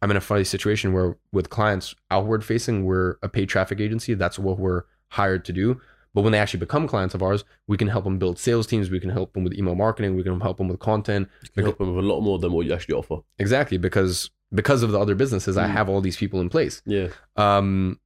[0.00, 4.14] i'm in a funny situation where with clients outward facing we're a paid traffic agency
[4.14, 5.80] that's what we're hired to do
[6.14, 8.90] but when they actually become clients of ours we can help them build sales teams
[8.90, 11.64] we can help them with email marketing we can help them with content You can
[11.64, 13.18] help them with a lot more than what you actually offer.
[13.38, 15.70] exactly because because of the other businesses i Mm.
[15.72, 17.08] have all these people in place Yeah.
[17.36, 18.00] um,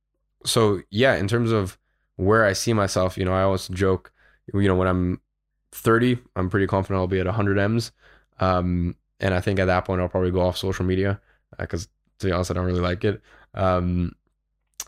[0.45, 1.79] so yeah, in terms of
[2.17, 4.13] where I see myself, you know, I always joke,
[4.55, 5.21] you know, when I'm
[5.73, 7.93] 30, I'm pretty confident I'll be at 100 M's.
[8.41, 11.21] Um, and I think at that point I'll probably go off social media
[11.59, 11.89] because
[12.19, 13.21] to be honest, I don't really like it.
[13.55, 14.15] Um,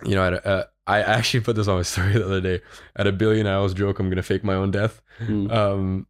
[0.04, 2.60] you know, at a, I actually put this on my story the other day.
[2.96, 5.00] At a billion, I always joke I'm gonna fake my own death.
[5.20, 5.50] Mm.
[5.52, 6.06] Um,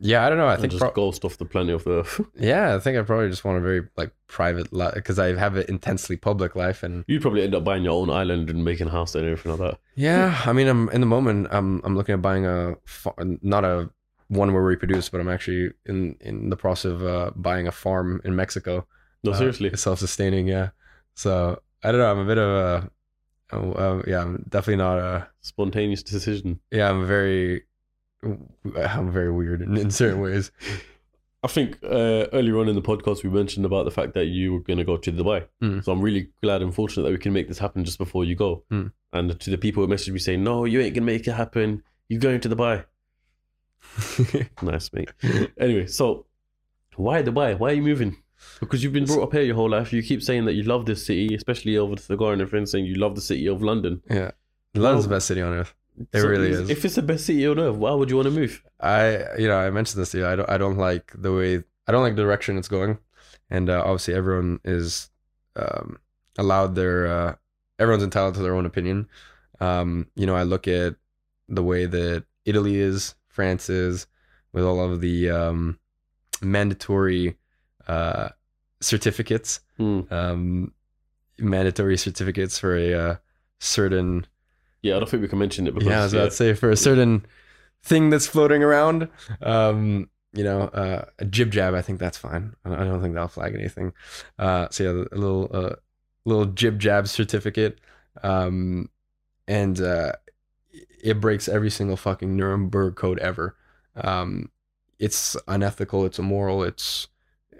[0.00, 0.48] yeah, I don't know.
[0.48, 2.20] I think just pro- ghost off the plenty of Earth.
[2.38, 5.56] yeah, I think I probably just want a very like private life because I have
[5.56, 8.86] an intensely public life and You'd probably end up buying your own island and making
[8.88, 9.80] a house there and everything like that.
[9.96, 11.48] Yeah, I mean, I'm in the moment.
[11.50, 12.76] I'm I'm looking at buying a
[13.42, 13.90] not a
[14.28, 17.72] one where we produce, but I'm actually in in the process of uh, buying a
[17.72, 18.86] farm in Mexico.
[19.22, 19.68] No, Uh, seriously.
[19.68, 20.48] it's self-sustaining.
[20.48, 20.70] Yeah,
[21.14, 22.10] so I don't know.
[22.10, 22.90] I'm a bit of a,
[23.52, 25.28] oh, uh, yeah, I'm definitely not a.
[25.42, 26.60] Spontaneous decision.
[26.70, 27.64] Yeah, I'm very,
[28.22, 30.50] I'm very weird in, in certain ways.
[31.42, 34.52] I think uh, earlier on in the podcast we mentioned about the fact that you
[34.52, 35.46] were going to go to Dubai.
[35.62, 35.82] Mm.
[35.82, 38.34] So I'm really glad and fortunate that we can make this happen just before you
[38.34, 38.62] go.
[38.70, 38.92] Mm.
[39.14, 41.32] And to the people who messaged me saying, "No, you ain't going to make it
[41.32, 41.82] happen.
[42.08, 42.84] You're going to Dubai."
[44.62, 45.10] Nice, mate.
[45.58, 46.26] anyway, so
[46.96, 47.58] why Dubai?
[47.58, 48.16] Why are you moving?
[48.60, 49.92] Because you've been brought up here your whole life.
[49.92, 52.84] You keep saying that you love this city, especially over the cigar and everything, saying
[52.84, 54.02] you love the city of London.
[54.10, 54.32] yeah,
[54.74, 55.74] London's the best city on earth.
[56.12, 56.70] It So really is.
[56.70, 58.62] If it's the best city on earth, why would you want to move?
[58.80, 60.26] I you know I mentioned this to you.
[60.26, 62.98] I don't I don't like the way I don't like the direction it's going,
[63.50, 65.10] and uh, obviously everyone is
[65.56, 65.98] um,
[66.38, 67.34] allowed their uh,
[67.78, 69.08] everyone's entitled to their own opinion.
[69.60, 70.96] Um, you know I look at
[71.48, 74.06] the way that Italy is, France is,
[74.52, 75.78] with all of the um,
[76.40, 77.36] mandatory
[77.88, 78.30] uh,
[78.80, 79.60] certificates,
[80.10, 80.72] um,
[81.38, 83.16] mandatory certificates for a uh,
[83.58, 84.26] certain
[84.82, 86.54] Yeah, I don't think we can mention it because yeah, I was about to say
[86.54, 87.26] for a certain
[87.82, 89.08] thing that's floating around.
[89.42, 91.74] Um, you know, uh, a jib jab.
[91.74, 92.54] I think that's fine.
[92.64, 93.92] I I don't think that'll flag anything.
[94.38, 95.74] Uh, so yeah, a little uh,
[96.24, 97.80] little jib jab certificate,
[98.22, 98.88] um,
[99.48, 100.12] and uh,
[101.02, 103.56] it breaks every single fucking Nuremberg code ever.
[103.96, 104.50] Um,
[104.98, 106.04] it's unethical.
[106.04, 106.62] It's immoral.
[106.62, 107.08] It's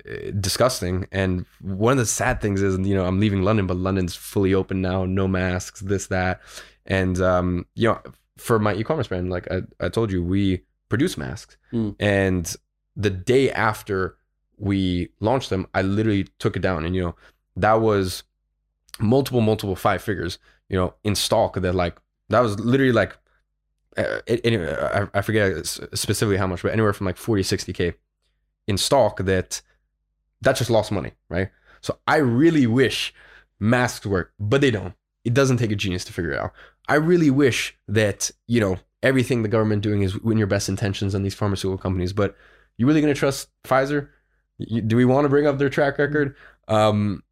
[0.09, 1.07] uh, disgusting.
[1.11, 4.55] And one of the sad things is, you know, I'm leaving London, but London's fully
[4.55, 5.05] open now.
[5.07, 5.81] No masks.
[5.81, 6.41] This that.
[6.87, 8.01] And um, you know,
[8.37, 11.57] for my e-commerce brand, like I, I told you, we produce masks.
[11.73, 11.97] Mm.
[12.01, 12.57] And
[12.97, 14.17] the day after
[14.59, 16.85] we launched them, I literally took it down.
[16.85, 17.17] And you know,
[17.57, 18.23] that was
[18.99, 20.39] multiple, multiple five figures,
[20.69, 21.97] you know, in stock that like
[22.29, 23.17] that was literally like
[23.97, 27.95] uh, anyway, I, I forget specifically how much, but anywhere from like 40, 60k
[28.67, 29.63] in stock that
[30.43, 31.51] that just lost money, right?
[31.81, 33.13] So I really wish
[33.59, 34.95] masks work, but they don't.
[35.25, 36.53] It doesn't take a genius to figure it out.
[36.89, 41.15] I really wish that, you know, everything the government doing is in your best intentions
[41.15, 42.37] on these pharmaceutical companies, but
[42.77, 44.09] you really going to trust Pfizer?
[44.59, 46.35] You, do we want to bring up their track record?
[46.69, 47.23] Um,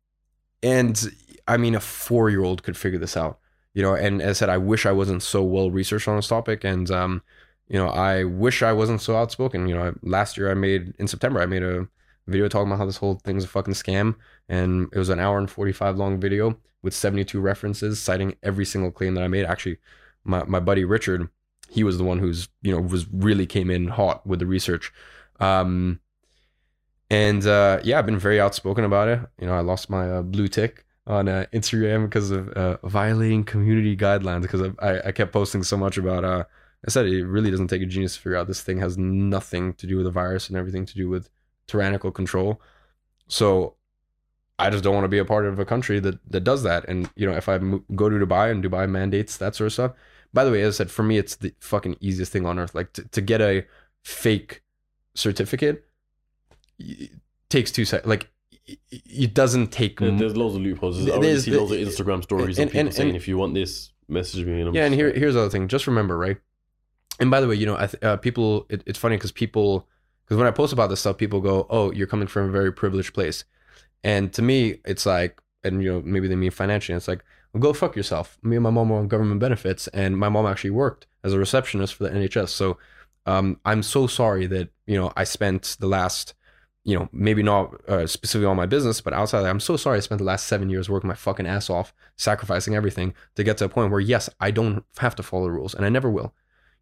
[0.63, 1.11] and
[1.47, 3.39] I mean, a four year old could figure this out,
[3.75, 3.95] you know.
[3.95, 6.91] And as I said, I wish I wasn't so well researched on this topic, and
[6.91, 7.23] um,
[7.69, 9.69] you know, I wish I wasn't so outspoken.
[9.69, 11.89] You know, last year I made in September I made a
[12.27, 14.17] video talking about how this whole thing's a fucking scam,
[14.49, 16.59] and it was an hour and forty five long video
[16.89, 19.45] with seventy two references citing every single claim that I made.
[19.45, 19.77] Actually,
[20.25, 21.29] my my buddy Richard,
[21.69, 24.91] he was the one who's you know was really came in hot with the research.
[25.39, 26.01] Um,
[27.11, 29.21] and uh, yeah, I've been very outspoken about it.
[29.39, 33.45] You know, I lost my uh, blue tick on uh, Instagram because of uh, violating
[33.45, 36.25] community guidelines because I, I kept posting so much about.
[36.25, 36.45] Uh,
[36.87, 39.75] I said it really doesn't take a genius to figure out this thing has nothing
[39.75, 41.29] to do with the virus and everything to do with
[41.67, 42.63] tyrannical control.
[43.27, 43.75] So
[44.59, 46.85] I just don't want to be a part of a country that that does that.
[46.89, 49.73] And you know, if I mo- go to Dubai and Dubai mandates that sort of
[49.73, 49.93] stuff.
[50.35, 52.75] By the way, as I said, for me, it's the fucking easiest thing on earth.
[52.75, 53.65] Like to, to get a
[54.03, 54.63] fake
[55.15, 55.85] certificate
[56.79, 57.11] it
[57.49, 58.09] takes two seconds.
[58.09, 58.31] Like
[58.91, 59.99] it- doesn't take.
[60.01, 60.99] There- There's loads of loopholes.
[61.07, 63.27] I already There's- see loads of Instagram stories and- of people and- saying, and- "If
[63.29, 65.69] you want this, message me." And I'm yeah, and here here's the other thing.
[65.69, 66.37] Just remember, right?
[67.21, 68.67] And by the way, you know, I th- uh, people.
[68.69, 69.89] It, it's funny because people,
[70.25, 72.73] because when I post about this stuff, people go, "Oh, you're coming from a very
[72.73, 73.45] privileged place,"
[74.05, 76.97] and to me, it's like, and you know, maybe they mean financially.
[76.97, 78.39] It's like, well, go fuck yourself.
[78.43, 81.39] Me and my mom were on government benefits, and my mom actually worked as a
[81.39, 82.51] receptionist for the NHS.
[82.51, 82.79] So,
[83.27, 86.35] um, I'm so sorry that you know I spent the last,
[86.85, 89.99] you know, maybe not uh, specifically on my business, but outside, I'm so sorry.
[89.99, 93.59] I spent the last seven years working my fucking ass off, sacrificing everything to get
[93.59, 96.11] to a point where, yes, I don't have to follow the rules, and I never
[96.11, 96.35] will.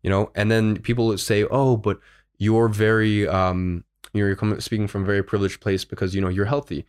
[0.02, 1.98] You know, and then people say, "Oh, but
[2.38, 6.46] you're very, um, you're coming, speaking from a very privileged place because you know you're
[6.46, 6.86] healthy."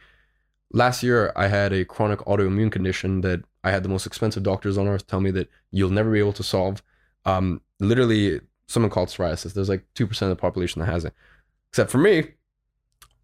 [0.72, 4.78] Last year, I had a chronic autoimmune condition that I had the most expensive doctors
[4.78, 6.84] on earth tell me that you'll never be able to solve.
[7.26, 9.54] Um, literally, someone called psoriasis.
[9.54, 11.14] There's like two percent of the population that has it,
[11.72, 12.32] except for me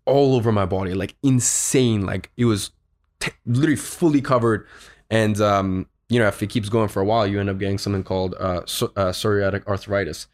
[0.05, 2.05] all over my body, like insane.
[2.05, 2.71] Like it was
[3.19, 4.67] t- literally fully covered.
[5.09, 7.77] And, um, you know, if it keeps going for a while, you end up getting
[7.77, 10.27] something called uh, uh, psoriatic arthritis.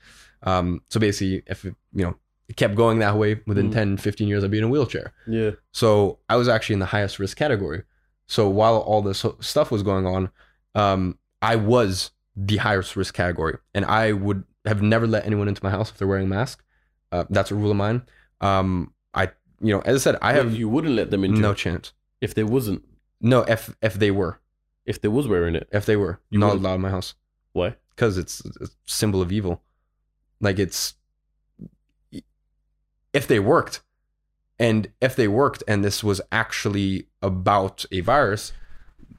[0.43, 2.15] Um, so basically, if it, you know,
[2.49, 3.73] it kept going that way within Mm.
[3.73, 5.13] 10, 15 years, I'd be in a wheelchair.
[5.27, 5.51] Yeah.
[5.71, 7.83] So I was actually in the highest risk category.
[8.27, 10.29] So while all this stuff was going on,
[10.75, 15.63] um, I was the highest risk category, and I would have never let anyone into
[15.63, 16.63] my house if they're wearing a mask.
[17.11, 18.01] Uh, that's a rule of mine.
[18.41, 19.31] Um, I,
[19.61, 21.93] you know, as I said, I have you wouldn't let them into no chance.
[22.21, 22.83] if they wasn't
[23.21, 24.39] No, if if they were,
[24.85, 25.67] if they was wearing it.
[25.71, 27.15] if they were You not wouldn't- allowed in my house
[27.53, 27.75] Why?
[27.91, 29.61] because it's a symbol of evil.
[30.41, 30.93] Like it's
[33.13, 33.81] if they worked,
[34.59, 38.53] and if they worked, and this was actually about a virus,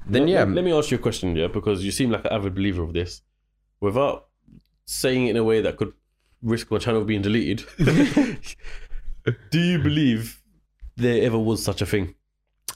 [0.06, 2.24] then let, yeah, Let, let me ask you a question, yeah, because you seem like
[2.24, 3.22] an avid believer of this.
[3.80, 4.26] Without
[4.84, 5.92] saying it in a way that could
[6.42, 7.64] risk my channel being deleted,
[9.50, 10.40] do you believe
[10.96, 12.14] there ever was such a thing,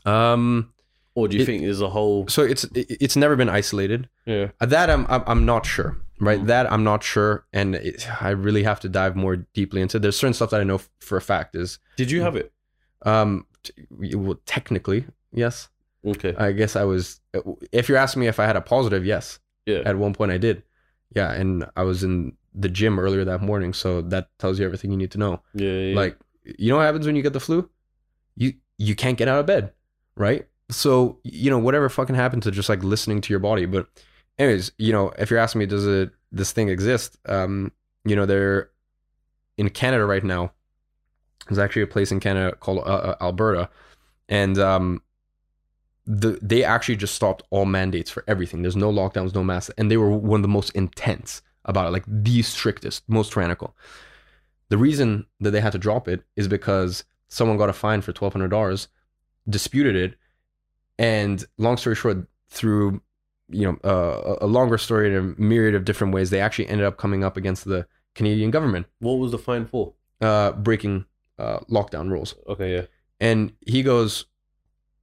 [0.05, 0.73] um.
[1.15, 2.27] or do you It- think there's a whole?
[2.29, 4.09] So it's it- it's never been isolated.
[4.27, 4.49] Yeah.
[4.61, 5.97] That I'm I'm, I'm not sure.
[6.21, 6.47] Right, Mm.
[6.47, 9.99] that I'm not sure, and it, I really have to dive more deeply into.
[9.99, 12.53] There's certain stuff that I know f- for a fact is, Did you have it?
[13.03, 13.73] um, t-
[14.15, 15.69] well, technically, yes.
[16.07, 16.35] Okay.
[16.37, 17.21] I guess I was.
[17.73, 19.39] If you're asking me if I had a positive, yes.
[19.67, 19.83] Yeah.
[19.85, 20.63] At one point, I did.
[21.17, 24.91] Yeah, and I was in the gym earlier that morning, so that tells you everything
[24.93, 25.43] you need to know.
[25.55, 25.69] Yeah.
[25.71, 25.97] yeah.
[25.97, 27.69] Like, you know what happens when you get the flu?
[28.37, 29.73] You you can't get out of bed,
[30.17, 30.47] right?
[30.71, 33.67] So you know whatever fucking happened to just like listening to your body.
[33.67, 33.89] But
[34.39, 37.19] anyways, you know if you're asking me, does it this thing exist?
[37.27, 37.73] Um,
[38.05, 38.71] you know they're
[39.57, 40.53] in Canada right now.
[41.49, 43.69] There's actually a place in Canada called uh, uh, Alberta,
[44.29, 45.03] and um,
[46.07, 48.63] the they actually just stopped all mandates for everything.
[48.63, 51.91] There's no lockdowns, no masks, and they were one of the most intense about it,
[51.91, 53.77] like the strictest, most tyrannical.
[54.69, 58.13] The reason that they had to drop it is because someone got a fine for
[58.13, 58.89] twelve hundred dollars,
[59.49, 60.15] disputed it,
[60.99, 63.01] and long story short, through
[63.49, 66.87] you know uh, a longer story in a myriad of different ways, they actually ended
[66.87, 69.95] up coming up against the Canadian government, what was the fine for?
[70.21, 71.05] uh, breaking
[71.39, 72.35] uh, lockdown rules.
[72.49, 72.75] Okay.
[72.75, 72.83] Yeah.
[73.21, 74.27] And he goes,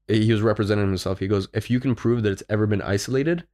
[0.07, 1.19] he was representing himself.
[1.19, 3.45] He goes, if you can prove that it's ever been isolated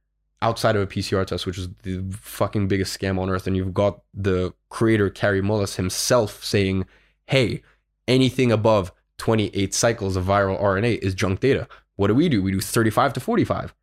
[0.42, 3.74] outside of a PCR test, which is the fucking biggest scam on earth, and you've
[3.74, 6.86] got the creator, Kary Mullis himself saying,
[7.26, 7.62] hey,
[8.06, 11.68] anything above 28 cycles of viral RNA is junk data.
[11.96, 12.42] What do we do?
[12.42, 13.74] We do 35 to 45.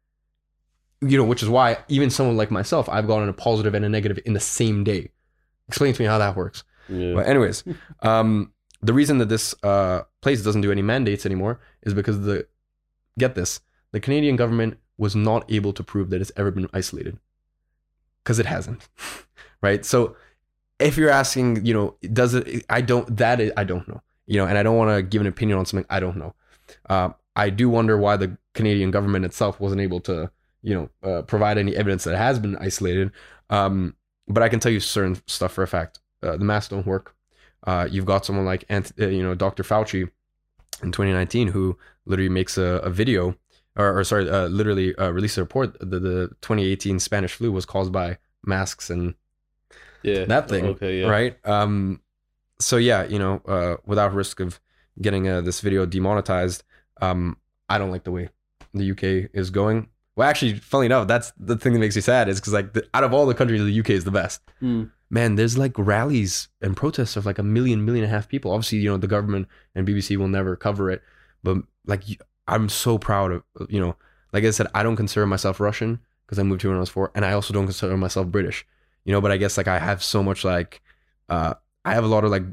[1.07, 3.89] You know, which is why even someone like myself, I've gotten a positive and a
[3.89, 5.11] negative in the same day.
[5.67, 6.63] Explain to me how that works.
[6.89, 7.13] Yeah.
[7.15, 7.63] But anyways,
[8.01, 12.47] um, the reason that this uh, place doesn't do any mandates anymore is because the
[13.17, 13.61] get this
[13.91, 17.17] the Canadian government was not able to prove that it's ever been isolated
[18.23, 18.87] because it hasn't,
[19.61, 19.85] right?
[19.85, 20.15] So
[20.79, 22.65] if you're asking, you know, does it?
[22.69, 23.15] I don't.
[23.17, 24.01] That is, I don't know.
[24.27, 26.33] You know, and I don't want to give an opinion on something I don't know.
[26.89, 30.31] Uh, I do wonder why the Canadian government itself wasn't able to,
[30.65, 33.11] you know, uh, provide any evidence that it has been isolated.
[33.51, 33.95] Um,
[34.27, 35.99] but I can tell you certain stuff for a fact.
[36.23, 37.15] Uh, the masks don't work.
[37.65, 39.61] Uh, you've got someone like, uh, you know, Dr.
[39.61, 40.09] Fauci
[40.81, 43.35] in 2019 who literally makes a, a video,
[43.75, 47.65] or, or sorry, uh, literally uh, released a report that the 2018 Spanish flu was
[47.65, 49.13] caused by masks and
[50.01, 50.25] yeah.
[50.25, 51.01] that thing, Okay.
[51.01, 51.07] Yeah.
[51.07, 51.37] right?
[51.45, 52.01] Um,
[52.59, 54.59] so yeah, you know, uh, without risk of
[54.99, 56.63] getting uh, this video demonetized,
[57.01, 57.37] um,
[57.69, 58.29] I don't like the way
[58.73, 59.89] the UK is going.
[60.15, 62.87] Well, actually, funny enough, that's the thing that makes me sad is because like the,
[62.93, 64.41] out of all the countries, the UK is the best.
[64.61, 64.91] Mm.
[65.09, 68.51] Man, there's like rallies and protests of like a million, million and a half people.
[68.51, 71.01] Obviously, you know, the government and BBC will never cover it,
[71.43, 72.03] but like
[72.47, 73.95] I'm so proud of you know,
[74.31, 76.89] like I said, I don't consider myself Russian because I moved here when I was
[76.89, 78.65] four, and I also don't consider myself British.
[79.03, 80.81] You know, but I guess like I have so much like,
[81.29, 82.43] uh, I have a lot of like,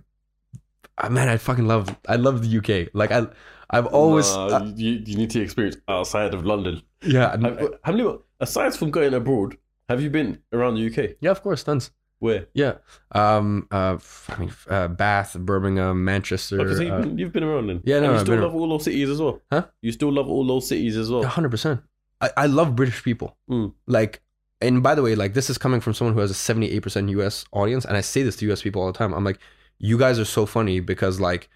[0.98, 2.90] ah, man, I fucking love, I love the UK.
[2.92, 3.26] Like I,
[3.72, 6.82] I've always, Nah, uh, you, you need to experience outside of London.
[7.02, 8.16] yeah, and- Have, how many?
[8.40, 9.56] Aside from going abroad,
[9.88, 11.16] have you been around the UK?
[11.20, 11.90] yeah, of course, tons.
[12.18, 12.46] Where?
[12.54, 12.74] Yeah,
[13.12, 16.60] um, uh, I mean, uh, Bath, Birmingham, Manchester.
[16.60, 17.80] Okay, so you've, uh, been, you've been around then.
[17.84, 19.40] Yeah, no, And you I've still love all those cities as well.
[19.50, 19.66] Huh?
[19.80, 21.24] You still love all those cities as well.
[21.24, 21.80] hundred percent.
[22.20, 23.36] I, I love British people.
[23.50, 23.72] Mm.
[23.88, 24.22] Like,
[24.60, 27.08] and by the way, like this is coming from someone who has a seventy-eight percent
[27.10, 27.44] U.S.
[27.52, 28.62] audience, and I say this to U.S.
[28.62, 29.12] people all the time.
[29.14, 29.40] I'm like,
[29.78, 31.48] you guys are so funny because like,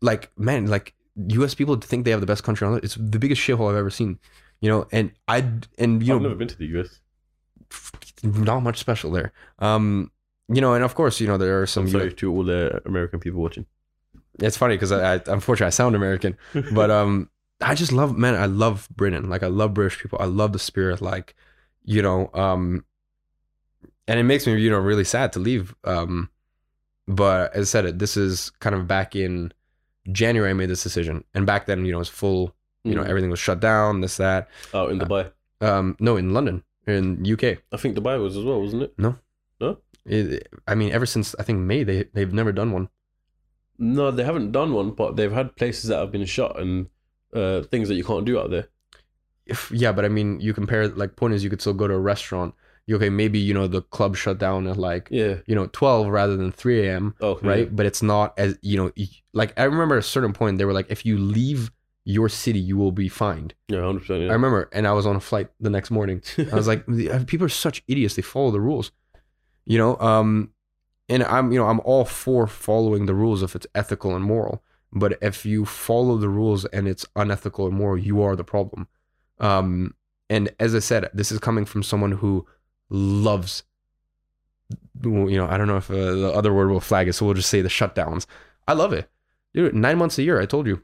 [0.00, 1.54] like man, like U.S.
[1.54, 2.84] people think they have the best country on it.
[2.84, 4.18] It's the biggest shithole I've ever seen.
[4.60, 5.44] You know, and I
[5.78, 7.00] and you I've know never been to the US.
[8.22, 9.32] not much special there.
[9.58, 10.10] Um,
[10.48, 11.84] you know, and of course, you know there are some.
[11.84, 13.66] I'm sorry to all the American people watching.
[14.38, 16.36] It's funny because I, I, unfortunately, I sound American,
[16.72, 17.30] but um,
[17.60, 19.28] I just love, man, I love Britain.
[19.28, 20.18] Like I love British people.
[20.20, 21.00] I love the spirit.
[21.00, 21.34] Like,
[21.84, 22.84] you know, um,
[24.08, 25.74] and it makes me, you know, really sad to leave.
[25.84, 26.30] Um,
[27.16, 29.52] but as I said, it this is kind of back in
[30.12, 30.50] January.
[30.50, 32.54] I made this decision, and back then, you know, it was full.
[32.84, 33.08] You know, Mm.
[33.08, 34.00] everything was shut down.
[34.00, 34.48] This that.
[34.72, 35.30] Oh, in Dubai.
[35.60, 37.58] Um, no, in London, in UK.
[37.72, 38.94] I think Dubai was as well, wasn't it?
[38.96, 39.16] No,
[39.60, 39.76] no.
[40.06, 42.88] It, I mean, ever since I think May, they they've never done one.
[43.78, 46.88] No, they haven't done one, but they've had places that have been shut and
[47.34, 48.68] uh, things that you can't do out there.
[49.46, 51.94] if yeah, but I mean, you compare like point is you could still go to
[51.94, 52.54] a restaurant.
[52.90, 55.36] Okay, maybe you know the club shut down at like Yeah.
[55.46, 57.14] you know twelve rather than three a.m.
[57.20, 57.46] Okay.
[57.46, 58.90] Right, but it's not as you know
[59.32, 61.70] like I remember at a certain point they were like if you leave
[62.04, 63.54] your city you will be fined.
[63.68, 64.30] Yeah, hundred percent.
[64.30, 66.22] I remember, and I was on a flight the next morning.
[66.52, 68.16] I was like, uh, people are such idiots.
[68.16, 68.90] They follow the rules,
[69.66, 69.96] you know.
[70.00, 70.50] Um,
[71.08, 74.62] and I'm, you know, I'm all for following the rules if it's ethical and moral.
[74.92, 78.88] But if you follow the rules and it's unethical and moral, you are the problem.
[79.38, 79.94] Um,
[80.28, 82.46] and as I said, this is coming from someone who
[82.90, 83.62] loves,
[85.02, 87.34] you know, I don't know if uh, the other word will flag it, so we'll
[87.34, 88.26] just say the shutdowns.
[88.68, 89.08] I love it,
[89.54, 89.74] dude.
[89.74, 90.82] Nine months a year, I told you,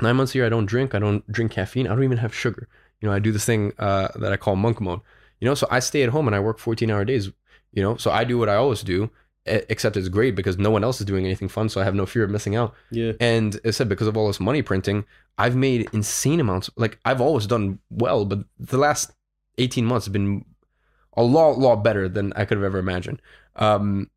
[0.00, 0.94] nine months a year, I don't drink.
[0.94, 1.86] I don't drink caffeine.
[1.86, 2.68] I don't even have sugar
[3.00, 4.98] you know i do this thing uh, that i call monk mode
[5.38, 7.30] you know so i stay at home and i work 14 hour days
[7.70, 9.08] you know so i do what i always do
[9.46, 12.06] except it's great because no one else is doing anything fun so i have no
[12.06, 13.12] fear of missing out Yeah.
[13.20, 15.04] and as i said because of all this money printing
[15.38, 19.12] i've made insane amounts like i've always done well but the last
[19.58, 20.44] 18 months have been
[21.18, 23.20] a lot lot better than i could have ever imagined
[23.56, 24.08] um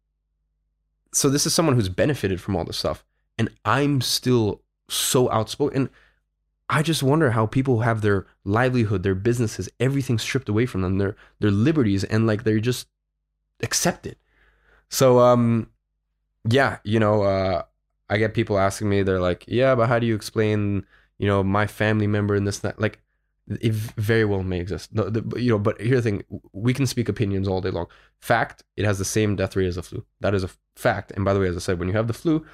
[1.14, 3.03] so this is someone who's benefited from all this stuff
[3.38, 5.90] and i'm still so outspoken and
[6.73, 10.99] I just wonder how people have their livelihood, their businesses, everything stripped away from them,
[10.99, 12.88] their their liberties, and like they're just
[13.61, 14.15] accepted.
[14.88, 15.69] So um,
[16.49, 17.64] yeah, you know, uh,
[18.10, 20.86] I get people asking me, they're like, yeah, but how do you explain,
[21.18, 22.80] you know, my family member and this that?
[22.80, 22.99] Like,
[23.61, 24.94] it very well may exist.
[24.94, 26.23] No, the, but, you know, but here's the thing:
[26.53, 27.88] we can speak opinions all day long.
[28.19, 30.06] Fact, it has the same death rate as the flu.
[30.22, 31.11] That is a fact.
[31.15, 32.45] And by the way, as I said, when you have the flu,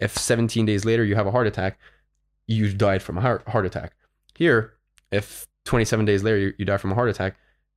[0.00, 1.78] if 17 days later you have a heart attack,
[2.46, 3.94] you died from a heart, heart attack.
[4.34, 4.74] Here,
[5.10, 7.36] if 27 days later you, you die from a heart attack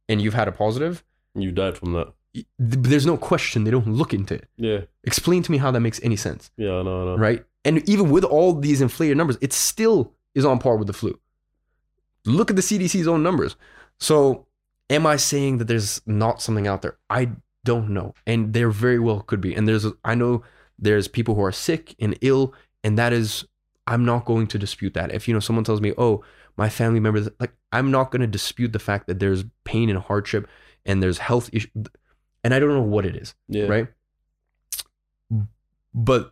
[0.10, 1.04] and you've had a positive,
[1.36, 2.14] You died from that.
[2.58, 3.64] there's no question.
[3.64, 4.48] They don't look into it.
[4.58, 4.82] Yeah.
[5.04, 6.80] Explain to me how that makes any sense, Yeah.
[6.80, 7.02] I know.
[7.02, 7.18] I know.
[7.18, 7.46] right?
[7.64, 11.20] And even with all these inflated numbers, it still is on par with the flu.
[12.26, 13.56] Look at the CDC's own numbers.
[14.00, 14.48] So,
[14.90, 16.98] am I saying that there's not something out there?
[17.10, 17.32] I
[17.64, 19.54] don't know, and there very well could be.
[19.56, 20.44] And there's, I know
[20.78, 22.54] there's people who are sick and ill,
[22.84, 23.46] and that is,
[23.88, 25.14] I'm not going to dispute that.
[25.14, 26.24] If you know someone tells me, oh,
[26.58, 30.00] my family members, like I'm not going to dispute the fact that there's pain and
[30.00, 30.48] hardship,
[30.86, 31.72] and there's health issues,
[32.44, 33.66] and I don't know what it is Yeah.
[33.66, 33.88] right?
[35.94, 36.32] But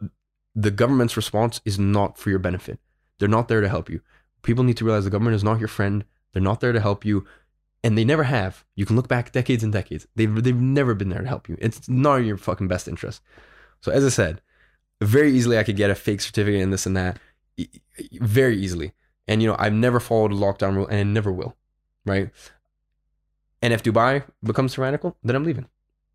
[0.56, 2.80] the government's response is not for your benefit.
[3.20, 4.02] They're not there to help you.
[4.44, 6.06] People need to realize the government is not your friend.
[6.32, 7.26] They're not there to help you,
[7.84, 8.64] and they never have.
[8.76, 10.07] You can look back decades and decades.
[10.15, 11.57] They've they've never been there to help you.
[11.60, 13.22] It's not in your fucking best interest.
[13.82, 14.41] So as I said,
[15.02, 17.20] very easily I could get a fake certificate and this and that,
[18.14, 18.94] very easily.
[19.28, 21.56] And you know I've never followed a lockdown rule, and I never will,
[22.06, 22.30] right?
[23.61, 25.68] And if Dubai becomes tyrannical, then I'm leaving.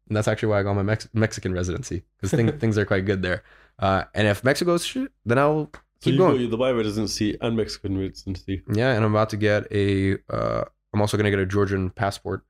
[0.08, 3.06] And that's actually why I got my Mex- Mexican residency because thing, things are quite
[3.06, 3.42] good there.
[3.78, 6.50] Uh, and if Mexico's shit, then I'll So keep you going.
[6.50, 8.62] the Dubai residency and Mexican residency.
[8.72, 10.16] Yeah, and I'm about to get a.
[10.30, 12.44] Uh, I'm also gonna get a Georgian passport,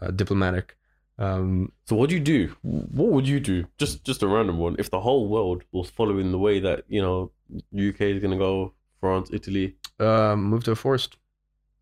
[0.00, 0.76] uh, diplomatic.
[1.18, 2.54] Um, So what do you do?
[2.62, 3.66] What would you do?
[3.78, 4.76] Just just a random one.
[4.78, 7.32] If the whole world was following the way that you know
[7.88, 9.76] UK is gonna go, France, Italy.
[10.00, 11.16] uh, move to a forest.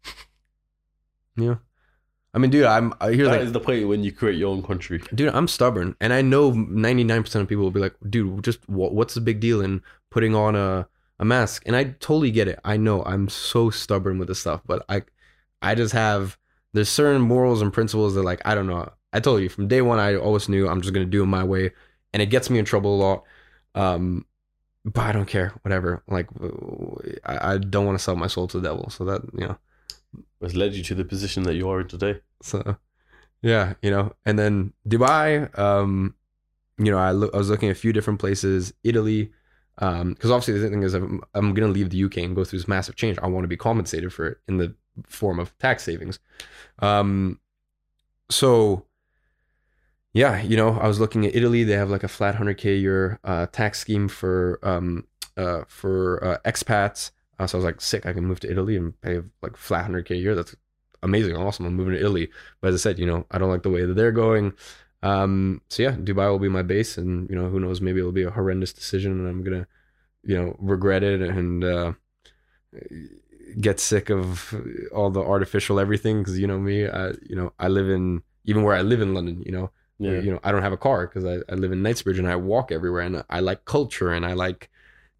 [1.36, 1.56] yeah,
[2.34, 4.50] I mean, dude, I'm uh, here's That like, is the point when you create your
[4.50, 5.00] own country.
[5.14, 8.68] dude, I'm stubborn, and I know 99 percent of people will be like, dude, just
[8.68, 10.88] wha- what's the big deal in putting on a
[11.20, 11.62] a mask?
[11.66, 12.58] And I totally get it.
[12.64, 15.02] I know I'm so stubborn with this stuff, but I,
[15.62, 16.36] I just have
[16.72, 18.90] there's certain morals and principles that like I don't know.
[19.12, 21.44] I told you from day one, I always knew I'm just gonna do it my
[21.44, 21.70] way,
[22.12, 23.24] and it gets me in trouble a lot.
[23.74, 24.24] Um,
[24.84, 26.02] but I don't care, whatever.
[26.08, 26.28] Like,
[27.24, 28.88] I, I don't want to sell my soul to the devil.
[28.88, 29.58] So that you know,
[30.40, 32.20] Has led you to the position that you are in today.
[32.42, 32.76] so
[33.42, 34.12] yeah, you know.
[34.24, 36.14] And then Dubai, um,
[36.78, 39.32] you know, I, look, I was looking at a few different places, Italy,
[39.80, 42.58] um, because obviously the thing is, I'm, I'm gonna leave the UK and go through
[42.58, 43.18] this massive change.
[43.22, 44.74] I want to be compensated for it in the
[45.08, 46.18] form of tax savings.
[46.80, 47.40] Um,
[48.30, 48.86] so
[50.12, 51.64] yeah, you know, I was looking at Italy.
[51.64, 56.22] They have like a flat 100k a year uh, tax scheme for um, uh, for
[56.24, 57.12] uh, expats.
[57.38, 58.06] Uh, so I was like, sick.
[58.06, 60.34] I can move to Italy and pay like flat hundred k a year.
[60.34, 60.54] That's
[61.02, 61.64] amazing, awesome.
[61.64, 62.28] I'm moving to Italy.
[62.60, 64.52] But as I said, you know, I don't like the way that they're going.
[65.02, 67.80] Um, so yeah, Dubai will be my base, and you know, who knows?
[67.80, 69.66] Maybe it'll be a horrendous decision, and I'm gonna,
[70.22, 71.92] you know, regret it and uh,
[73.60, 74.54] get sick of
[74.94, 76.18] all the artificial everything.
[76.18, 79.14] Because you know me, I, you know, I live in even where I live in
[79.14, 79.42] London.
[79.46, 80.20] You know, Yeah.
[80.20, 82.36] you know, I don't have a car because I, I live in Knightsbridge and I
[82.36, 84.70] walk everywhere, and I like culture and I like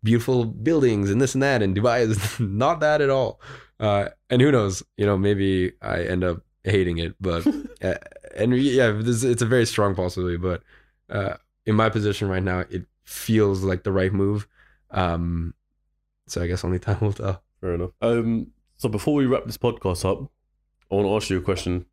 [0.02, 1.62] beautiful buildings and this and that.
[1.62, 3.40] And Dubai is not that at all.
[3.78, 4.82] Uh, and who knows?
[4.98, 7.46] You know, maybe I end up hating it, but
[7.82, 7.94] uh,
[8.36, 10.36] and yeah, this, it's a very strong possibility.
[10.36, 10.62] But
[11.08, 14.46] uh, in my position right now, it feels like the right move.
[14.90, 15.54] Um,
[16.26, 17.42] so I guess only time will tell.
[17.60, 17.90] Fair enough.
[18.00, 20.30] Um, so before we wrap this podcast up,
[20.90, 21.86] I want to ask you a question.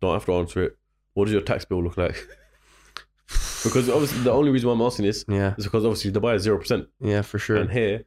[0.00, 0.76] Don't have to answer it.
[1.14, 2.26] What does your tax bill look like?
[3.62, 6.42] because obviously the only reason why I'm asking this Yeah, is because obviously Dubai is
[6.42, 7.56] zero percent, yeah, for sure.
[7.56, 8.04] and here,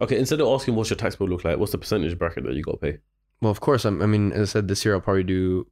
[0.00, 2.54] okay, instead of asking what's your tax bill look like, what's the percentage bracket that
[2.54, 2.98] you got to pay?
[3.40, 3.84] Well, of course.
[3.84, 5.66] I'm, I mean, as I said, this year I'll probably do.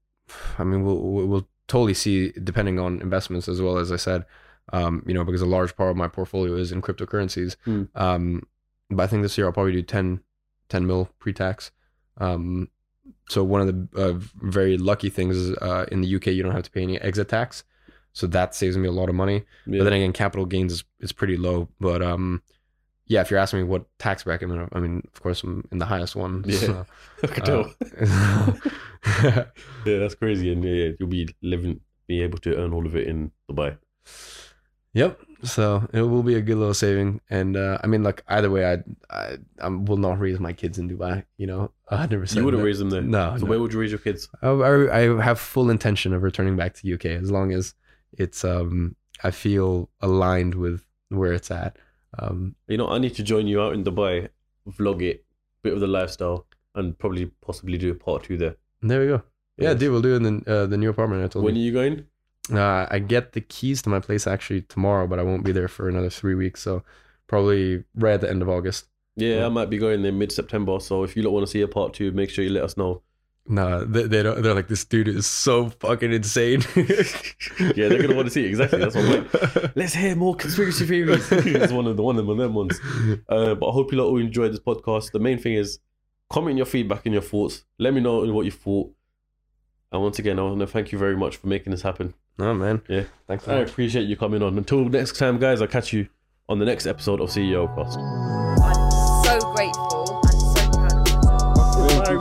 [0.59, 4.25] I mean, we'll we'll totally see depending on investments as well as I said.
[4.73, 7.57] Um, you know, because a large part of my portfolio is in cryptocurrencies.
[7.65, 7.85] Hmm.
[7.95, 8.43] Um,
[8.91, 10.21] but I think this year I'll probably do 10,
[10.69, 11.71] 10 mil pre-tax.
[12.19, 12.69] Um,
[13.29, 16.53] so one of the uh, very lucky things is uh, in the UK you don't
[16.53, 17.65] have to pay any exit tax,
[18.13, 19.45] so that saves me a lot of money.
[19.67, 19.79] Yeah.
[19.79, 21.69] But then again, capital gains is, is pretty low.
[21.81, 22.43] But um,
[23.09, 25.79] yeah, if you're asking me what tax bracket, I'm I mean, of course, I'm in
[25.79, 26.45] the highest one.
[26.47, 26.59] Yeah.
[26.59, 26.87] so,
[27.23, 27.73] I can tell.
[28.01, 28.53] uh,
[29.87, 32.95] yeah, that's crazy, and yeah, yeah, you'll be living, be able to earn all of
[32.97, 33.77] it in Dubai.
[34.93, 35.19] yep.
[35.45, 38.73] So it will be a good little saving, and uh, I mean, like either way,
[38.73, 38.79] I
[39.09, 41.25] I, I will not raise my kids in Dubai.
[41.37, 42.39] You know, hundred percent.
[42.41, 43.03] You wouldn't raise them there.
[43.03, 43.51] No, So no.
[43.51, 44.29] where would you raise your kids?
[44.43, 47.75] I, I I have full intention of returning back to UK as long as
[48.13, 51.77] it's um I feel aligned with where it's at.
[52.19, 54.29] Um, You know, I need to join you out in Dubai,
[54.69, 55.25] vlog it,
[55.63, 58.57] bit of the lifestyle, and probably possibly do a part two there.
[58.83, 59.23] there we go.
[59.57, 59.81] Yeah, Yes.
[59.81, 61.25] dude, we'll do it in the, uh, the new apartment.
[61.25, 61.63] I told When you.
[61.63, 62.05] are you going?
[62.51, 65.69] Uh, I get the keys to my place actually tomorrow, but I won't be there
[65.69, 66.61] for another three weeks.
[66.63, 66.83] So
[67.27, 68.87] probably right at the end of August.
[69.17, 69.47] Yeah, Yeah.
[69.47, 70.79] I might be going there mid September.
[70.81, 72.77] So if you don't want to see a part two, make sure you let us
[72.77, 73.03] know.
[73.49, 74.43] No, they, they don't.
[74.43, 76.63] They're like this dude is so fucking insane.
[76.77, 78.49] Yeah, they're gonna want to see it.
[78.49, 78.79] exactly.
[78.79, 79.11] That's what I'm
[79.63, 79.77] like.
[79.77, 81.27] Let's hear more conspiracy theories.
[81.33, 82.79] it's one of the one of them ones.
[83.29, 85.13] Uh, but I hope you lot all enjoyed this podcast.
[85.13, 85.79] The main thing is
[86.31, 87.65] comment your feedback and your thoughts.
[87.79, 88.93] Let me know what you thought.
[89.91, 92.13] And once again, I want to thank you very much for making this happen.
[92.39, 92.83] Oh man.
[92.87, 93.05] Yeah.
[93.27, 93.71] Thanks I much.
[93.71, 94.59] appreciate you coming on.
[94.59, 96.09] Until next time, guys, I'll catch you
[96.51, 98.58] on the next episode of CEO Cast.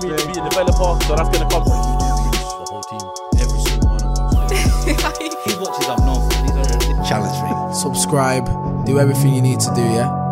[0.10, 1.64] Me to be a developer, so that's gonna come.
[1.64, 3.02] The whole team,
[3.40, 5.18] every single one of us.
[5.46, 7.74] These watches up north, these are challenge me.
[7.74, 8.46] Subscribe,
[8.86, 10.27] do everything you need to do, yeah?